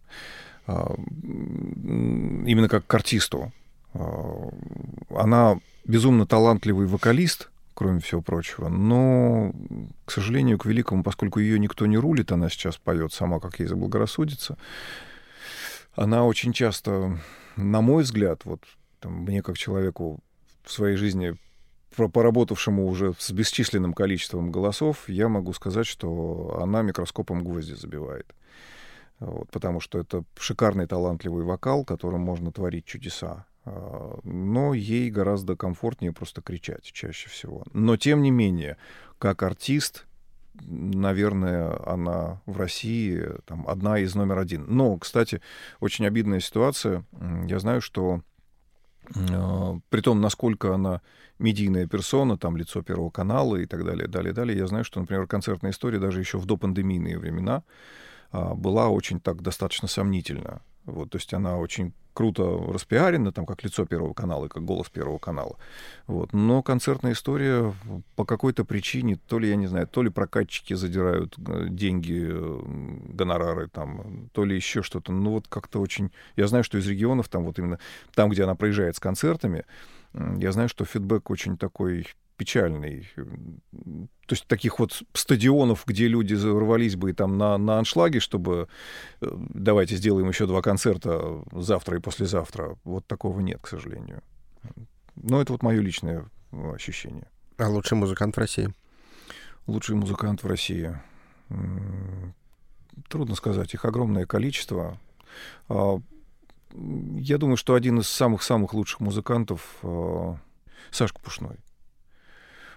А, 0.67 0.95
именно 0.95 2.69
как 2.69 2.87
к 2.87 2.95
артисту. 2.95 3.53
А, 3.95 4.51
она 5.11 5.59
безумно 5.85 6.27
талантливый 6.27 6.87
вокалист, 6.87 7.51
кроме 7.81 8.01
всего 8.01 8.21
прочего. 8.21 8.69
Но, 8.69 9.55
к 10.05 10.11
сожалению, 10.11 10.59
к 10.59 10.67
великому, 10.67 11.03
поскольку 11.03 11.41
ее 11.41 11.59
никто 11.59 11.87
не 11.87 11.97
рулит, 11.97 12.31
она 12.31 12.51
сейчас 12.51 12.77
поет 12.77 13.15
сама, 13.15 13.41
как 13.41 13.59
ей 13.59 13.65
заблагорассудится, 13.65 14.59
она 15.95 16.27
очень 16.27 16.53
часто, 16.53 17.19
на 17.57 17.81
мой 17.81 18.03
взгляд, 18.03 18.45
вот 18.45 18.61
там, 18.99 19.23
мне 19.23 19.43
как 19.43 19.57
человеку 19.57 20.21
в 20.63 20.71
своей 20.71 20.97
жизни 20.97 21.37
поработавшему 21.97 22.87
уже 22.87 23.15
с 23.19 23.31
бесчисленным 23.31 23.95
количеством 23.95 24.53
голосов, 24.53 25.09
я 25.09 25.31
могу 25.31 25.55
сказать, 25.55 25.87
что 25.87 26.61
она 26.63 26.83
микроскопом 26.83 27.43
гвозди 27.43 27.73
забивает. 27.73 28.27
Вот, 29.21 29.51
потому 29.51 29.81
что 29.81 29.99
это 29.99 30.25
шикарный 30.39 30.87
талантливый 30.87 31.47
вокал, 31.47 31.87
которым 31.87 32.21
можно 32.21 32.53
творить 32.53 32.85
чудеса. 32.85 33.47
А, 33.65 34.19
но 34.25 34.75
ей 34.75 35.11
гораздо 35.11 35.57
комфортнее 35.57 36.13
просто 36.13 36.43
кричать 36.43 36.85
чаще 36.85 37.29
всего. 37.29 37.65
Но 37.73 37.97
тем 37.97 38.23
не 38.23 38.31
менее, 38.31 38.77
как 39.19 39.43
артист, 39.43 40.07
наверное, 40.55 41.79
она 41.87 42.41
в 42.47 42.57
России 42.57 43.23
там, 43.47 43.67
одна 43.69 43.99
из 43.99 44.15
номер 44.15 44.39
один. 44.39 44.67
Но, 44.69 44.97
кстати, 44.99 45.41
очень 45.81 46.07
обидная 46.07 46.41
ситуация. 46.41 47.05
Я 47.47 47.59
знаю, 47.59 47.81
что 47.81 48.23
э, 49.15 49.81
при 49.89 50.01
том, 50.01 50.21
насколько 50.21 50.75
она 50.75 51.03
медийная 51.39 51.87
персона, 51.87 52.37
там 52.37 52.57
лицо 52.57 52.83
Первого 52.83 53.11
канала 53.11 53.57
и 53.57 53.67
так 53.67 53.85
далее, 53.85 54.09
далее, 54.09 54.33
далее, 54.33 54.59
я 54.59 54.67
знаю, 54.67 54.85
что, 54.85 55.01
например, 55.01 55.27
концертная 55.27 55.71
история 55.71 55.99
даже 55.99 56.21
еще 56.21 56.39
в 56.39 56.47
допандемийные 56.47 57.19
времена 57.19 57.63
э, 58.33 58.55
была 58.55 58.89
очень 58.89 59.21
так 59.21 59.43
достаточно 59.43 59.89
сомнительна. 59.89 60.63
Вот, 60.85 61.11
то 61.11 61.17
есть 61.17 61.33
она 61.35 61.59
очень 61.59 61.93
круто 62.21 62.71
распиарена, 62.71 63.33
там, 63.33 63.47
как 63.47 63.65
лицо 63.65 63.87
Первого 63.87 64.13
канала 64.13 64.45
и 64.45 64.49
как 64.51 64.63
голос 64.63 64.91
Первого 64.91 65.17
канала. 65.17 65.57
Вот. 66.07 66.35
Но 66.35 66.63
концертная 66.63 67.13
история 67.13 67.73
по 68.15 68.27
какой-то 68.27 68.67
причине, 68.67 69.17
то 69.17 69.39
ли, 69.39 69.49
я 69.49 69.57
не 69.57 69.67
знаю, 69.67 69.87
то 69.87 70.03
ли 70.03 70.11
прокатчики 70.11 70.75
задирают 70.75 71.39
э, 71.39 71.69
деньги, 71.71 72.29
э, 72.31 72.61
гонорары, 73.15 73.69
там, 73.69 74.29
то 74.35 74.45
ли 74.45 74.55
еще 74.55 74.83
что-то. 74.83 75.13
Ну, 75.13 75.31
вот 75.31 75.49
как-то 75.49 75.81
очень... 75.81 76.11
Я 76.37 76.47
знаю, 76.47 76.63
что 76.63 76.77
из 76.77 76.87
регионов, 76.87 77.31
там, 77.31 77.45
вот 77.45 77.59
именно 77.59 77.79
там, 78.15 78.29
где 78.29 78.45
она 78.45 78.55
проезжает 78.55 78.97
с 78.97 79.01
концертами, 79.01 79.65
я 80.13 80.53
знаю, 80.53 80.69
что 80.69 80.85
фидбэк 80.85 81.31
очень 81.31 81.57
такой 81.57 82.07
печальный. 82.41 83.07
То 83.13 84.33
есть 84.35 84.47
таких 84.47 84.79
вот 84.79 85.03
стадионов, 85.13 85.85
где 85.87 86.09
люди 86.09 86.35
рвались 86.35 86.97
бы 86.97 87.13
там 87.13 87.37
на, 87.37 87.59
на 87.59 87.79
аншлаге, 87.79 88.19
чтобы 88.19 88.69
э, 89.21 89.27
давайте 89.51 89.97
сделаем 89.97 90.29
еще 90.29 90.47
два 90.47 90.63
концерта 90.63 91.45
завтра 91.53 91.99
и 91.99 92.01
послезавтра, 92.01 92.79
вот 92.85 93.07
такого 93.07 93.41
нет, 93.41 93.61
к 93.61 93.69
сожалению. 93.69 94.23
Но 95.17 95.43
это 95.43 95.53
вот 95.53 95.63
мое 95.63 95.81
личное 95.83 96.31
э, 96.53 96.75
ощущение. 96.75 97.29
А 97.59 97.69
лучший 97.69 97.99
музыкант 97.99 98.37
в 98.37 98.39
России? 98.39 98.73
Лучший 99.67 99.97
музыкант 99.97 100.43
в 100.43 100.47
России. 100.47 100.97
Трудно 103.09 103.35
сказать. 103.35 103.75
Их 103.75 103.85
огромное 103.85 104.25
количество. 104.25 104.99
А, 105.69 106.01
я 106.73 107.37
думаю, 107.37 107.59
что 107.59 107.75
один 107.75 107.99
из 107.99 108.09
самых-самых 108.09 108.73
лучших 108.73 109.01
музыкантов 109.01 109.77
э, 109.83 110.37
Сашка 110.91 111.21
Пушной. 111.21 111.59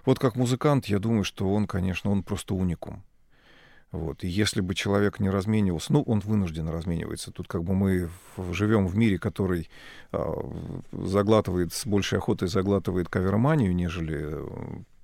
Вот 0.04 0.18
как 0.18 0.36
музыкант, 0.36 0.86
я 0.86 0.98
думаю, 0.98 1.24
что 1.24 1.52
он, 1.52 1.66
конечно, 1.66 2.10
он 2.10 2.22
просто 2.22 2.54
уникум. 2.54 3.02
Вот. 3.94 4.24
И 4.24 4.28
если 4.28 4.60
бы 4.60 4.74
человек 4.74 5.20
не 5.20 5.30
разменивался, 5.30 5.92
ну, 5.92 6.02
он 6.02 6.18
вынужден 6.18 6.68
разменивается. 6.68 7.30
Тут 7.30 7.46
как 7.46 7.62
бы 7.62 7.74
мы 7.74 8.10
живем 8.50 8.88
в 8.88 8.96
мире, 8.96 9.18
который 9.18 9.70
э, 10.10 10.34
заглатывает, 10.90 11.72
с 11.72 11.86
большей 11.86 12.18
охотой 12.18 12.48
заглатывает 12.48 13.08
кавероманию, 13.08 13.72
нежели 13.72 14.18
э, 14.20 14.48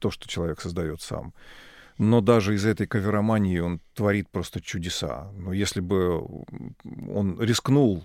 то, 0.01 0.11
что 0.11 0.29
человек 0.29 0.61
создает 0.61 1.03
сам. 1.03 1.33
Но 1.99 2.21
даже 2.21 2.55
из 2.57 2.67
этой 2.67 2.89
каверомании 2.89 3.61
он 3.61 3.81
творит 3.95 4.29
просто 4.29 4.61
чудеса. 4.61 5.31
Но 5.37 5.53
если 5.53 5.79
бы 5.81 6.27
он 7.15 7.41
рискнул 7.41 8.05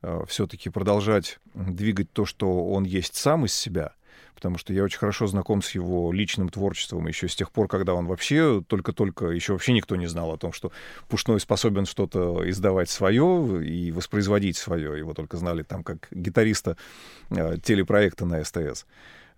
э, 0.00 0.24
все-таки 0.28 0.70
продолжать 0.70 1.40
двигать 1.52 2.10
то, 2.10 2.24
что 2.24 2.68
он 2.70 2.84
есть 2.84 3.16
сам 3.16 3.44
из 3.44 3.52
себя, 3.52 3.92
потому 4.42 4.58
что 4.58 4.72
я 4.72 4.82
очень 4.82 4.98
хорошо 4.98 5.28
знаком 5.28 5.62
с 5.62 5.70
его 5.70 6.12
личным 6.12 6.48
творчеством 6.48 7.06
еще 7.06 7.28
с 7.28 7.36
тех 7.36 7.52
пор, 7.52 7.68
когда 7.68 7.94
он 7.94 8.06
вообще 8.06 8.60
только-только, 8.66 9.26
еще 9.26 9.52
вообще 9.52 9.72
никто 9.72 9.94
не 9.94 10.08
знал 10.08 10.32
о 10.32 10.36
том, 10.36 10.52
что 10.52 10.72
Пушной 11.08 11.38
способен 11.38 11.86
что-то 11.86 12.42
издавать 12.50 12.90
свое 12.90 13.64
и 13.64 13.92
воспроизводить 13.92 14.56
свое. 14.56 14.98
Его 14.98 15.14
только 15.14 15.36
знали 15.36 15.62
там 15.62 15.84
как 15.84 16.08
гитариста 16.10 16.76
э, 17.30 17.56
телепроекта 17.62 18.24
на 18.24 18.42
СТС. 18.42 18.84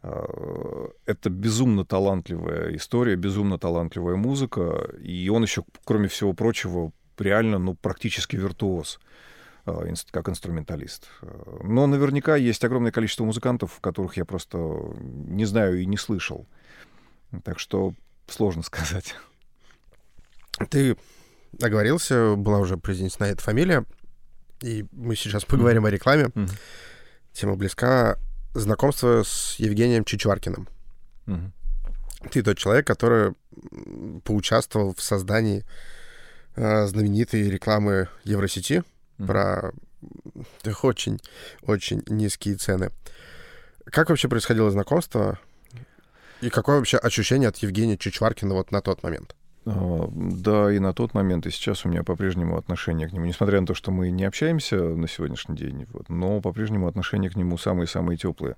Э, 0.03 0.89
это 1.05 1.29
безумно 1.29 1.85
талантливая 1.85 2.75
история, 2.75 3.17
безумно 3.17 3.59
талантливая 3.59 4.17
музыка, 4.17 4.89
и 5.03 5.29
он 5.29 5.43
еще, 5.43 5.65
кроме 5.85 6.09
всего 6.09 6.33
прочего, 6.33 6.93
реально, 7.19 7.59
ну, 7.59 7.75
практически 7.75 8.37
виртуоз. 8.37 8.99
Как 9.65 10.29
инструменталист. 10.29 11.09
Но 11.63 11.87
наверняка 11.87 12.37
есть 12.37 12.63
огромное 12.65 12.93
количество 12.93 13.25
музыкантов, 13.25 13.81
которых 13.81 14.17
я 14.17 14.25
просто 14.25 14.59
не 14.99 15.45
знаю 15.45 15.81
и 15.81 15.87
не 15.87 15.97
слышал. 15.97 16.47
Так 17.45 17.59
что 17.59 17.95
сложно 18.29 18.63
сказать. 18.65 19.15
Ты 20.71 20.97
оговорился, 21.61 22.37
была 22.37 22.59
уже 22.59 22.77
произнесена 22.77 23.27
эта 23.27 23.43
фамилия, 23.43 23.85
и 24.61 24.87
мы 24.93 25.17
сейчас 25.17 25.45
поговорим 25.45 25.85
mm-hmm. 25.85 25.89
о 25.89 25.91
рекламе. 25.91 26.25
Mm-hmm. 26.25 26.59
Тема 27.33 27.57
близка. 27.57 28.19
Знакомство 28.55 29.25
с 29.25 29.57
Евгением 29.59 30.05
Чичваркиным. 30.05 30.69
Mm-hmm. 31.27 31.51
Ты 32.31 32.43
тот 32.43 32.57
человек, 32.57 32.87
который 32.87 33.35
поучаствовал 34.25 34.95
в 34.95 35.03
создании 35.03 35.65
э, 36.55 36.87
знаменитой 36.87 37.51
рекламы 37.51 38.09
Евросети 38.23 38.85
mm-hmm. 39.19 39.27
про 39.27 39.73
очень, 40.83 41.19
очень 41.63 42.03
низкие 42.07 42.57
цены. 42.57 42.91
Как 43.87 44.11
вообще 44.11 44.29
происходило 44.29 44.71
знакомство? 44.71 45.39
И 46.41 46.51
какое 46.51 46.77
вообще 46.77 46.99
ощущение 46.99 47.49
от 47.49 47.57
Евгения 47.59 47.97
Чичваркина 47.97 48.55
вот 48.55 48.71
на 48.71 48.81
тот 48.81 49.03
момент? 49.03 49.35
А, 49.67 50.09
да, 50.13 50.71
и 50.71 50.79
на 50.79 50.93
тот 50.93 51.15
момент, 51.15 51.47
и 51.47 51.51
сейчас 51.51 51.87
у 51.87 51.89
меня 51.89 52.03
по-прежнему 52.03 52.59
отношение 52.59 53.09
к 53.09 53.13
нему, 53.13 53.25
несмотря 53.25 53.61
на 53.61 53.67
то, 53.67 53.75
что 53.75 53.91
мы 53.91 54.11
не 54.11 54.25
общаемся 54.25 54.77
на 54.77 55.09
сегодняшний 55.09 55.57
день, 55.57 55.87
вот, 55.93 56.09
но 56.11 56.41
по-прежнему 56.41 56.87
отношения 56.87 57.31
к 57.31 57.37
нему 57.37 57.57
самые-самые 57.57 58.19
теплые. 58.19 58.57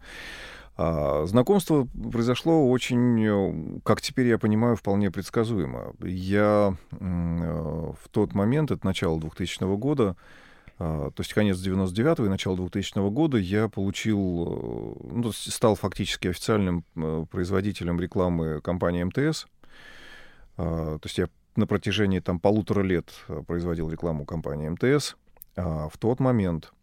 А 0.76 1.24
знакомство 1.26 1.88
произошло 2.12 2.68
очень, 2.68 3.80
как 3.82 4.02
теперь 4.02 4.26
я 4.26 4.38
понимаю, 4.38 4.76
вполне 4.76 5.10
предсказуемо. 5.10 5.94
Я 6.00 6.76
э, 6.90 6.96
в 6.98 8.08
тот 8.10 8.34
момент, 8.34 8.70
это 8.70 8.84
начало 8.84 9.18
2000 9.18 9.76
года, 9.76 10.16
то 10.78 11.14
есть 11.18 11.32
конец 11.32 11.56
99-го 11.56 12.26
и 12.26 12.28
начало 12.28 12.56
2000 12.56 13.08
года 13.10 13.38
я 13.38 13.68
получил, 13.68 14.98
э, 15.00 15.08
ну, 15.10 15.32
стал 15.32 15.74
фактически 15.74 16.28
официальным 16.28 16.84
э, 16.96 17.24
производителем 17.30 17.98
рекламы 17.98 18.60
компании 18.60 19.04
МТС. 19.04 19.46
А, 20.58 20.98
то 20.98 21.06
есть 21.06 21.16
я 21.16 21.28
на 21.56 21.66
протяжении 21.66 22.20
там 22.20 22.38
полутора 22.38 22.82
лет 22.82 23.10
э, 23.28 23.42
производил 23.46 23.90
рекламу 23.90 24.26
компании 24.26 24.68
МТС. 24.68 25.16
А 25.56 25.88
в 25.88 25.96
тот 25.96 26.20
момент, 26.20 26.74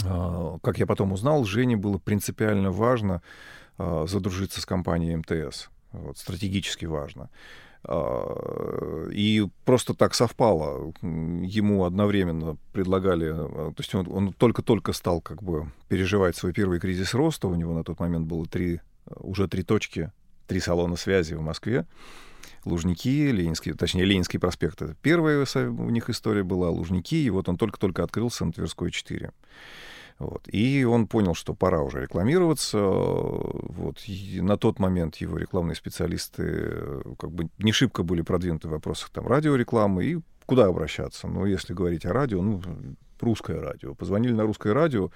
как 0.00 0.78
я 0.78 0.86
потом 0.86 1.12
узнал, 1.12 1.44
Жене 1.44 1.76
было 1.76 1.98
принципиально 1.98 2.72
важно 2.72 3.22
задружиться 3.78 4.60
с 4.60 4.66
компанией 4.66 5.14
МТС. 5.14 5.68
Вот, 5.92 6.18
стратегически 6.18 6.86
важно. 6.86 7.30
А, 7.86 9.08
и 9.10 9.46
просто 9.64 9.94
так 9.94 10.14
совпало. 10.14 10.92
Ему 11.02 11.84
одновременно 11.84 12.56
предлагали... 12.72 13.30
А, 13.30 13.72
то 13.72 13.80
есть 13.80 13.94
он, 13.94 14.06
он 14.10 14.32
только-только 14.32 14.92
стал 14.92 15.20
как 15.20 15.42
бы 15.42 15.70
переживать 15.88 16.36
свой 16.36 16.52
первый 16.52 16.80
кризис 16.80 17.14
роста. 17.14 17.48
У 17.48 17.54
него 17.54 17.74
на 17.74 17.84
тот 17.84 18.00
момент 18.00 18.26
было 18.26 18.46
три, 18.46 18.80
уже 19.16 19.48
три 19.48 19.62
точки, 19.62 20.12
три 20.46 20.60
салона 20.60 20.96
связи 20.96 21.34
в 21.34 21.42
Москве. 21.42 21.86
Лужники, 22.64 23.30
Ленинский, 23.30 23.74
точнее, 23.74 24.04
Ленинский 24.04 24.38
проспект. 24.38 24.80
Это 24.80 24.94
первая 25.02 25.44
у 25.54 25.90
них 25.90 26.08
история 26.08 26.42
была, 26.42 26.70
Лужники, 26.70 27.16
и 27.16 27.30
вот 27.30 27.48
он 27.48 27.58
только-только 27.58 28.02
открылся 28.02 28.46
на 28.46 28.52
Тверской 28.52 28.90
4. 28.90 29.30
Вот. 30.18 30.42
И 30.46 30.84
он 30.84 31.06
понял, 31.06 31.34
что 31.34 31.54
пора 31.54 31.82
уже 31.82 32.02
рекламироваться. 32.02 32.78
Вот. 32.78 33.98
На 34.40 34.56
тот 34.56 34.78
момент 34.78 35.16
его 35.16 35.36
рекламные 35.38 35.74
специалисты 35.74 36.42
э, 36.46 37.02
как 37.18 37.32
бы 37.32 37.48
не 37.58 37.72
шибко 37.72 38.02
были 38.02 38.22
продвинуты 38.22 38.68
в 38.68 38.72
вопросах 38.72 39.10
там, 39.10 39.26
радиорекламы. 39.26 40.04
И 40.04 40.18
куда 40.46 40.66
обращаться? 40.66 41.26
Ну, 41.26 41.46
если 41.46 41.74
говорить 41.74 42.06
о 42.06 42.12
радио, 42.12 42.42
ну, 42.42 42.62
русское 43.20 43.60
радио. 43.60 43.94
Позвонили 43.94 44.32
на 44.32 44.44
русское 44.44 44.72
радио, 44.72 45.10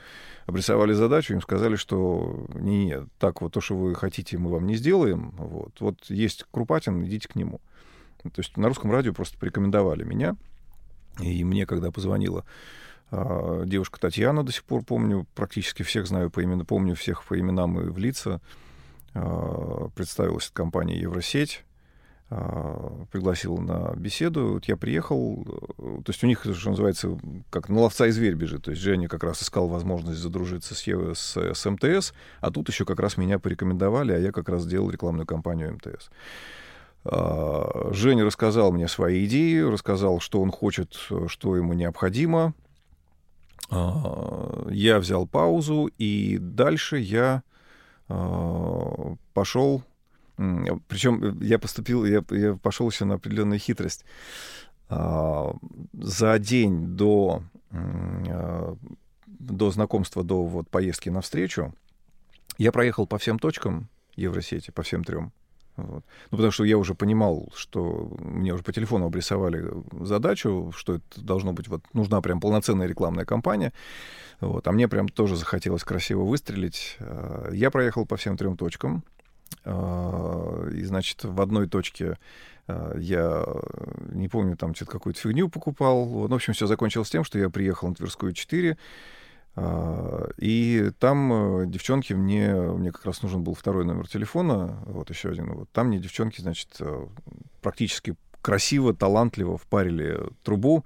обрисовали 0.46 0.92
задачу, 0.92 1.34
им 1.34 1.42
сказали, 1.42 1.76
что 1.76 2.46
не, 2.54 2.86
не, 2.86 3.06
так 3.18 3.40
вот 3.40 3.52
то, 3.52 3.60
что 3.60 3.76
вы 3.76 3.94
хотите, 3.94 4.38
мы 4.38 4.50
вам 4.50 4.66
не 4.66 4.76
сделаем. 4.76 5.32
Вот, 5.36 5.80
вот 5.80 6.04
есть 6.08 6.44
Крупатин, 6.50 7.04
идите 7.04 7.28
к 7.28 7.36
нему. 7.36 7.60
То 8.22 8.30
есть 8.38 8.56
на 8.56 8.68
русском 8.68 8.90
радио 8.90 9.12
просто 9.12 9.38
порекомендовали 9.38 10.04
меня. 10.04 10.36
И 11.20 11.44
мне, 11.44 11.66
когда 11.66 11.90
позвонила 11.90 12.44
девушка 13.10 14.00
Татьяна 14.00 14.44
до 14.44 14.52
сих 14.52 14.64
пор 14.64 14.84
помню, 14.84 15.26
практически 15.34 15.82
всех 15.82 16.06
знаю 16.06 16.30
по 16.30 16.40
имени, 16.40 16.62
помню 16.62 16.94
всех 16.94 17.24
по 17.24 17.38
именам 17.38 17.80
и 17.80 17.84
в 17.90 17.98
лица. 17.98 18.40
А, 19.14 19.88
представилась 19.94 20.50
компания 20.52 20.98
Евросеть. 20.98 21.64
а, 22.30 23.06
пригласил 23.10 23.56
на 23.56 23.94
беседу. 23.96 24.54
Вот 24.54 24.66
я 24.66 24.76
приехал, 24.76 25.46
э, 25.78 26.02
то 26.04 26.10
есть 26.10 26.22
у 26.22 26.26
них, 26.26 26.44
что 26.44 26.70
называется, 26.70 27.18
как 27.48 27.70
на 27.70 27.80
ловца 27.80 28.06
и 28.06 28.10
зверь 28.10 28.34
бежит. 28.34 28.64
То 28.64 28.72
есть 28.72 28.82
Женя 28.82 29.08
как 29.08 29.24
раз 29.24 29.42
искал 29.42 29.66
возможность 29.66 30.18
задружиться 30.18 30.74
с, 30.74 30.86
с, 30.86 31.36
с 31.38 31.70
МТС, 31.70 32.12
а 32.40 32.50
тут 32.50 32.68
еще 32.68 32.84
как 32.84 33.00
раз 33.00 33.16
меня 33.16 33.38
порекомендовали, 33.38 34.12
а 34.12 34.18
я 34.18 34.30
как 34.30 34.50
раз 34.50 34.66
делал 34.66 34.90
рекламную 34.90 35.26
кампанию 35.26 35.72
МТС. 35.72 36.10
А, 37.06 37.88
Женя 37.92 38.26
рассказал 38.26 38.72
мне 38.72 38.88
свои 38.88 39.24
идеи, 39.24 39.60
рассказал, 39.60 40.20
что 40.20 40.42
он 40.42 40.50
хочет, 40.50 40.92
что 41.28 41.56
ему 41.56 41.72
необходимо. 41.72 42.52
А, 43.70 44.66
я 44.70 44.98
взял 44.98 45.26
паузу, 45.26 45.90
и 45.98 46.38
дальше 46.38 46.98
я 46.98 47.42
пошел 49.34 49.82
причем 50.86 51.40
я 51.40 51.58
поступил, 51.58 52.04
я, 52.04 52.24
я 52.30 52.54
пошел 52.54 52.88
еще 52.88 53.04
на 53.04 53.14
определенную 53.14 53.58
хитрость. 53.58 54.04
А, 54.88 55.52
за 55.92 56.38
день 56.38 56.96
до, 56.96 57.42
а, 57.70 58.76
до 59.26 59.70
знакомства, 59.70 60.22
до 60.22 60.44
вот 60.44 60.68
поездки 60.70 61.08
на 61.08 61.22
встречу, 61.22 61.74
я 62.56 62.70
проехал 62.70 63.06
по 63.06 63.18
всем 63.18 63.38
точкам 63.38 63.88
Евросети, 64.14 64.70
по 64.70 64.82
всем 64.82 65.02
трем. 65.02 65.32
Вот. 65.78 66.04
Ну, 66.30 66.36
потому 66.36 66.50
что 66.50 66.64
я 66.64 66.76
уже 66.76 66.94
понимал, 66.94 67.52
что 67.54 68.10
мне 68.18 68.52
уже 68.52 68.64
по 68.64 68.72
телефону 68.72 69.06
обрисовали 69.06 69.64
задачу, 70.00 70.72
что 70.76 70.96
это 70.96 71.20
должно 71.20 71.52
быть, 71.52 71.68
вот, 71.68 71.82
нужна 71.92 72.20
прям 72.20 72.40
полноценная 72.40 72.88
рекламная 72.88 73.24
кампания. 73.24 73.72
Вот. 74.40 74.66
А 74.66 74.72
мне 74.72 74.88
прям 74.88 75.08
тоже 75.08 75.36
захотелось 75.36 75.84
красиво 75.84 76.24
выстрелить. 76.24 76.96
А, 76.98 77.50
я 77.52 77.70
проехал 77.70 78.06
по 78.06 78.16
всем 78.16 78.36
трем 78.36 78.56
точкам. 78.56 79.04
А, 79.64 80.68
и, 80.70 80.82
значит, 80.82 81.22
в 81.22 81.40
одной 81.40 81.68
точке 81.68 82.18
а, 82.66 82.96
я 82.98 83.46
не 84.12 84.28
помню, 84.28 84.56
там 84.56 84.74
что-то 84.74 84.90
какую-то 84.90 85.20
фигню 85.20 85.48
покупал. 85.48 86.06
Ну, 86.06 86.28
в 86.28 86.34
общем, 86.34 86.54
все 86.54 86.66
закончилось 86.66 87.10
тем, 87.10 87.22
что 87.22 87.38
я 87.38 87.50
приехал 87.50 87.88
на 87.88 87.94
Тверскую 87.94 88.32
4, 88.32 88.72
а, 88.72 88.76
и 90.38 90.92
там 90.98 91.62
э, 91.62 91.66
девчонки 91.66 92.12
мне, 92.12 92.54
мне 92.54 92.92
как 92.92 93.04
раз 93.06 93.22
нужен 93.22 93.42
был 93.42 93.54
второй 93.54 93.84
номер 93.84 94.06
телефона, 94.08 94.82
вот 94.86 95.10
еще 95.10 95.30
один. 95.30 95.52
Вот 95.52 95.70
там 95.70 95.88
мне 95.88 95.98
девчонки, 95.98 96.40
значит, 96.40 96.76
э, 96.80 97.06
практически 97.60 98.16
красиво, 98.40 98.94
талантливо 98.94 99.58
впарили 99.58 100.20
трубу. 100.44 100.84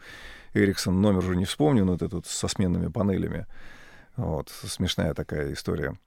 Эриксон 0.54 1.00
номер 1.00 1.18
уже 1.18 1.36
не 1.36 1.44
вспомню, 1.44 1.84
но 1.84 1.94
это 1.94 2.08
тут 2.08 2.26
со 2.26 2.48
сменными 2.48 2.88
панелями. 2.88 3.46
Вот, 4.16 4.48
смешная 4.48 5.14
такая 5.14 5.52
история. 5.52 5.98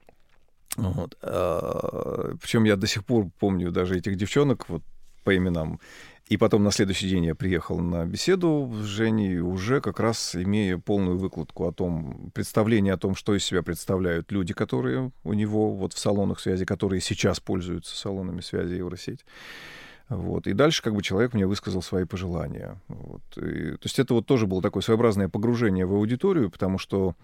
Вот. 0.76 1.16
А, 1.22 2.34
причем 2.40 2.64
я 2.64 2.76
до 2.76 2.86
сих 2.86 3.04
пор 3.04 3.30
помню 3.38 3.70
даже 3.72 3.96
этих 3.96 4.16
девчонок 4.16 4.68
вот 4.68 4.82
по 5.24 5.36
именам. 5.36 5.80
И 6.28 6.36
потом 6.38 6.64
на 6.64 6.72
следующий 6.72 7.08
день 7.08 7.26
я 7.26 7.36
приехал 7.36 7.78
на 7.78 8.04
беседу 8.04 8.68
с 8.74 8.84
Женей, 8.84 9.38
уже 9.38 9.80
как 9.80 10.00
раз 10.00 10.34
имея 10.34 10.76
полную 10.76 11.18
выкладку 11.18 11.68
о 11.68 11.72
том, 11.72 12.32
представление 12.34 12.94
о 12.94 12.98
том, 12.98 13.14
что 13.14 13.36
из 13.36 13.44
себя 13.44 13.62
представляют 13.62 14.32
люди, 14.32 14.52
которые 14.52 15.12
у 15.22 15.32
него 15.34 15.72
вот 15.72 15.92
в 15.92 15.98
салонах 15.98 16.40
связи, 16.40 16.64
которые 16.64 17.00
сейчас 17.00 17.38
пользуются 17.38 17.96
салонами 17.96 18.40
связи 18.40 18.74
Евросеть. 18.74 19.24
Вот. 20.08 20.48
И 20.48 20.52
дальше 20.52 20.82
как 20.82 20.94
бы 20.94 21.02
человек 21.02 21.32
мне 21.32 21.46
высказал 21.46 21.80
свои 21.80 22.04
пожелания. 22.04 22.80
Вот. 22.88 23.22
И, 23.36 23.72
то 23.72 23.84
есть 23.84 24.00
это 24.00 24.14
вот 24.14 24.26
тоже 24.26 24.48
было 24.48 24.60
такое 24.60 24.82
своеобразное 24.82 25.28
погружение 25.28 25.86
в 25.86 25.94
аудиторию, 25.94 26.50
потому 26.50 26.78
что 26.78 27.14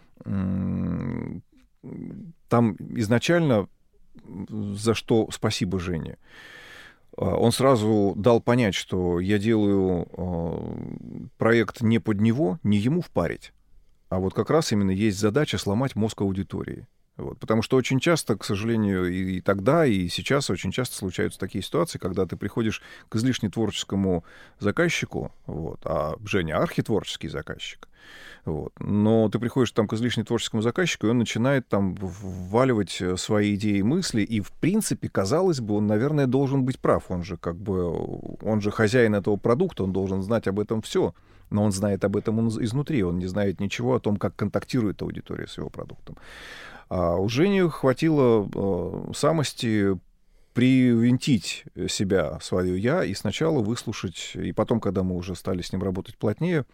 там 2.49 2.77
изначально 2.79 3.69
за 4.49 4.95
что 4.95 5.29
спасибо 5.33 5.81
Жене. 5.81 6.19
А, 7.17 7.37
он 7.37 7.53
сразу 7.53 8.15
дал 8.17 8.41
понять, 8.41 8.75
что 8.75 9.21
я 9.21 9.39
делаю 9.39 10.07
а, 10.13 11.29
проект 11.39 11.81
не 11.81 11.99
под 11.99 12.21
него, 12.21 12.59
не 12.63 12.79
ему 12.79 13.03
впарить, 13.03 13.53
а 14.09 14.19
вот 14.19 14.35
как 14.35 14.51
раз 14.51 14.73
именно 14.73 14.91
есть 14.91 15.19
задача 15.19 15.59
сломать 15.59 15.97
мозг 15.97 16.21
аудитории. 16.21 16.87
Вот, 17.17 17.39
потому 17.39 17.61
что 17.61 17.77
очень 17.77 18.01
часто, 18.01 18.37
к 18.37 18.45
сожалению, 18.45 19.07
и, 19.07 19.37
и 19.37 19.41
тогда, 19.43 19.85
и 19.85 20.09
сейчас 20.09 20.49
очень 20.49 20.73
часто 20.73 20.97
случаются 20.97 21.39
такие 21.39 21.63
ситуации, 21.63 21.99
когда 21.99 22.25
ты 22.25 22.37
приходишь 22.37 22.83
к 23.11 23.17
излишне 23.17 23.51
творческому 23.51 24.25
заказчику, 24.59 25.31
вот, 25.47 25.81
а 25.85 26.15
Женя 26.25 26.57
архитворческий 26.57 27.29
заказчик, 27.29 27.87
вот. 28.45 28.73
Но 28.81 29.29
ты 29.29 29.39
приходишь 29.39 29.71
там 29.73 29.87
к 29.87 29.93
излишне 29.93 30.25
творческому 30.25 30.63
заказчику, 30.63 31.07
и 31.07 31.11
он 31.11 31.19
начинает 31.19 31.69
там 31.69 31.95
вваливать 31.95 33.01
э, 33.01 33.17
свои 33.17 33.55
идеи 33.55 33.79
и 33.79 33.83
мысли, 33.83 34.23
и, 34.23 34.41
в 34.41 34.51
принципе, 34.53 35.09
казалось 35.09 35.61
бы, 35.61 35.77
он, 35.77 35.87
наверное, 35.87 36.27
должен 36.27 36.65
быть 36.65 36.81
прав. 36.81 37.05
Он 37.11 37.23
же 37.23 37.37
как 37.37 37.57
бы, 37.57 38.37
он 38.43 38.61
же 38.61 38.71
хозяин 38.71 39.15
этого 39.15 39.37
продукта, 39.37 39.85
он 39.85 39.93
должен 39.93 40.23
знать 40.23 40.49
об 40.49 40.59
этом 40.59 40.83
все. 40.83 41.15
Но 41.51 41.63
он 41.63 41.71
знает 41.71 42.05
об 42.05 42.17
этом 42.17 42.49
изнутри, 42.49 43.05
он 43.05 43.19
не 43.19 43.27
знает 43.27 43.61
ничего 43.61 43.95
о 43.95 44.01
том, 44.01 44.17
как 44.17 44.35
контактирует 44.35 45.03
аудитория 45.03 45.47
с 45.47 45.59
его 45.59 45.69
продуктом. 45.69 46.17
А 46.95 47.17
у 47.17 47.27
Жени 47.27 47.63
хватило 47.71 48.47
э, 48.55 49.13
самости 49.15 49.99
привинтить 50.53 51.65
себя, 51.89 52.39
свое 52.43 52.79
«я», 52.79 53.03
и 53.03 53.15
сначала 53.15 53.61
выслушать, 53.61 54.33
и 54.35 54.53
потом, 54.53 54.79
когда 54.79 55.03
мы 55.03 55.17
уже 55.17 55.35
стали 55.35 55.63
с 55.63 55.73
ним 55.73 55.83
работать 55.83 56.19
плотнее, 56.19 56.67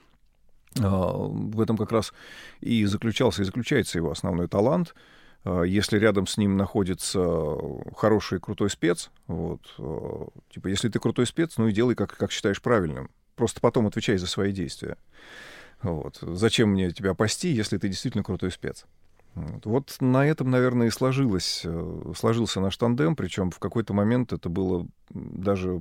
а, 0.83 1.13
в 1.13 1.61
этом 1.61 1.77
как 1.77 1.93
раз 1.93 2.13
и 2.59 2.85
заключался, 2.87 3.43
и 3.43 3.45
заключается 3.45 3.99
его 3.99 4.11
основной 4.11 4.49
талант. 4.49 4.97
А, 5.45 5.63
если 5.63 6.01
рядом 6.01 6.27
с 6.27 6.37
ним 6.37 6.57
находится 6.57 7.25
хороший, 7.97 8.41
крутой 8.41 8.71
спец, 8.71 9.13
вот, 9.29 9.63
типа, 10.53 10.67
если 10.67 10.89
ты 10.89 10.99
крутой 10.99 11.29
спец, 11.29 11.59
ну 11.59 11.69
и 11.69 11.73
делай, 11.73 11.95
как, 11.95 12.17
как 12.17 12.33
считаешь 12.33 12.61
правильным. 12.61 13.09
Просто 13.37 13.61
потом 13.61 13.87
отвечай 13.87 14.17
за 14.17 14.27
свои 14.27 14.51
действия. 14.51 14.97
Вот. 15.81 16.19
Зачем 16.23 16.71
мне 16.71 16.91
тебя 16.91 17.15
пасти, 17.15 17.53
если 17.53 17.79
ты 17.79 17.87
действительно 17.87 18.25
крутой 18.25 18.51
спец? 18.51 18.85
Вот. 19.35 19.97
на 20.01 20.27
этом, 20.27 20.51
наверное, 20.51 20.89
и 20.89 20.91
сложилось, 20.91 21.63
э, 21.65 22.13
сложился 22.17 22.61
наш 22.61 22.77
тандем, 22.77 23.17
причем 23.17 23.51
в 23.51 23.59
какой-то 23.59 23.95
момент 23.95 24.33
это 24.33 24.49
было 24.49 24.87
даже 25.11 25.81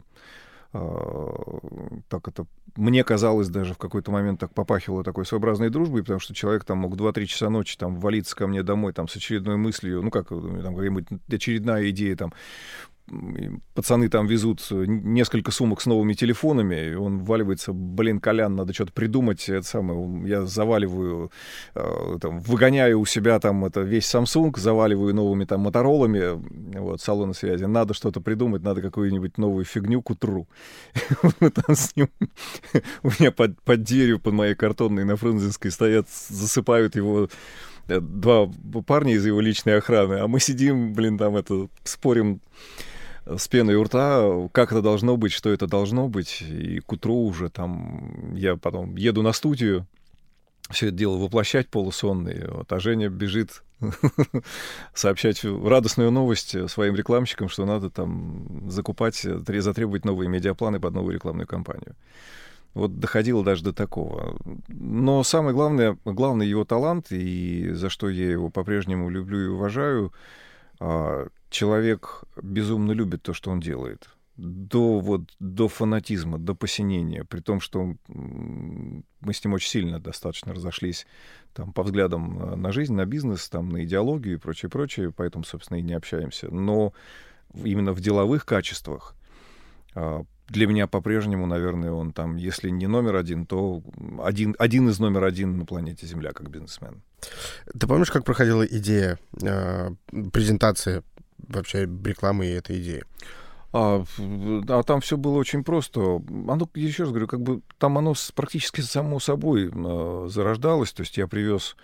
так 0.71 2.27
это 2.27 2.45
мне 2.75 3.03
казалось 3.03 3.47
даже 3.49 3.73
в 3.73 3.77
какой-то 3.77 4.11
момент 4.11 4.39
так 4.39 4.53
попахивало 4.53 5.03
такой 5.03 5.25
своеобразной 5.25 5.69
дружбой, 5.69 6.01
потому 6.01 6.19
что 6.19 6.33
человек 6.33 6.65
там 6.65 6.79
мог 6.79 6.95
2-3 6.95 7.25
часа 7.25 7.49
ночи 7.49 7.77
там 7.77 7.99
валиться 7.99 8.35
ко 8.35 8.47
мне 8.47 8.63
домой 8.63 8.93
там 8.93 9.07
с 9.07 9.15
очередной 9.15 9.57
мыслью, 9.57 10.03
ну 10.03 10.11
как, 10.11 10.29
там 10.29 10.75
какая-нибудь 10.75 11.05
очередная 11.31 11.89
идея 11.89 12.15
там 12.15 12.33
пацаны 13.73 14.09
там 14.09 14.27
везут 14.27 14.65
несколько 14.69 15.51
сумок 15.51 15.81
с 15.81 15.85
новыми 15.85 16.13
телефонами, 16.13 16.91
и 16.91 16.93
он 16.93 17.19
вваливается, 17.19 17.71
блин, 17.73 18.19
Колян, 18.19 18.55
надо 18.55 18.73
что-то 18.73 18.91
придумать, 18.91 19.47
это 19.49 19.65
самое, 19.65 20.27
я 20.27 20.45
заваливаю, 20.45 21.31
э, 21.75 22.17
там, 22.21 22.39
выгоняю 22.41 22.99
у 22.99 23.05
себя 23.05 23.39
там 23.39 23.63
это 23.65 23.81
весь 23.81 24.13
Samsung, 24.13 24.57
заваливаю 24.57 25.13
новыми 25.13 25.45
там 25.45 25.61
моторолами, 25.61 26.41
вот, 26.77 27.01
салоны 27.01 27.33
связи, 27.33 27.63
надо 27.65 27.93
что-то 27.93 28.19
придумать, 28.19 28.63
надо 28.63 28.81
какую-нибудь 28.81 29.37
новую 29.37 29.65
фигню 29.65 30.01
к 30.01 30.09
утру. 30.09 30.47
у 33.03 33.07
меня 33.07 33.31
под, 33.31 33.61
под 33.61 33.83
дверью, 33.83 34.19
под 34.19 34.33
моей 34.33 34.55
картонной 34.55 35.05
на 35.05 35.15
Фрунзенской 35.15 35.71
стоят, 35.71 36.07
засыпают 36.09 36.95
его 36.95 37.29
э, 37.87 37.99
два 37.99 38.49
парня 38.85 39.13
из 39.13 39.25
его 39.25 39.39
личной 39.39 39.77
охраны, 39.77 40.15
а 40.15 40.27
мы 40.27 40.39
сидим, 40.39 40.93
блин, 40.93 41.17
там 41.17 41.35
это, 41.35 41.69
спорим, 41.83 42.41
с 43.37 43.47
пеной 43.47 43.75
у 43.75 43.83
рта, 43.83 44.47
как 44.51 44.71
это 44.71 44.81
должно 44.81 45.17
быть, 45.17 45.31
что 45.31 45.49
это 45.49 45.67
должно 45.67 46.07
быть. 46.07 46.41
И 46.41 46.79
к 46.79 46.91
утру 46.93 47.25
уже 47.25 47.49
там 47.49 48.35
я 48.35 48.55
потом 48.55 48.95
еду 48.95 49.21
на 49.21 49.33
студию, 49.33 49.85
все 50.69 50.87
это 50.87 50.97
дело 50.97 51.17
воплощать 51.17 51.69
полусонный. 51.69 52.47
Вот, 52.47 52.71
а 52.71 52.79
Женя 52.79 53.09
бежит 53.09 53.63
сообщать 54.93 55.43
радостную 55.43 56.11
новость 56.11 56.69
своим 56.69 56.95
рекламщикам, 56.95 57.49
что 57.49 57.65
надо 57.65 57.89
там 57.89 58.69
закупать, 58.69 59.15
затребовать 59.15 60.05
новые 60.05 60.29
медиапланы 60.29 60.79
под 60.79 60.93
новую 60.93 61.15
рекламную 61.15 61.47
кампанию. 61.47 61.95
Вот 62.73 62.99
доходило 62.99 63.43
даже 63.43 63.63
до 63.63 63.73
такого. 63.73 64.37
Но 64.67 65.23
самое 65.23 65.55
главное, 65.55 65.97
главный 66.05 66.47
его 66.47 66.63
талант, 66.63 67.11
и 67.11 67.71
за 67.71 67.89
что 67.89 68.09
я 68.09 68.29
его 68.29 68.49
по-прежнему 68.49 69.09
люблю 69.09 69.45
и 69.45 69.47
уважаю, 69.47 70.13
а, 70.79 71.27
человек 71.49 72.23
безумно 72.41 72.91
любит 72.91 73.23
то, 73.23 73.33
что 73.33 73.51
он 73.51 73.59
делает. 73.59 74.09
До, 74.35 74.99
вот, 74.99 75.21
до 75.39 75.67
фанатизма, 75.67 76.37
до 76.37 76.53
посинения, 76.53 77.23
при 77.23 77.39
том, 77.39 77.59
что 77.59 77.95
мы 78.07 79.33
с 79.33 79.43
ним 79.43 79.53
очень 79.55 79.69
сильно 79.69 79.99
достаточно 79.99 80.53
разошлись 80.53 81.07
там, 81.53 81.73
по 81.73 81.81
взглядам 81.81 82.61
на 82.61 82.71
жизнь, 82.71 82.93
на 82.93 83.05
бизнес, 83.05 83.49
там, 83.49 83.69
на 83.69 83.83
идеологию 83.83 84.35
и 84.35 84.39
прочее, 84.39 84.69
прочее, 84.69 85.11
поэтому, 85.11 85.43
собственно, 85.43 85.79
и 85.79 85.81
не 85.81 85.93
общаемся. 85.93 86.53
Но 86.53 86.93
именно 87.55 87.93
в 87.93 87.99
деловых 87.99 88.45
качествах 88.45 89.15
а, 89.95 90.23
для 90.49 90.67
меня 90.67 90.87
по-прежнему, 90.87 91.45
наверное, 91.45 91.91
он 91.91 92.13
там, 92.13 92.37
если 92.37 92.69
не 92.69 92.87
номер 92.87 93.15
один, 93.15 93.45
то 93.45 93.81
один, 94.23 94.55
один 94.59 94.89
из 94.89 94.99
номер 94.99 95.23
один 95.25 95.57
на 95.57 95.65
планете 95.65 96.05
Земля 96.07 96.31
как 96.31 96.49
бизнесмен. 96.49 97.01
Ты 97.77 97.87
помнишь, 97.87 98.11
как 98.11 98.23
проходила 98.23 98.63
идея 98.63 99.19
э, 99.41 99.89
презентации 100.31 101.03
вообще 101.39 101.85
рекламы 101.85 102.47
и 102.47 102.51
этой 102.51 102.79
идеи? 102.81 103.03
А, 103.73 104.03
а 104.69 104.83
там 104.83 105.01
все 105.01 105.17
было 105.17 105.37
очень 105.37 105.63
просто. 105.63 106.21
Оно, 106.27 106.69
еще 106.73 107.03
раз 107.03 107.11
говорю, 107.11 107.27
как 107.27 107.41
бы 107.41 107.61
там 107.77 107.97
оно 107.97 108.13
практически 108.33 108.81
само 108.81 109.19
собой 109.19 109.69
э, 109.73 110.27
зарождалось. 110.29 110.93
То 110.93 111.01
есть 111.01 111.17
я 111.17 111.27
привез 111.27 111.75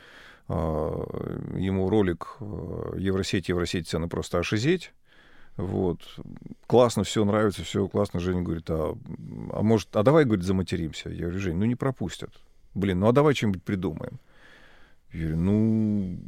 э, 0.47 0.53
ему 0.53 1.89
ролик 1.89 2.37
э, 2.39 2.95
Евросеть, 2.97 3.49
Евросеть, 3.49 3.87
цены 3.87 4.07
просто 4.07 4.39
ошизеть. 4.39 4.93
Вот. 5.57 5.99
Классно, 6.65 7.03
все 7.03 7.23
нравится, 7.25 7.63
все 7.63 7.87
классно. 7.87 8.19
Женя 8.19 8.41
говорит, 8.41 8.69
а, 8.69 8.97
а 9.51 9.61
может, 9.61 9.95
а 9.95 10.03
давай, 10.03 10.25
говорит, 10.25 10.45
заматеримся. 10.45 11.09
Я 11.09 11.25
говорю, 11.25 11.39
Жень, 11.39 11.57
ну 11.57 11.65
не 11.65 11.75
пропустят. 11.75 12.31
Блин, 12.73 13.01
ну 13.01 13.07
а 13.07 13.11
давай 13.11 13.35
что-нибудь 13.35 13.63
придумаем. 13.63 14.19
Я 15.11 15.27
говорю, 15.27 15.37
ну, 15.37 16.19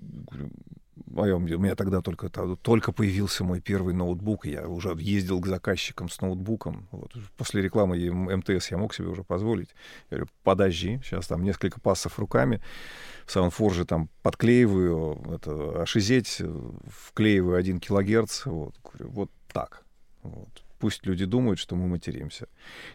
я, 1.15 1.35
у 1.35 1.39
меня 1.39 1.75
тогда 1.75 2.01
только, 2.01 2.29
только 2.29 2.91
появился 2.91 3.43
мой 3.43 3.61
первый 3.61 3.93
ноутбук, 3.93 4.45
я 4.45 4.67
уже 4.67 4.95
ездил 4.97 5.39
к 5.39 5.47
заказчикам 5.47 6.09
с 6.09 6.21
ноутбуком. 6.21 6.87
Вот. 6.91 7.13
После 7.37 7.61
рекламы 7.61 7.97
МТС 8.11 8.71
я 8.71 8.77
мог 8.77 8.93
себе 8.93 9.07
уже 9.07 9.23
позволить. 9.23 9.69
Я 10.09 10.17
говорю, 10.17 10.31
подожди, 10.43 10.99
сейчас 11.03 11.27
там 11.27 11.43
несколько 11.43 11.79
пассов 11.79 12.19
руками, 12.19 12.61
в 13.25 13.35
Soundforge 13.35 13.85
там 13.85 14.09
подклеиваю, 14.21 15.21
это, 15.33 15.81
ашизеть, 15.81 16.41
вклеиваю 16.87 17.57
1 17.57 17.79
килогерц, 17.79 18.45
вот, 18.45 18.75
говорю, 18.83 19.09
вот 19.11 19.31
так. 19.51 19.83
Вот. 20.23 20.64
Пусть 20.79 21.05
люди 21.05 21.25
думают, 21.25 21.59
что 21.59 21.75
мы 21.75 21.87
материмся. 21.87 22.47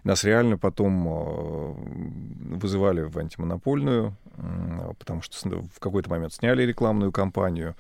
Нас 0.05 0.25
реально 0.25 0.59
потом 0.59 1.09
э, 1.09 2.57
вызывали 2.57 3.03
в 3.03 3.19
антимонопольную, 3.19 4.17
потому 4.99 5.23
что 5.23 5.63
в 5.63 5.81
какой-то 5.81 6.11
момент 6.11 6.33
сняли 6.33 6.63
рекламную 6.63 7.13
кампанию. 7.13 7.75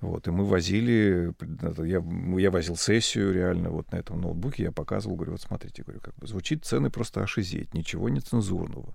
Вот, 0.00 0.28
и 0.28 0.30
мы 0.30 0.44
возили, 0.44 1.32
я, 1.78 2.04
я 2.38 2.50
возил 2.50 2.76
сессию 2.76 3.32
реально 3.32 3.70
вот 3.70 3.90
на 3.90 3.96
этом 3.96 4.20
ноутбуке, 4.20 4.64
я 4.64 4.72
показывал, 4.72 5.16
говорю, 5.16 5.32
вот 5.32 5.40
смотрите, 5.40 5.82
говорю, 5.82 6.00
как 6.00 6.14
бы 6.16 6.26
звучит 6.26 6.64
цены 6.64 6.90
просто 6.90 7.22
ошизеть, 7.22 7.72
ничего 7.72 8.10
не 8.10 8.20
цензурного. 8.20 8.92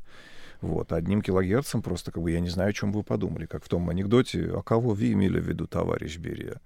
Вот, 0.62 0.92
одним 0.92 1.22
килогерцем 1.22 1.82
просто, 1.82 2.12
как 2.12 2.22
бы, 2.22 2.32
я 2.32 2.40
не 2.42 2.50
знаю, 2.50 2.70
о 2.70 2.74
чем 2.74 2.92
вы 2.92 3.02
подумали, 3.02 3.46
как 3.48 3.64
в 3.64 3.70
том 3.70 3.90
анекдоте, 3.90 4.52
а 4.54 4.62
кого 4.62 4.94
вы 4.94 5.14
имели 5.14 5.40
в 5.40 5.48
виду, 5.48 5.66
товарищ 5.68 6.18
Берия? 6.18 6.62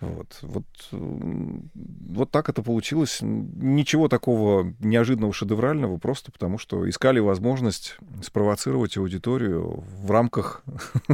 Вот, 0.00 0.38
вот, 0.40 0.64
вот 0.92 2.30
так 2.30 2.48
это 2.48 2.62
получилось. 2.62 3.18
Ничего 3.20 4.08
такого 4.08 4.74
неожиданного, 4.80 5.32
шедеврального, 5.34 5.98
просто 5.98 6.32
потому 6.32 6.56
что 6.56 6.88
искали 6.88 7.18
возможность 7.18 7.96
спровоцировать 8.22 8.96
аудиторию 8.96 9.84
в 10.02 10.10
рамках, 10.10 10.62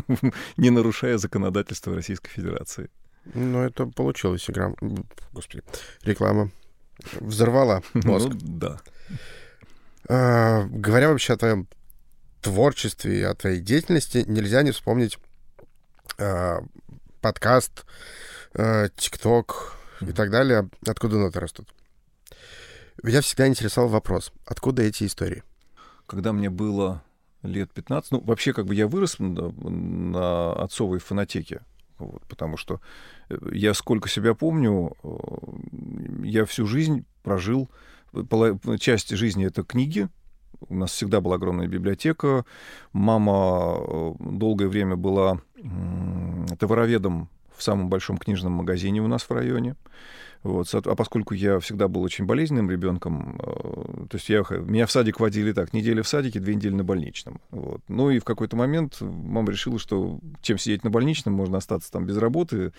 не 0.57 0.71
нарушая 0.71 1.19
законодательство 1.19 1.97
Российской 1.97 2.31
Федерации. 2.31 2.89
Ну, 3.35 3.63
это 3.63 3.87
получилось 3.87 4.49
игра. 4.49 4.73
Господи, 5.33 5.65
реклама 6.05 6.51
взорвала 7.15 7.83
ну 7.95 8.13
мозг. 8.13 8.29
Ну, 8.29 8.39
да. 8.41 8.81
А, 10.09 10.65
говоря 10.71 11.09
вообще 11.09 11.33
о 11.33 11.39
твоем 11.39 11.67
творчестве 12.41 13.19
и 13.19 13.23
о 13.23 13.35
твоей 13.35 13.61
деятельности, 13.61 14.23
нельзя 14.29 14.63
не 14.63 14.71
вспомнить 14.71 15.19
а, 16.19 16.61
подкаст 17.21 17.85
Э, 17.85 18.36
ТикТок 18.97 19.77
и 20.01 20.13
так 20.13 20.31
далее, 20.31 20.69
откуда 20.87 21.19
ноты 21.19 21.41
растут. 21.41 21.69
Меня 23.03 23.21
всегда 23.21 23.47
интересовал 23.47 23.89
вопрос, 23.89 24.33
откуда 24.47 24.83
эти 24.83 25.05
истории? 25.05 25.43
Когда 26.07 26.33
мне 26.33 26.51
было 26.51 27.03
лет 27.43 27.71
15, 27.73 28.13
ну, 28.13 28.21
вообще, 28.21 28.53
как 28.53 28.67
бы 28.67 28.75
я 28.75 28.89
вырос 28.89 29.19
на, 29.19 29.51
на 29.51 30.53
отцовой 30.55 30.99
фонотеке, 30.99 31.61
вот, 31.99 32.23
потому 32.27 32.57
что 32.57 32.81
э, 33.29 33.37
я 33.53 33.75
сколько 33.75 34.09
себя 34.09 34.35
помню, 34.35 34.97
э, 35.03 35.09
я 36.25 36.45
всю 36.47 36.67
жизнь 36.67 37.05
прожил, 37.23 37.69
часть 38.79 39.11
жизни— 39.11 39.47
это 39.47 39.63
книги, 39.63 40.09
у 40.69 40.75
нас 40.75 40.93
всегда 40.93 41.21
была 41.21 41.37
огромная 41.37 41.69
библиотека. 41.69 42.47
Мама 42.93 44.15
долгое 44.19 44.69
время 44.69 44.97
была 44.97 45.41
товароведом 46.59 47.29
в 47.57 47.63
самом 47.63 47.89
большом 47.89 48.19
книжном 48.19 48.53
магазине 48.53 49.01
у 49.01 49.07
нас 49.07 49.23
в 49.23 49.31
районе. 49.31 49.77
Вот. 50.43 50.73
А 50.73 50.95
поскольку 50.95 51.35
я 51.35 51.59
всегда 51.59 51.89
был 51.89 52.03
очень 52.03 52.25
болезненным 52.25 52.71
ребенком, 52.71 53.41
э, 53.43 54.07
то 54.09 54.17
есть 54.17 54.29
я, 54.29 54.45
меня 54.51 54.87
в 54.87 54.93
садик 54.93 55.19
водили 55.19 55.53
так, 55.53 55.73
неделя 55.73 56.03
в 56.03 56.09
садике, 56.09 56.39
две 56.39 56.55
недели 56.55 56.73
на 56.73 56.85
больничном. 56.85 57.41
Вот. 57.51 57.81
Ну 57.89 58.11
и 58.11 58.21
в 58.21 58.25
какой-то 58.25 58.57
момент 58.57 59.01
мама 59.01 59.51
решила, 59.51 59.79
что 59.81 60.21
чем 60.43 60.59
сидеть 60.59 60.85
на 60.85 60.91
больничном, 60.91 61.35
можно 61.35 61.59
остаться 61.59 61.91
там 61.91 62.07
без 62.07 62.17
работы, 62.19 62.73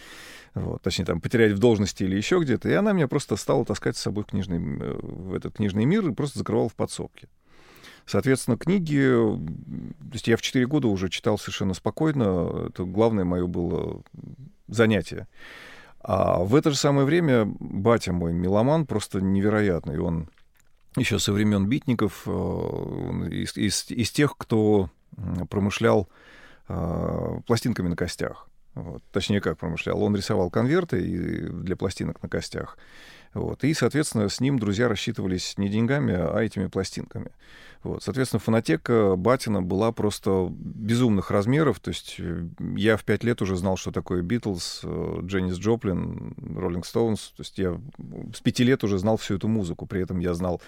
вот, 0.54 0.82
точнее, 0.82 1.06
там, 1.06 1.20
потерять 1.20 1.52
в 1.54 1.60
должности 1.60 2.04
или 2.04 2.16
еще 2.16 2.40
где-то. 2.40 2.70
И 2.70 2.74
она 2.74 2.94
меня 2.94 3.10
просто 3.10 3.36
стала 3.36 3.66
таскать 3.66 3.98
с 3.98 4.02
собой 4.02 4.24
в, 4.24 4.28
книжный, 4.28 4.60
э, 4.60 5.00
в 5.02 5.34
этот 5.34 5.56
книжный 5.56 5.84
мир 5.84 6.08
и 6.08 6.14
просто 6.14 6.40
закрывала 6.40 6.70
в 6.70 6.76
подсобке. 6.76 7.28
Соответственно, 8.06 8.58
книги... 8.58 9.02
То 9.02 10.14
есть 10.14 10.28
я 10.30 10.38
в 10.38 10.42
4 10.42 10.66
года 10.68 10.88
уже 10.88 11.10
читал 11.10 11.38
совершенно 11.38 11.74
спокойно. 11.74 12.68
Это 12.70 12.86
главное 12.86 13.26
мое 13.26 13.46
было 13.46 14.02
занятие. 14.68 15.28
А 16.02 16.40
в 16.40 16.56
это 16.56 16.72
же 16.72 16.78
самое 16.78 17.06
время 17.06 17.46
батя 17.46 18.14
мой 18.14 18.34
меломан 18.34 18.86
просто 18.86 19.22
невероятный. 19.22 20.00
Он 20.00 20.30
еще 20.96 21.20
со 21.20 21.34
времен 21.34 21.68
битников, 21.68 22.24
э, 22.26 22.30
из, 22.30 23.58
из, 23.58 23.92
из 23.92 24.12
тех, 24.12 24.36
кто 24.38 24.90
промышлял 25.50 26.08
э, 26.70 27.40
пластинками 27.46 27.88
на 27.88 27.96
костях. 27.96 28.48
Вот. 28.74 29.04
Точнее, 29.12 29.42
как 29.42 29.58
промышлял. 29.58 30.02
Он 30.02 30.16
рисовал 30.16 30.50
конверты 30.50 31.50
для 31.50 31.76
пластинок 31.76 32.22
на 32.22 32.30
костях. 32.30 32.78
Вот. 33.34 33.64
И, 33.64 33.74
соответственно, 33.74 34.30
с 34.30 34.40
ним 34.40 34.60
друзья 34.60 34.88
рассчитывались 34.88 35.58
не 35.58 35.70
деньгами, 35.70 36.14
а 36.14 36.40
этими 36.40 36.68
пластинками. 36.68 37.32
Вот. 37.84 38.04
Соответственно, 38.04 38.40
фонотека 38.40 39.16
Батина 39.16 39.62
была 39.62 39.92
просто 39.92 40.48
безумных 40.52 41.32
размеров. 41.32 41.80
То 41.80 41.90
есть 41.90 42.16
э, 42.20 42.46
я 42.76 42.98
в 42.98 43.04
пять 43.04 43.24
лет 43.24 43.42
уже 43.42 43.56
знал, 43.56 43.78
что 43.78 43.92
такое 43.92 44.22
Битлз, 44.22 44.82
э, 44.84 45.20
Дженнис 45.24 45.58
Джоплин, 45.58 46.36
Роллинг 46.56 46.86
Стоунс. 46.86 47.34
То 47.36 47.42
есть 47.42 47.58
я 47.58 47.80
с 48.36 48.42
пяти 48.42 48.64
лет 48.64 48.84
уже 48.84 48.98
знал 48.98 49.18
всю 49.18 49.36
эту 49.36 49.48
музыку. 49.48 49.86
При 49.86 50.02
этом 50.02 50.20
я 50.20 50.34
знал 50.34 50.62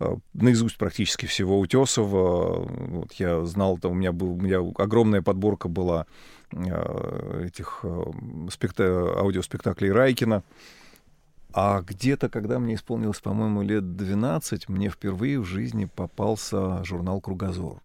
э, 0.00 0.16
наизусть 0.34 0.78
практически 0.78 1.26
всего 1.26 1.58
Утесова. 1.60 2.64
Вот 2.64 3.12
я 3.14 3.44
знал, 3.44 3.78
там 3.78 3.92
у 3.92 3.94
меня, 3.94 4.12
был, 4.12 4.32
у 4.32 4.40
меня 4.40 4.60
огромная 4.76 5.22
подборка 5.22 5.68
была 5.68 6.06
этих 7.42 7.84
спекта... 8.50 9.18
аудиоспектаклей 9.18 9.90
Райкина. 9.90 10.44
А 11.58 11.80
где-то, 11.80 12.28
когда 12.28 12.58
мне 12.58 12.74
исполнилось, 12.74 13.20
по-моему, 13.20 13.62
лет 13.62 13.96
12, 13.96 14.68
мне 14.68 14.90
впервые 14.90 15.40
в 15.40 15.46
жизни 15.46 15.86
попался 15.86 16.84
журнал 16.84 17.22
«Кругозор». 17.22 17.80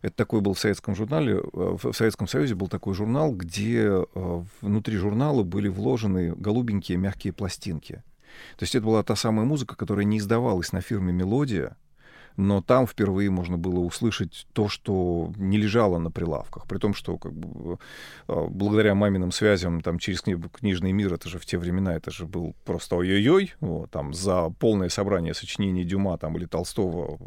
Это 0.00 0.16
такой 0.16 0.40
был 0.40 0.54
в 0.54 0.58
советском 0.58 0.96
журнале, 0.96 1.34
э, 1.34 1.76
в 1.82 1.92
Советском 1.92 2.26
Союзе 2.26 2.54
был 2.54 2.68
такой 2.68 2.94
журнал, 2.94 3.32
где 3.32 3.88
э, 3.90 4.42
внутри 4.62 4.96
журнала 4.96 5.42
были 5.42 5.68
вложены 5.68 6.34
голубенькие 6.34 6.96
мягкие 6.96 7.34
пластинки. 7.34 8.02
То 8.56 8.62
есть 8.62 8.74
это 8.74 8.86
была 8.86 9.02
та 9.02 9.16
самая 9.16 9.44
музыка, 9.44 9.76
которая 9.76 10.06
не 10.06 10.16
издавалась 10.16 10.72
на 10.72 10.80
фирме 10.80 11.12
«Мелодия», 11.12 11.76
но 12.36 12.62
там 12.62 12.86
впервые 12.86 13.30
можно 13.30 13.58
было 13.58 13.80
услышать 13.80 14.46
то, 14.52 14.68
что 14.68 15.32
не 15.36 15.58
лежало 15.58 15.98
на 15.98 16.10
прилавках. 16.10 16.66
При 16.66 16.78
том, 16.78 16.94
что 16.94 17.18
как 17.18 17.32
бы, 17.32 17.78
а, 18.28 18.46
благодаря 18.48 18.94
маминым 18.94 19.32
связям 19.32 19.80
там, 19.80 19.98
через 19.98 20.22
кни- 20.22 20.50
книжный 20.52 20.92
мир, 20.92 21.14
это 21.14 21.28
же 21.28 21.38
в 21.38 21.46
те 21.46 21.58
времена, 21.58 21.94
это 21.94 22.10
же 22.10 22.26
был 22.26 22.54
просто 22.64 22.96
ой-ой-ой, 22.96 23.54
вот, 23.60 23.90
там 23.90 24.14
за 24.14 24.50
полное 24.58 24.88
собрание 24.88 25.34
сочинений 25.34 25.84
Дюма 25.84 26.18
там, 26.18 26.36
или 26.36 26.46
Толстого 26.46 27.18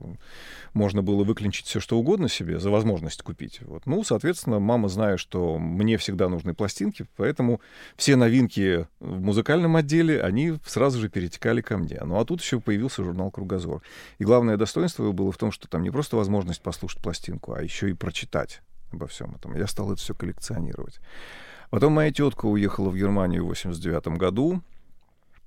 можно 0.73 1.01
было 1.01 1.23
выклинчить 1.23 1.65
все, 1.67 1.79
что 1.79 1.97
угодно 1.97 2.29
себе 2.29 2.59
за 2.59 2.69
возможность 2.69 3.21
купить. 3.21 3.61
Вот. 3.61 3.85
Ну, 3.85 4.03
соответственно, 4.03 4.59
мама, 4.59 4.89
зная, 4.89 5.17
что 5.17 5.57
мне 5.57 5.97
всегда 5.97 6.29
нужны 6.29 6.53
пластинки, 6.53 7.05
поэтому 7.15 7.61
все 7.95 8.15
новинки 8.15 8.87
в 8.99 9.21
музыкальном 9.21 9.75
отделе, 9.75 10.21
они 10.21 10.55
сразу 10.65 10.99
же 10.99 11.09
перетекали 11.09 11.61
ко 11.61 11.77
мне. 11.77 11.99
Ну, 12.03 12.19
а 12.19 12.25
тут 12.25 12.41
еще 12.41 12.59
появился 12.59 13.03
журнал 13.03 13.31
«Кругозор». 13.31 13.81
И 14.19 14.23
главное 14.23 14.57
достоинство 14.57 14.94
достоинство 14.95 15.11
было 15.11 15.31
в 15.31 15.37
том, 15.37 15.51
что 15.51 15.67
там 15.67 15.83
не 15.83 15.91
просто 15.91 16.17
возможность 16.17 16.61
послушать 16.61 17.01
пластинку, 17.01 17.53
а 17.53 17.61
еще 17.61 17.89
и 17.89 17.93
прочитать 17.93 18.61
обо 18.91 19.07
всем 19.07 19.35
этом. 19.35 19.55
Я 19.55 19.67
стал 19.67 19.91
это 19.91 20.01
все 20.01 20.13
коллекционировать. 20.13 20.99
Потом 21.69 21.93
моя 21.93 22.11
тетка 22.11 22.45
уехала 22.45 22.89
в 22.89 22.95
Германию 22.95 23.43
в 23.43 23.47
89 23.47 24.17
году, 24.17 24.61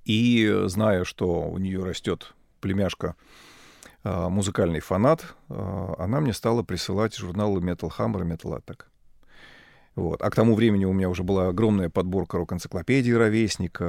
и 0.04 0.62
зная, 0.66 1.04
что 1.04 1.48
у 1.48 1.58
нее 1.58 1.84
растет 1.84 2.34
племяшка, 2.60 3.14
а, 4.04 4.28
музыкальный 4.28 4.80
фанат, 4.80 5.34
а, 5.48 5.94
она 5.98 6.20
мне 6.20 6.32
стала 6.32 6.62
присылать 6.62 7.16
журналы 7.16 7.60
Metal 7.60 7.90
Hammer 7.98 8.22
и 8.22 8.30
Metal 8.30 8.58
Attack. 8.58 8.84
Вот. 9.98 10.22
А 10.22 10.30
к 10.30 10.34
тому 10.36 10.54
времени 10.54 10.84
у 10.84 10.92
меня 10.92 11.08
уже 11.08 11.24
была 11.24 11.48
огромная 11.48 11.90
подборка 11.90 12.38
рок-энциклопедии 12.38 13.10
«Ровесника». 13.10 13.84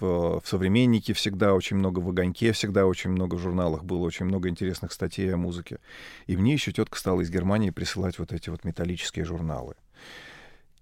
В, 0.00 0.40
в 0.40 0.42
«Современнике» 0.44 1.12
всегда 1.12 1.54
очень 1.54 1.76
много, 1.76 2.00
в 2.00 2.08
«Огоньке» 2.08 2.50
всегда 2.50 2.86
очень 2.86 3.10
много 3.10 3.36
в 3.36 3.38
журналах 3.38 3.84
было, 3.84 4.00
очень 4.00 4.26
много 4.26 4.48
интересных 4.48 4.92
статей 4.92 5.32
о 5.32 5.36
музыке. 5.36 5.78
И 6.26 6.36
мне 6.36 6.54
еще 6.54 6.72
тетка 6.72 6.98
стала 6.98 7.20
из 7.20 7.30
Германии 7.30 7.70
присылать 7.70 8.18
вот 8.18 8.32
эти 8.32 8.50
вот 8.50 8.64
металлические 8.64 9.24
журналы. 9.24 9.76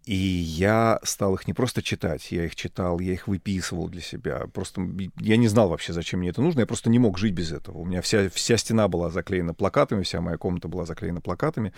И 0.06 0.16
я 0.16 1.00
стал 1.02 1.34
их 1.34 1.46
не 1.46 1.52
просто 1.52 1.82
читать, 1.82 2.32
я 2.32 2.46
их 2.46 2.56
читал, 2.56 3.00
я 3.00 3.12
их 3.12 3.28
выписывал 3.28 3.88
для 3.88 4.00
себя. 4.00 4.46
Просто 4.54 4.88
я 5.20 5.36
не 5.36 5.48
знал 5.48 5.68
вообще, 5.68 5.92
зачем 5.92 6.20
мне 6.20 6.30
это 6.30 6.40
нужно, 6.40 6.60
я 6.60 6.66
просто 6.66 6.88
не 6.88 6.98
мог 6.98 7.18
жить 7.18 7.34
без 7.34 7.52
этого. 7.52 7.76
У 7.76 7.84
меня 7.84 8.00
вся, 8.00 8.30
вся 8.30 8.56
стена 8.56 8.88
была 8.88 9.10
заклеена 9.10 9.52
плакатами, 9.52 10.02
вся 10.02 10.22
моя 10.22 10.38
комната 10.38 10.68
была 10.68 10.86
заклеена 10.86 11.20
плакатами. 11.20 11.74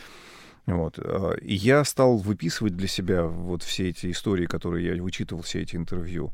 Вот. 0.67 0.99
Э, 0.99 1.37
и 1.41 1.55
я 1.55 1.85
стал 1.85 2.17
выписывать 2.17 2.77
для 2.77 2.89
себя 2.89 3.25
вот 3.25 3.63
все 3.63 3.89
эти 3.89 4.11
истории, 4.11 4.47
которые 4.47 4.97
я 4.97 5.03
вычитывал, 5.03 5.43
все 5.43 5.63
эти 5.63 5.77
интервью. 5.77 6.33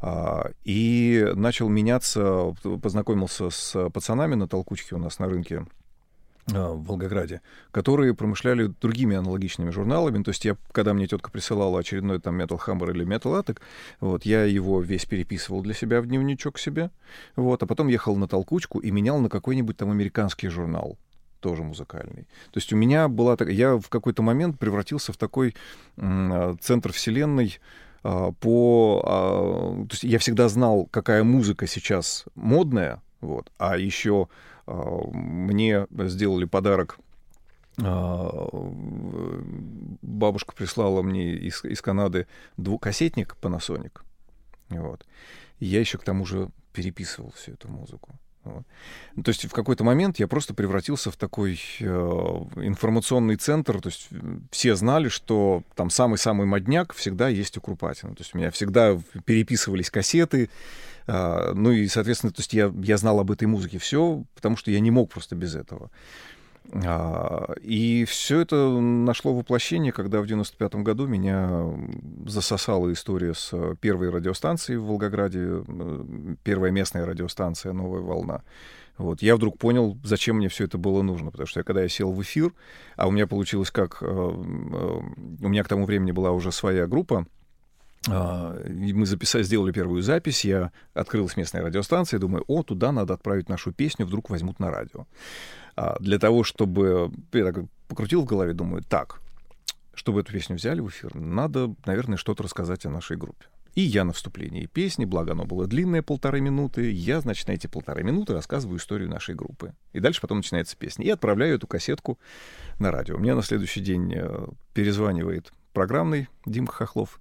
А, 0.00 0.50
и 0.64 1.26
начал 1.34 1.68
меняться, 1.68 2.54
познакомился 2.80 3.50
с 3.50 3.90
пацанами 3.90 4.36
на 4.36 4.46
толкучке 4.46 4.94
у 4.94 4.98
нас 4.98 5.18
на 5.18 5.26
рынке 5.26 5.66
а, 6.54 6.72
в 6.72 6.84
Волгограде, 6.84 7.40
которые 7.72 8.14
промышляли 8.14 8.72
другими 8.80 9.16
аналогичными 9.16 9.70
журналами. 9.70 10.22
То 10.22 10.28
есть 10.28 10.44
я, 10.44 10.56
когда 10.70 10.94
мне 10.94 11.08
тетка 11.08 11.32
присылала 11.32 11.80
очередной 11.80 12.20
там 12.20 12.40
Metal 12.40 12.60
Hammer 12.64 12.92
или 12.92 13.04
Metal 13.04 13.42
Attic, 13.42 13.58
вот, 14.00 14.24
я 14.24 14.44
его 14.44 14.80
весь 14.80 15.04
переписывал 15.04 15.62
для 15.62 15.74
себя 15.74 16.00
в 16.00 16.06
дневничок 16.06 16.60
себе, 16.60 16.90
вот, 17.34 17.60
а 17.64 17.66
потом 17.66 17.88
ехал 17.88 18.14
на 18.16 18.28
толкучку 18.28 18.78
и 18.78 18.92
менял 18.92 19.18
на 19.18 19.28
какой-нибудь 19.28 19.76
там 19.76 19.90
американский 19.90 20.46
журнал 20.46 20.96
тоже 21.40 21.62
музыкальный. 21.62 22.24
То 22.50 22.56
есть 22.56 22.72
у 22.72 22.76
меня 22.76 23.08
была... 23.08 23.36
Я 23.46 23.76
в 23.76 23.88
какой-то 23.88 24.22
момент 24.22 24.58
превратился 24.58 25.12
в 25.12 25.16
такой 25.16 25.54
м- 25.96 26.58
центр 26.60 26.92
вселенной, 26.92 27.58
а, 28.02 28.32
по... 28.32 29.02
А, 29.04 29.84
то 29.86 29.92
есть 29.92 30.04
я 30.04 30.18
всегда 30.18 30.48
знал, 30.48 30.86
какая 30.90 31.24
музыка 31.24 31.66
сейчас 31.66 32.24
модная, 32.34 33.02
вот, 33.20 33.50
а 33.58 33.76
еще 33.76 34.28
а, 34.66 34.74
мне 35.12 35.86
сделали 35.90 36.44
подарок 36.44 36.98
бабушка 40.02 40.52
прислала 40.52 41.02
мне 41.02 41.34
из, 41.34 41.64
из 41.64 41.80
Канады 41.80 42.26
двухкассетник 42.56 43.36
Panasonic. 43.40 44.00
Вот. 44.70 45.06
Я 45.60 45.78
еще 45.80 45.98
к 45.98 46.04
тому 46.04 46.26
же 46.26 46.50
переписывал 46.72 47.30
всю 47.32 47.52
эту 47.52 47.68
музыку. 47.68 48.18
Вот. 48.44 48.64
Ну, 49.16 49.22
то 49.22 49.30
есть 49.30 49.44
в 49.44 49.52
какой-то 49.52 49.84
момент 49.84 50.18
я 50.18 50.26
просто 50.26 50.54
превратился 50.54 51.10
в 51.10 51.16
такой 51.16 51.60
э, 51.80 51.84
информационный 51.84 53.36
центр. 53.36 53.80
То 53.80 53.88
есть 53.88 54.08
все 54.50 54.74
знали, 54.74 55.08
что 55.08 55.62
там 55.74 55.90
самый-самый 55.90 56.46
модняк 56.46 56.94
всегда 56.94 57.28
есть 57.28 57.56
у 57.58 57.60
Крупатина. 57.60 58.14
То 58.14 58.22
есть 58.22 58.34
у 58.34 58.38
меня 58.38 58.50
всегда 58.50 58.98
переписывались 59.24 59.90
кассеты. 59.90 60.50
Э, 61.06 61.52
ну 61.54 61.72
и, 61.72 61.88
соответственно, 61.88 62.32
то 62.32 62.40
есть 62.40 62.52
я, 62.52 62.72
я 62.82 62.96
знал 62.96 63.20
об 63.20 63.30
этой 63.30 63.46
музыке 63.46 63.78
все, 63.78 64.24
потому 64.34 64.56
что 64.56 64.70
я 64.70 64.80
не 64.80 64.90
мог 64.90 65.10
просто 65.10 65.34
без 65.34 65.54
этого. 65.54 65.90
А, 66.72 67.54
и 67.62 68.04
все 68.04 68.40
это 68.40 68.56
нашло 68.68 69.34
воплощение, 69.34 69.92
когда 69.92 70.20
в 70.20 70.26
95 70.26 70.74
году 70.76 71.06
меня 71.06 71.66
засосала 72.26 72.92
история 72.92 73.34
с 73.34 73.76
первой 73.80 74.10
радиостанцией 74.10 74.78
в 74.78 74.84
Волгограде, 74.84 75.64
первая 76.44 76.70
местная 76.70 77.06
радиостанция 77.06 77.72
«Новая 77.72 78.02
волна». 78.02 78.42
Вот. 78.98 79.22
Я 79.22 79.36
вдруг 79.36 79.58
понял, 79.58 79.96
зачем 80.02 80.36
мне 80.36 80.48
все 80.48 80.64
это 80.64 80.76
было 80.76 81.02
нужно, 81.02 81.30
потому 81.30 81.46
что 81.46 81.60
я, 81.60 81.64
когда 81.64 81.82
я 81.82 81.88
сел 81.88 82.12
в 82.12 82.20
эфир, 82.20 82.52
а 82.96 83.06
у 83.06 83.12
меня 83.12 83.28
получилось 83.28 83.70
как... 83.70 84.02
Э, 84.02 84.06
э, 84.06 84.08
у 84.08 85.48
меня 85.48 85.62
к 85.62 85.68
тому 85.68 85.86
времени 85.86 86.10
была 86.10 86.32
уже 86.32 86.50
своя 86.50 86.88
группа, 86.88 87.24
мы 88.08 89.06
записали, 89.06 89.42
сделали 89.42 89.72
первую 89.72 90.02
запись, 90.02 90.44
я 90.44 90.72
открылась 90.94 91.36
местная 91.36 91.62
радиостанция, 91.62 92.18
думаю, 92.18 92.44
о, 92.46 92.62
туда 92.62 92.92
надо 92.92 93.14
отправить 93.14 93.48
нашу 93.48 93.72
песню, 93.72 94.06
вдруг 94.06 94.30
возьмут 94.30 94.58
на 94.60 94.70
радио. 94.70 95.06
А, 95.76 95.96
для 96.00 96.18
того, 96.18 96.44
чтобы... 96.44 97.10
Я 97.32 97.52
так 97.52 97.64
покрутил 97.88 98.22
в 98.22 98.24
голове, 98.24 98.52
думаю, 98.52 98.82
так, 98.82 99.20
чтобы 99.94 100.20
эту 100.20 100.32
песню 100.32 100.56
взяли 100.56 100.80
в 100.80 100.88
эфир, 100.88 101.14
надо, 101.14 101.74
наверное, 101.86 102.16
что-то 102.16 102.42
рассказать 102.42 102.86
о 102.86 102.90
нашей 102.90 103.16
группе. 103.16 103.46
И 103.74 103.82
я 103.82 104.02
на 104.04 104.12
вступлении 104.12 104.66
песни, 104.66 105.04
благо 105.04 105.32
оно 105.32 105.44
было 105.44 105.68
длинное, 105.68 106.02
полторы 106.02 106.40
минуты, 106.40 106.90
я, 106.90 107.20
значит, 107.20 107.46
на 107.46 107.52
эти 107.52 107.68
полторы 107.68 108.02
минуты 108.02 108.32
рассказываю 108.32 108.78
историю 108.78 109.08
нашей 109.08 109.36
группы. 109.36 109.72
И 109.92 110.00
дальше 110.00 110.20
потом 110.20 110.38
начинается 110.38 110.76
песня. 110.76 111.04
И 111.04 111.10
отправляю 111.10 111.54
эту 111.54 111.68
кассетку 111.68 112.18
на 112.80 112.90
радио. 112.90 113.16
Меня 113.18 113.36
на 113.36 113.42
следующий 113.42 113.80
день 113.80 114.12
э, 114.16 114.48
перезванивает 114.74 115.52
программный 115.72 116.28
Дима 116.44 116.72
Хохлов. 116.72 117.20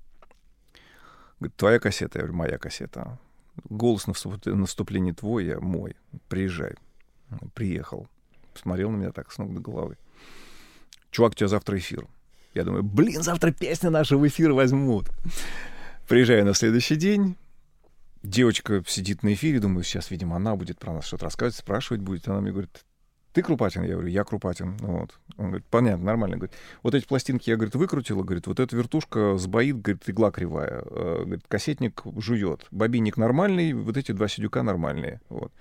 Говорит, 1.39 1.55
твоя 1.55 1.79
кассета? 1.79 2.19
Я 2.19 2.23
говорю, 2.23 2.37
моя 2.37 2.57
кассета. 2.57 3.19
Голос 3.69 4.07
на 4.07 4.13
вступлении 4.65 5.11
твой, 5.11 5.45
я 5.45 5.59
мой. 5.59 5.95
Приезжай. 6.29 6.75
Приехал 7.53 8.07
смотрел 8.57 8.89
на 8.91 8.97
меня 8.97 9.11
так 9.11 9.31
с 9.31 9.37
ног 9.37 9.53
до 9.53 9.61
головы. 9.61 9.97
Чувак, 11.11 11.31
у 11.33 11.35
тебя 11.35 11.47
завтра 11.47 11.77
эфир. 11.77 12.07
Я 12.53 12.63
думаю, 12.63 12.83
блин, 12.83 13.21
завтра 13.21 13.51
песня 13.51 13.89
наша 13.89 14.17
в 14.17 14.27
эфир 14.27 14.51
возьмут. 14.51 15.09
Приезжаю 16.07 16.45
на 16.45 16.53
следующий 16.53 16.95
день, 16.95 17.35
девочка 18.23 18.83
сидит 18.87 19.23
на 19.23 19.33
эфире, 19.33 19.59
думаю, 19.59 19.83
сейчас, 19.83 20.09
видимо, 20.09 20.35
она 20.37 20.55
будет 20.55 20.79
про 20.79 20.93
нас 20.93 21.05
что-то 21.05 21.25
рассказывать, 21.25 21.55
спрашивать 21.55 22.01
будет. 22.01 22.27
Она 22.27 22.41
мне 22.41 22.51
говорит, 22.51 22.83
ты 23.37 23.43
Крупатин? 23.43 23.83
Я 23.83 23.93
говорю, 23.93 24.07
я 24.07 24.23
Крупатин. 24.23 24.77
Вот. 24.77 25.11
Он 25.37 25.49
говорит, 25.49 25.65
понятно, 25.69 26.05
нормально. 26.05 26.37
Говорит, 26.37 26.55
вот 26.81 26.95
эти 26.95 27.05
пластинки 27.05 27.51
я, 27.51 27.55
говорит, 27.55 27.75
выкрутила, 27.75 28.23
говорит, 28.23 28.47
вот 28.47 28.59
эта 28.59 28.75
вертушка 28.75 29.37
сбоит, 29.37 29.79
говорит, 29.79 30.01
игла 30.07 30.31
кривая. 30.31 30.81
Э, 30.89 31.21
говорит, 31.23 31.43
кассетник 31.47 32.01
жует. 32.17 32.65
Бобинник 32.71 33.15
нормальный, 33.15 33.73
вот 33.73 33.95
эти 33.95 34.11
два 34.11 34.27
сидюка 34.27 34.63
нормальные. 34.63 35.21
Вот. 35.29 35.51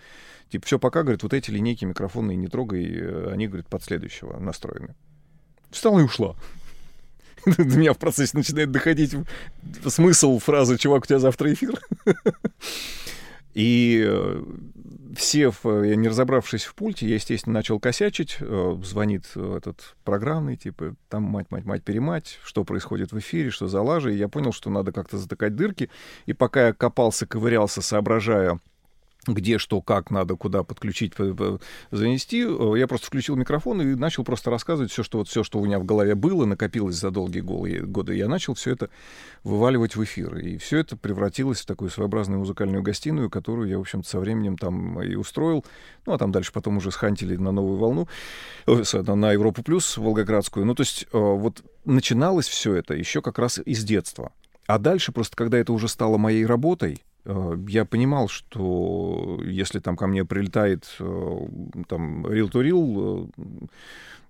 Типа, 0.48 0.64
все 0.64 0.78
пока, 0.78 1.02
говорит, 1.02 1.22
вот 1.22 1.34
эти 1.34 1.50
линейки 1.50 1.84
микрофонные 1.84 2.38
не 2.38 2.48
трогай, 2.48 2.86
э, 2.90 3.30
они, 3.30 3.46
говорит, 3.46 3.66
под 3.66 3.84
следующего 3.84 4.38
настроены. 4.38 4.94
Встала 5.70 5.98
и 5.98 6.02
ушла. 6.02 6.34
До 7.44 7.76
меня 7.78 7.92
в 7.92 7.98
процессе 7.98 8.38
начинает 8.38 8.70
доходить 8.70 9.14
смысл 9.86 10.38
фразы 10.38 10.78
«Чувак, 10.78 11.02
у 11.02 11.06
тебя 11.06 11.18
завтра 11.18 11.52
эфир». 11.52 11.78
И 13.56 14.04
э, 14.06 14.42
все, 15.16 15.50
я 15.64 15.96
не 15.96 16.08
разобравшись 16.08 16.64
в 16.64 16.74
пульте, 16.74 17.08
я, 17.08 17.14
естественно, 17.14 17.54
начал 17.54 17.80
косячить. 17.80 18.36
Э, 18.38 18.78
звонит 18.84 19.34
этот 19.34 19.96
программный, 20.04 20.58
типа, 20.58 20.94
там 21.08 21.22
мать, 21.22 21.46
мать, 21.48 21.64
мать, 21.64 21.82
перемать, 21.82 22.38
что 22.44 22.64
происходит 22.64 23.12
в 23.12 23.18
эфире, 23.18 23.48
что 23.48 23.66
за 23.66 23.80
лажа. 23.80 24.10
И 24.10 24.16
я 24.16 24.28
понял, 24.28 24.52
что 24.52 24.68
надо 24.68 24.92
как-то 24.92 25.16
затыкать 25.16 25.56
дырки. 25.56 25.88
И 26.26 26.34
пока 26.34 26.66
я 26.66 26.72
копался, 26.74 27.26
ковырялся, 27.26 27.80
соображая, 27.80 28.60
где 29.26 29.58
что, 29.58 29.80
как 29.80 30.10
надо, 30.10 30.36
куда 30.36 30.62
подключить, 30.62 31.14
занести. 31.90 32.44
Э, 32.46 32.74
я 32.76 32.86
просто 32.86 33.06
включил 33.06 33.36
микрофон 33.36 33.80
и 33.82 33.94
начал 33.94 34.24
просто 34.24 34.50
рассказывать 34.50 34.90
все, 34.90 35.02
что, 35.02 35.18
вот, 35.18 35.28
все, 35.28 35.42
что 35.42 35.58
у 35.58 35.64
меня 35.64 35.78
в 35.78 35.84
голове 35.84 36.14
было, 36.14 36.44
накопилось 36.44 36.96
за 36.96 37.10
долгие 37.10 37.40
годы. 37.40 38.14
Я 38.14 38.28
начал 38.28 38.54
все 38.54 38.72
это 38.72 38.90
вываливать 39.44 39.96
в 39.96 40.04
эфир. 40.04 40.38
И 40.38 40.56
все 40.58 40.78
это 40.78 40.96
превратилось 40.96 41.60
в 41.60 41.66
такую 41.66 41.90
своеобразную 41.90 42.40
музыкальную 42.40 42.82
гостиную, 42.82 43.30
которую 43.30 43.68
я, 43.68 43.78
в 43.78 43.82
общем-то, 43.82 44.08
со 44.08 44.18
временем 44.18 44.56
там 44.56 45.00
и 45.02 45.14
устроил. 45.14 45.64
Ну, 46.06 46.12
а 46.12 46.18
там 46.18 46.32
дальше 46.32 46.52
потом 46.52 46.76
уже 46.78 46.90
схантили 46.90 47.36
на 47.36 47.52
новую 47.52 47.78
волну, 47.78 48.08
э, 48.66 48.82
на 49.02 49.32
Европу 49.32 49.62
плюс, 49.62 49.96
Волгоградскую. 49.96 50.66
Ну, 50.66 50.74
то 50.74 50.82
есть 50.82 51.04
э, 51.04 51.18
вот 51.18 51.62
начиналось 51.84 52.48
все 52.48 52.74
это 52.74 52.94
еще 52.94 53.22
как 53.22 53.38
раз 53.38 53.58
из 53.64 53.84
детства. 53.84 54.32
А 54.66 54.78
дальше 54.78 55.12
просто, 55.12 55.36
когда 55.36 55.58
это 55.58 55.72
уже 55.72 55.88
стало 55.88 56.16
моей 56.16 56.44
работой, 56.44 57.02
я 57.68 57.84
понимал, 57.84 58.28
что 58.28 59.40
если 59.44 59.80
там 59.80 59.96
ко 59.96 60.06
мне 60.06 60.24
прилетает 60.24 60.86
э, 61.00 61.38
там 61.88 62.24
real 62.26 62.50
to 62.50 62.62
real, 62.62 63.30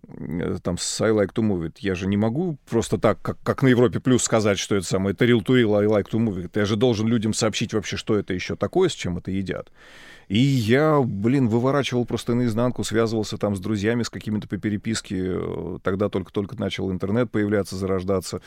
э, 0.08 0.58
там 0.62 0.78
с 0.78 1.00
I 1.00 1.10
like 1.10 1.34
to 1.34 1.42
move 1.42 1.66
it, 1.66 1.76
я 1.80 1.94
же 1.94 2.06
не 2.06 2.16
могу 2.16 2.56
просто 2.70 2.96
так, 2.96 3.20
как, 3.20 3.38
как 3.42 3.62
на 3.62 3.68
Европе 3.68 4.00
плюс 4.00 4.22
сказать, 4.22 4.58
что 4.58 4.76
это 4.76 4.86
самое, 4.86 5.14
это 5.14 5.26
real 5.26 5.44
to 5.44 5.54
real, 5.54 5.78
I 5.78 5.86
like 5.86 6.08
to 6.10 6.18
move 6.18 6.42
it. 6.42 6.52
Я 6.54 6.64
же 6.64 6.76
должен 6.76 7.06
людям 7.06 7.34
сообщить 7.34 7.74
вообще, 7.74 7.96
что 7.96 8.16
это 8.16 8.32
еще 8.32 8.56
такое, 8.56 8.88
с 8.88 8.94
чем 8.94 9.18
это 9.18 9.30
едят. 9.30 9.70
И 10.28 10.38
я, 10.38 11.00
блин, 11.00 11.48
выворачивал 11.48 12.04
просто 12.04 12.34
наизнанку, 12.34 12.82
связывался 12.82 13.36
там 13.36 13.54
с 13.54 13.60
друзьями, 13.60 14.02
с 14.02 14.10
какими-то 14.10 14.48
по 14.48 14.56
переписке. 14.56 15.38
Тогда 15.82 16.08
только-только 16.08 16.58
начал 16.58 16.90
интернет 16.90 17.30
появляться, 17.30 17.76
зарождаться 17.76 18.40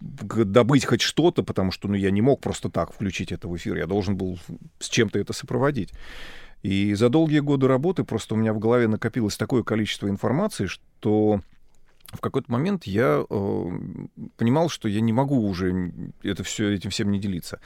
добыть 0.00 0.84
хоть 0.84 1.00
что-то, 1.00 1.42
потому 1.42 1.72
что 1.72 1.88
ну, 1.88 1.94
я 1.94 2.10
не 2.10 2.22
мог 2.22 2.40
просто 2.40 2.70
так 2.70 2.92
включить 2.92 3.32
это 3.32 3.48
в 3.48 3.56
эфир, 3.56 3.76
я 3.76 3.86
должен 3.86 4.16
был 4.16 4.38
с 4.78 4.88
чем-то 4.88 5.18
это 5.18 5.32
сопроводить. 5.32 5.92
И 6.62 6.94
за 6.94 7.08
долгие 7.08 7.40
годы 7.40 7.68
работы 7.68 8.04
просто 8.04 8.34
у 8.34 8.36
меня 8.36 8.52
в 8.52 8.58
голове 8.58 8.88
накопилось 8.88 9.36
такое 9.36 9.62
количество 9.62 10.08
информации, 10.08 10.66
что 10.66 11.40
в 12.12 12.20
какой-то 12.20 12.50
момент 12.50 12.84
я 12.84 13.22
э, 13.28 13.70
понимал, 14.36 14.68
что 14.68 14.88
я 14.88 15.00
не 15.00 15.12
могу 15.12 15.46
уже 15.46 15.92
это 16.22 16.42
все, 16.42 16.72
этим 16.72 16.90
всем 16.90 17.10
не 17.10 17.20
делиться. 17.20 17.60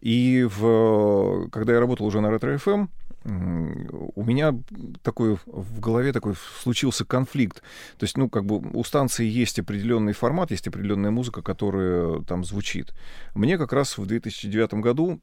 И 0.00 0.46
в, 0.48 1.48
когда 1.50 1.72
я 1.72 1.80
работал 1.80 2.06
уже 2.06 2.20
на 2.20 2.30
Ретро-ФМ, 2.30 2.88
у 3.26 4.24
меня 4.24 4.54
такой 5.02 5.36
в 5.46 5.80
голове 5.80 6.12
такой 6.12 6.34
случился 6.62 7.04
конфликт. 7.04 7.62
То 7.98 8.04
есть, 8.04 8.16
ну, 8.16 8.28
как 8.28 8.44
бы 8.44 8.58
у 8.58 8.84
станции 8.84 9.26
есть 9.26 9.58
определенный 9.58 10.12
формат, 10.12 10.52
есть 10.52 10.68
определенная 10.68 11.10
музыка, 11.10 11.42
которая 11.42 12.20
там 12.22 12.44
звучит. 12.44 12.94
Мне 13.34 13.58
как 13.58 13.72
раз 13.72 13.98
в 13.98 14.06
2009 14.06 14.74
году 14.74 15.18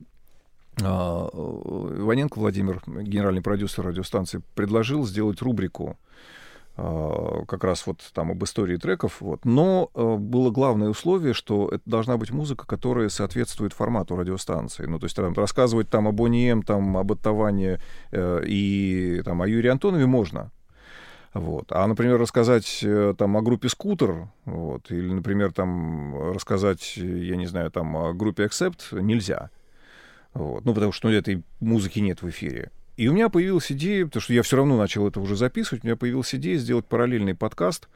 а, 0.81 1.29
Иваненко 1.29 2.39
Владимир, 2.39 2.81
генеральный 2.87 3.41
продюсер 3.41 3.85
радиостанции, 3.85 4.41
предложил 4.55 5.05
сделать 5.05 5.41
рубрику 5.41 5.97
как 6.75 7.63
раз 7.63 7.85
вот 7.85 7.99
там 8.13 8.31
об 8.31 8.43
истории 8.43 8.77
треков, 8.77 9.21
вот. 9.21 9.45
но 9.45 9.91
э, 9.93 10.15
было 10.15 10.49
главное 10.49 10.89
условие, 10.89 11.33
что 11.33 11.69
это 11.69 11.83
должна 11.85 12.17
быть 12.17 12.31
музыка, 12.31 12.65
которая 12.65 13.09
соответствует 13.09 13.73
формату 13.73 14.15
радиостанции. 14.15 14.85
Ну, 14.87 14.97
то 14.97 15.05
есть 15.05 15.15
там, 15.15 15.33
рассказывать 15.33 15.89
там 15.89 16.07
о 16.07 16.19
Boney 16.21 16.51
M, 16.51 16.63
там, 16.63 16.97
об 16.97 17.11
Оттаване 17.11 17.79
э, 18.11 18.43
и 18.47 19.21
там, 19.23 19.43
о 19.43 19.47
Юрии 19.47 19.69
Антонове 19.69 20.07
можно. 20.07 20.51
Вот. 21.35 21.67
А, 21.69 21.85
например, 21.85 22.19
рассказать 22.19 22.79
э, 22.81 23.13
там 23.17 23.37
о 23.37 23.43
группе 23.43 23.69
Скутер, 23.69 24.29
вот, 24.45 24.89
или, 24.89 25.11
например, 25.13 25.51
там 25.51 26.31
рассказать, 26.33 26.97
я 26.97 27.35
не 27.35 27.45
знаю, 27.45 27.69
там 27.69 27.95
о 27.95 28.13
группе 28.13 28.45
Accept 28.45 28.99
нельзя. 28.99 29.51
Вот. 30.33 30.65
Ну, 30.65 30.73
потому 30.73 30.91
что 30.91 31.09
ну, 31.09 31.13
этой 31.13 31.43
музыки 31.59 31.99
нет 31.99 32.23
в 32.23 32.29
эфире. 32.29 32.71
И 32.95 33.07
у 33.07 33.13
меня 33.13 33.29
появилась 33.29 33.71
идея, 33.71 34.05
потому 34.05 34.21
что 34.21 34.33
я 34.33 34.43
все 34.43 34.57
равно 34.57 34.77
начал 34.77 35.07
это 35.07 35.19
уже 35.19 35.35
записывать, 35.35 35.83
у 35.83 35.87
меня 35.87 35.95
появилась 35.95 36.33
идея 36.35 36.57
сделать 36.57 36.85
параллельный 36.85 37.33
подкаст. 37.33 37.87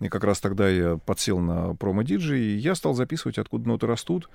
И 0.00 0.08
как 0.08 0.24
раз 0.24 0.40
тогда 0.40 0.68
я 0.68 0.96
подсел 0.96 1.38
на 1.38 1.74
промо-диджей, 1.74 2.40
и 2.40 2.56
я 2.56 2.74
стал 2.74 2.94
записывать 2.94 3.38
«Откуда 3.38 3.68
ноты 3.68 3.86
растут» 3.86 4.30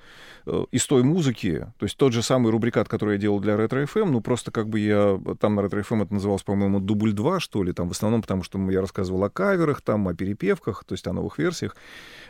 э, 0.46 0.64
из 0.70 0.86
той 0.86 1.02
музыки, 1.02 1.66
то 1.78 1.84
есть 1.86 1.96
тот 1.96 2.12
же 2.12 2.22
самый 2.22 2.52
рубрикат, 2.52 2.88
который 2.88 3.14
я 3.14 3.20
делал 3.20 3.40
для 3.40 3.56
Ретро 3.56 3.82
FM, 3.82 4.10
ну 4.10 4.20
просто 4.20 4.50
как 4.52 4.68
бы 4.68 4.78
я, 4.78 5.20
там 5.40 5.56
на 5.56 5.62
Ретро 5.62 5.80
FM 5.80 6.04
это 6.04 6.14
называлось, 6.14 6.42
по-моему, 6.42 6.80
дубль 6.80 7.12
2, 7.12 7.40
что 7.40 7.62
ли, 7.64 7.72
там 7.72 7.88
в 7.88 7.92
основном 7.92 8.22
потому, 8.22 8.44
что 8.44 8.58
я 8.70 8.80
рассказывал 8.80 9.24
о 9.24 9.30
каверах, 9.30 9.82
там 9.82 10.06
о 10.08 10.14
перепевках, 10.14 10.84
то 10.84 10.94
есть 10.94 11.06
о 11.06 11.12
новых 11.12 11.38
версиях. 11.38 11.76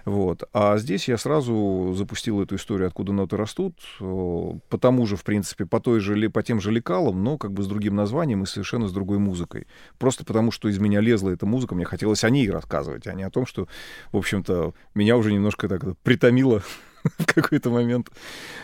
Вот. 0.05 0.45
А 0.53 0.78
здесь 0.78 1.09
я 1.09 1.18
сразу 1.18 1.93
запустил 1.97 2.41
эту 2.41 2.57
историю, 2.57 2.87
откуда 2.87 3.12
ноты 3.12 3.37
растут, 3.37 3.74
по 3.99 4.78
тому 4.80 5.07
же, 5.07 5.16
в 5.16 5.24
принципе, 5.24 5.66
по, 5.66 5.80
той 5.80 6.01
же, 6.01 6.30
по 6.30 6.43
тем 6.43 6.61
же 6.61 6.70
лекалам, 6.70 7.22
но 7.22 7.37
как 7.39 7.53
бы 7.53 7.62
с 7.62 7.66
другим 7.66 7.97
названием 7.97 8.45
и 8.45 8.47
совершенно 8.47 8.89
с 8.89 8.93
другой 8.93 9.18
музыкой. 9.18 9.66
Просто 9.99 10.24
потому, 10.24 10.51
что 10.51 10.68
из 10.68 10.78
меня 10.78 11.01
лезла 11.01 11.30
эта 11.30 11.45
музыка, 11.45 11.74
мне 11.74 11.84
хотелось 11.84 12.24
о 12.24 12.30
ней 12.30 12.49
рассказывать, 12.51 13.07
а 13.07 13.14
не 13.14 13.26
о 13.27 13.31
том, 13.31 13.47
что, 13.47 13.68
в 14.12 14.16
общем-то, 14.16 14.74
меня 14.95 15.16
уже 15.16 15.33
немножко 15.33 15.68
так 15.68 15.83
притомило 15.99 16.62
в 17.18 17.27
какой-то 17.27 17.70
момент 17.70 18.11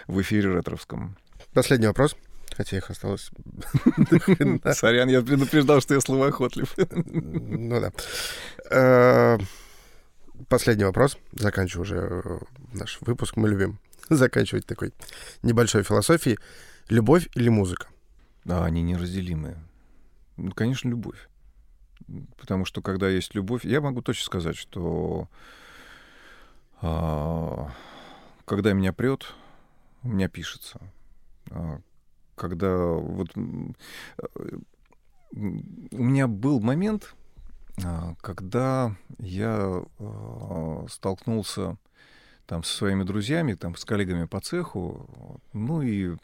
в 0.07 0.21
эфире 0.21 0.55
ретровском. 0.55 1.17
Последний 1.53 1.87
вопрос. 1.87 2.17
Хотя 2.57 2.77
их 2.77 2.91
осталось... 2.91 3.31
Сорян, 4.73 5.09
я 5.09 5.23
предупреждал, 5.23 5.81
что 5.81 5.95
я 5.95 6.01
словоохотлив. 6.01 6.75
Ну 6.77 7.81
да. 7.81 7.93
Э, 8.71 9.39
последний 10.49 10.85
вопрос. 10.85 11.17
Заканчиваю 11.33 11.83
уже 11.83 11.97
э, 11.97 12.39
наш 12.75 12.99
выпуск. 13.01 13.37
Мы 13.37 13.49
любим 13.49 13.79
заканчивать 14.11 14.67
такой 14.67 14.93
небольшой 15.43 15.83
философией. 15.83 16.39
Любовь 16.89 17.29
или 17.35 17.49
музыка? 17.49 17.87
Да, 18.45 18.65
они 18.65 18.83
неразделимые. 18.83 19.57
Ну, 20.37 20.53
конечно, 20.53 20.89
любовь. 20.89 21.29
Потому 22.37 22.65
что 22.65 22.83
когда 22.83 23.09
есть 23.09 23.35
любовь, 23.35 23.65
я 23.65 23.81
могу 23.81 24.03
точно 24.03 24.25
сказать, 24.25 24.57
что 24.57 25.29
а, 26.81 27.71
когда 28.45 28.73
меня 28.73 28.93
прет, 28.93 29.35
у 30.03 30.09
меня 30.09 30.29
пишется. 30.29 30.81
А, 31.51 31.81
когда 32.35 32.77
вот 32.77 33.29
э, 33.37 33.41
у 35.33 36.03
меня 36.03 36.27
был 36.27 36.61
момент, 36.61 37.15
а, 37.85 38.15
когда 38.21 38.97
я 39.19 39.83
столкнулся 40.89 41.79
там 42.47 42.65
со 42.65 42.77
своими 42.77 43.05
друзьями, 43.05 43.55
там 43.55 43.77
с 43.77 43.85
коллегами 43.85 44.27
по 44.27 44.41
цеху, 44.41 45.41
ну 45.53 45.83
и 45.83 46.17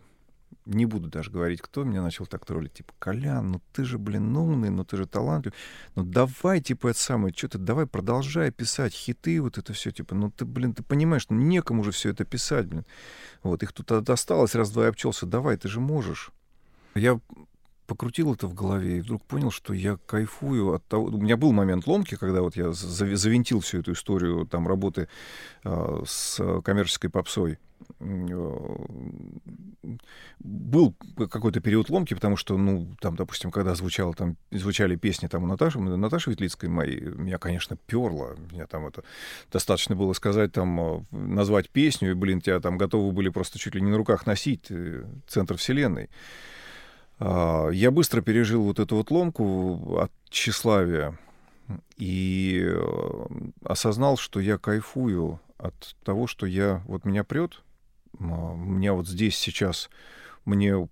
не 0.65 0.87
буду 0.87 1.09
даже 1.09 1.31
говорить, 1.31 1.61
кто 1.63 1.85
меня 1.85 2.03
начал 2.03 2.27
так 2.27 2.45
троллить, 2.45 2.75
типа, 2.75 2.93
Колян, 2.99 3.53
ну 3.53 3.63
ты 3.73 3.85
же, 3.85 3.99
блин, 3.99 4.37
умный, 4.37 4.71
ну 4.71 4.85
ты 4.85 4.97
же 4.97 5.07
талантлив, 5.07 5.55
ну 5.95 6.03
давай, 6.03 6.61
типа, 6.61 6.89
это 6.89 6.99
самое, 6.99 7.35
что 7.35 7.49
ты, 7.49 7.59
давай 7.59 7.87
продолжай 7.87 8.51
писать 8.51 8.93
хиты, 8.93 9.41
вот 9.41 9.59
это 9.59 9.73
все, 9.73 9.91
типа, 9.91 10.15
ну 10.15 10.31
ты, 10.31 10.45
блин, 10.45 10.75
ты 10.75 10.83
понимаешь, 10.83 11.27
ну 11.29 11.37
некому 11.37 11.85
же 11.85 11.91
все 11.91 12.11
это 12.11 12.25
писать, 12.25 12.67
блин. 12.67 12.85
Вот, 13.43 13.63
их 13.63 13.73
тут 13.73 14.05
досталось, 14.05 14.55
раз-два 14.55 14.85
и 14.85 14.89
обчелся, 14.89 15.27
давай, 15.27 15.57
ты 15.57 15.69
же 15.69 15.81
можешь. 15.81 16.31
Я 16.95 17.21
покрутил 17.89 18.35
это 18.35 18.47
в 18.47 18.55
голове 18.55 18.99
и 18.99 19.01
вдруг 19.01 19.25
понял, 19.25 19.51
что 19.51 19.73
я 19.73 19.99
кайфую 20.07 20.75
от 20.75 20.85
того... 20.87 21.07
У 21.07 21.19
меня 21.19 21.37
был 21.39 21.53
момент 21.53 21.87
ломки, 21.87 22.17
когда 22.17 22.43
вот 22.43 22.55
я 22.55 22.73
завинтил 22.73 23.61
всю 23.61 23.79
эту 23.81 23.93
историю 23.93 24.47
там 24.47 24.69
работы 24.69 25.09
э, 25.65 26.03
с 26.07 26.61
коммерческой 26.63 27.09
попсой. 27.09 27.59
Э, 28.01 28.77
был 30.41 30.95
какой-то 31.17 31.61
период 31.61 31.91
ломки, 31.91 32.15
потому 32.15 32.37
что, 32.37 32.57
ну, 32.57 32.95
там, 33.01 33.17
допустим, 33.17 33.51
когда 33.51 33.75
звучало, 33.75 34.15
там, 34.15 34.37
звучали 34.51 34.97
песни 34.97 35.27
там 35.27 35.45
у 35.45 35.47
Наташи, 35.47 35.79
Наташи 35.79 36.31
Ветлицкой 36.31 36.69
моей, 36.69 37.01
меня, 37.01 37.39
конечно, 37.39 37.77
перло. 37.87 38.37
Меня 38.53 38.67
там 38.67 38.87
это... 38.87 39.03
Достаточно 39.51 39.97
было 39.97 40.13
сказать, 40.13 40.53
там, 40.53 40.81
э, 40.81 41.01
назвать 41.11 41.71
песню, 41.71 42.11
и, 42.11 42.15
блин, 42.15 42.41
тебя 42.41 42.61
там 42.61 42.79
готовы 42.79 43.13
были 43.13 43.29
просто 43.29 43.59
чуть 43.59 43.75
ли 43.75 43.81
не 43.81 43.91
на 43.91 43.97
руках 43.97 44.27
носить, 44.27 44.67
э, 44.71 45.05
центр 45.27 45.57
вселенной. 45.57 46.11
А, 47.19 47.69
я 47.71 47.91
быстро 47.91 48.21
пережил 48.23 48.63
вот 48.65 48.79
эту 48.79 48.97
вот 48.97 49.11
ломку 49.11 49.99
от 49.99 50.13
тщеславия 50.31 51.19
и 51.97 52.75
осознал, 53.65 54.17
что 54.17 54.41
я 54.41 54.57
кайфую 54.57 55.41
от 55.59 55.97
того, 56.05 56.27
что 56.27 56.47
я 56.47 56.83
вот 56.87 57.05
меня 57.05 57.25
прет, 57.25 57.63
меня 58.19 58.93
вот 58.95 59.09
здесь 59.09 59.37
сейчас 59.37 59.91
мне 60.49 60.89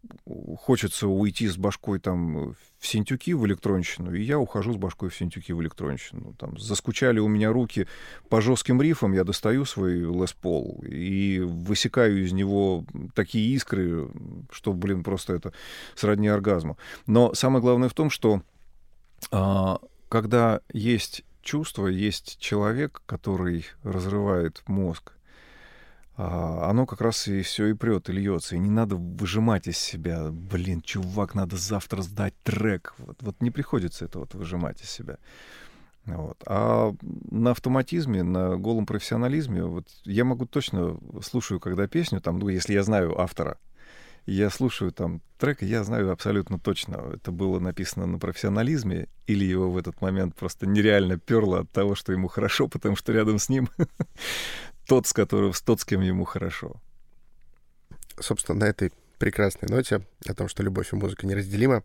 хочется 0.58 1.08
уйти 1.08 1.48
с 1.48 1.56
башкой 1.56 1.98
там 1.98 2.54
в 2.78 2.86
синтюки 2.86 3.32
в 3.32 3.46
электронщину, 3.46 4.12
и 4.12 4.22
я 4.22 4.38
ухожу 4.38 4.74
с 4.74 4.76
башкой 4.76 5.08
в 5.08 5.16
синтюки 5.16 5.52
в 5.52 5.62
электронщину. 5.62 6.34
Там 6.34 6.58
заскучали 6.58 7.20
у 7.20 7.28
меня 7.28 7.50
руки 7.50 7.86
по 8.28 8.42
жестким 8.42 8.82
рифам, 8.82 9.14
я 9.14 9.24
достаю 9.24 9.64
свой 9.64 10.00
Лес 10.00 10.34
Пол 10.34 10.84
и 10.86 11.40
высекаю 11.40 12.22
из 12.22 12.32
него 12.32 12.84
такие 13.14 13.54
искры, 13.54 14.10
что, 14.50 14.74
блин, 14.74 15.02
просто 15.02 15.32
это 15.32 15.54
сродни 15.94 16.28
оргазму. 16.28 16.76
Но 17.06 17.32
самое 17.32 17.62
главное 17.62 17.88
в 17.88 17.94
том, 17.94 18.10
что 18.10 18.42
а, 19.30 19.80
когда 20.10 20.60
есть 20.72 21.24
чувство, 21.40 21.86
есть 21.86 22.38
человек, 22.38 23.00
который 23.06 23.64
разрывает 23.82 24.62
мозг, 24.66 25.12
а, 25.12 25.15
оно 26.16 26.86
как 26.86 27.02
раз 27.02 27.28
и 27.28 27.42
все 27.42 27.66
и 27.66 27.74
прет, 27.74 28.08
и 28.08 28.12
льется. 28.12 28.56
И 28.56 28.58
не 28.58 28.70
надо 28.70 28.96
выжимать 28.96 29.66
из 29.66 29.78
себя, 29.78 30.30
блин, 30.30 30.80
чувак, 30.80 31.34
надо 31.34 31.56
завтра 31.56 32.02
сдать 32.02 32.34
трек. 32.42 32.94
Вот, 32.98 33.18
вот 33.20 33.40
не 33.40 33.50
приходится 33.50 34.06
это 34.06 34.20
вот 34.20 34.34
выжимать 34.34 34.80
из 34.80 34.90
себя. 34.90 35.18
Вот. 36.06 36.42
А 36.46 36.94
на 37.02 37.50
автоматизме, 37.50 38.22
на 38.22 38.56
голом 38.56 38.86
профессионализме, 38.86 39.64
вот 39.64 39.88
я 40.04 40.24
могу 40.24 40.46
точно 40.46 40.98
слушаю, 41.22 41.60
когда 41.60 41.86
песню, 41.88 42.20
там, 42.20 42.38
ну, 42.38 42.48
если 42.48 42.74
я 42.74 42.82
знаю 42.82 43.20
автора, 43.20 43.58
я 44.24 44.50
слушаю 44.50 44.92
там 44.92 45.20
трек, 45.38 45.62
и 45.62 45.66
я 45.66 45.84
знаю 45.84 46.10
абсолютно 46.10 46.58
точно, 46.58 47.12
это 47.14 47.30
было 47.30 47.60
написано 47.60 48.06
на 48.06 48.18
профессионализме, 48.18 49.08
или 49.26 49.44
его 49.44 49.70
в 49.70 49.76
этот 49.76 50.00
момент 50.00 50.34
просто 50.34 50.66
нереально 50.66 51.18
перло 51.18 51.60
от 51.60 51.70
того, 51.70 51.94
что 51.94 52.12
ему 52.12 52.28
хорошо, 52.28 52.68
потому 52.68 52.96
что 52.96 53.12
рядом 53.12 53.38
с 53.38 53.48
ним 53.48 53.68
тот, 54.86 55.06
с 55.06 55.12
которым, 55.12 55.52
тот, 55.64 55.80
с 55.80 55.84
кем 55.84 56.00
ему 56.00 56.24
хорошо. 56.24 56.80
Собственно, 58.18 58.60
на 58.60 58.64
этой 58.64 58.92
прекрасной 59.18 59.68
ноте 59.68 60.02
о 60.26 60.34
том, 60.34 60.48
что 60.48 60.62
любовь 60.62 60.92
и 60.92 60.96
музыка 60.96 61.26
неразделима, 61.26 61.82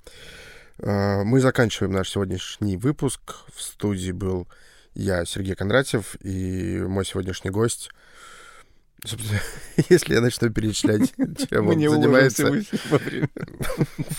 э, 0.79 1.23
мы 1.23 1.39
заканчиваем 1.39 1.93
наш 1.93 2.09
сегодняшний 2.09 2.77
выпуск. 2.77 3.21
В 3.53 3.61
студии 3.61 4.11
был 4.11 4.47
я, 4.93 5.25
Сергей 5.25 5.55
Кондратьев, 5.55 6.15
и 6.21 6.79
мой 6.79 7.05
сегодняшний 7.05 7.51
гость 7.51 7.89
Собственно, 9.03 9.41
если 9.89 10.13
я 10.13 10.21
начну 10.21 10.49
перечислять, 10.51 11.13
чем 11.49 11.67
он 11.67 11.73
занимается, 11.79 12.51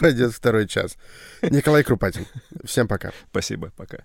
пойдет 0.00 0.32
второй 0.32 0.66
час. 0.66 0.96
Николай 1.42 1.84
Крупатин. 1.84 2.26
Всем 2.64 2.88
пока. 2.88 3.12
Спасибо, 3.30 3.70
пока. 3.76 3.98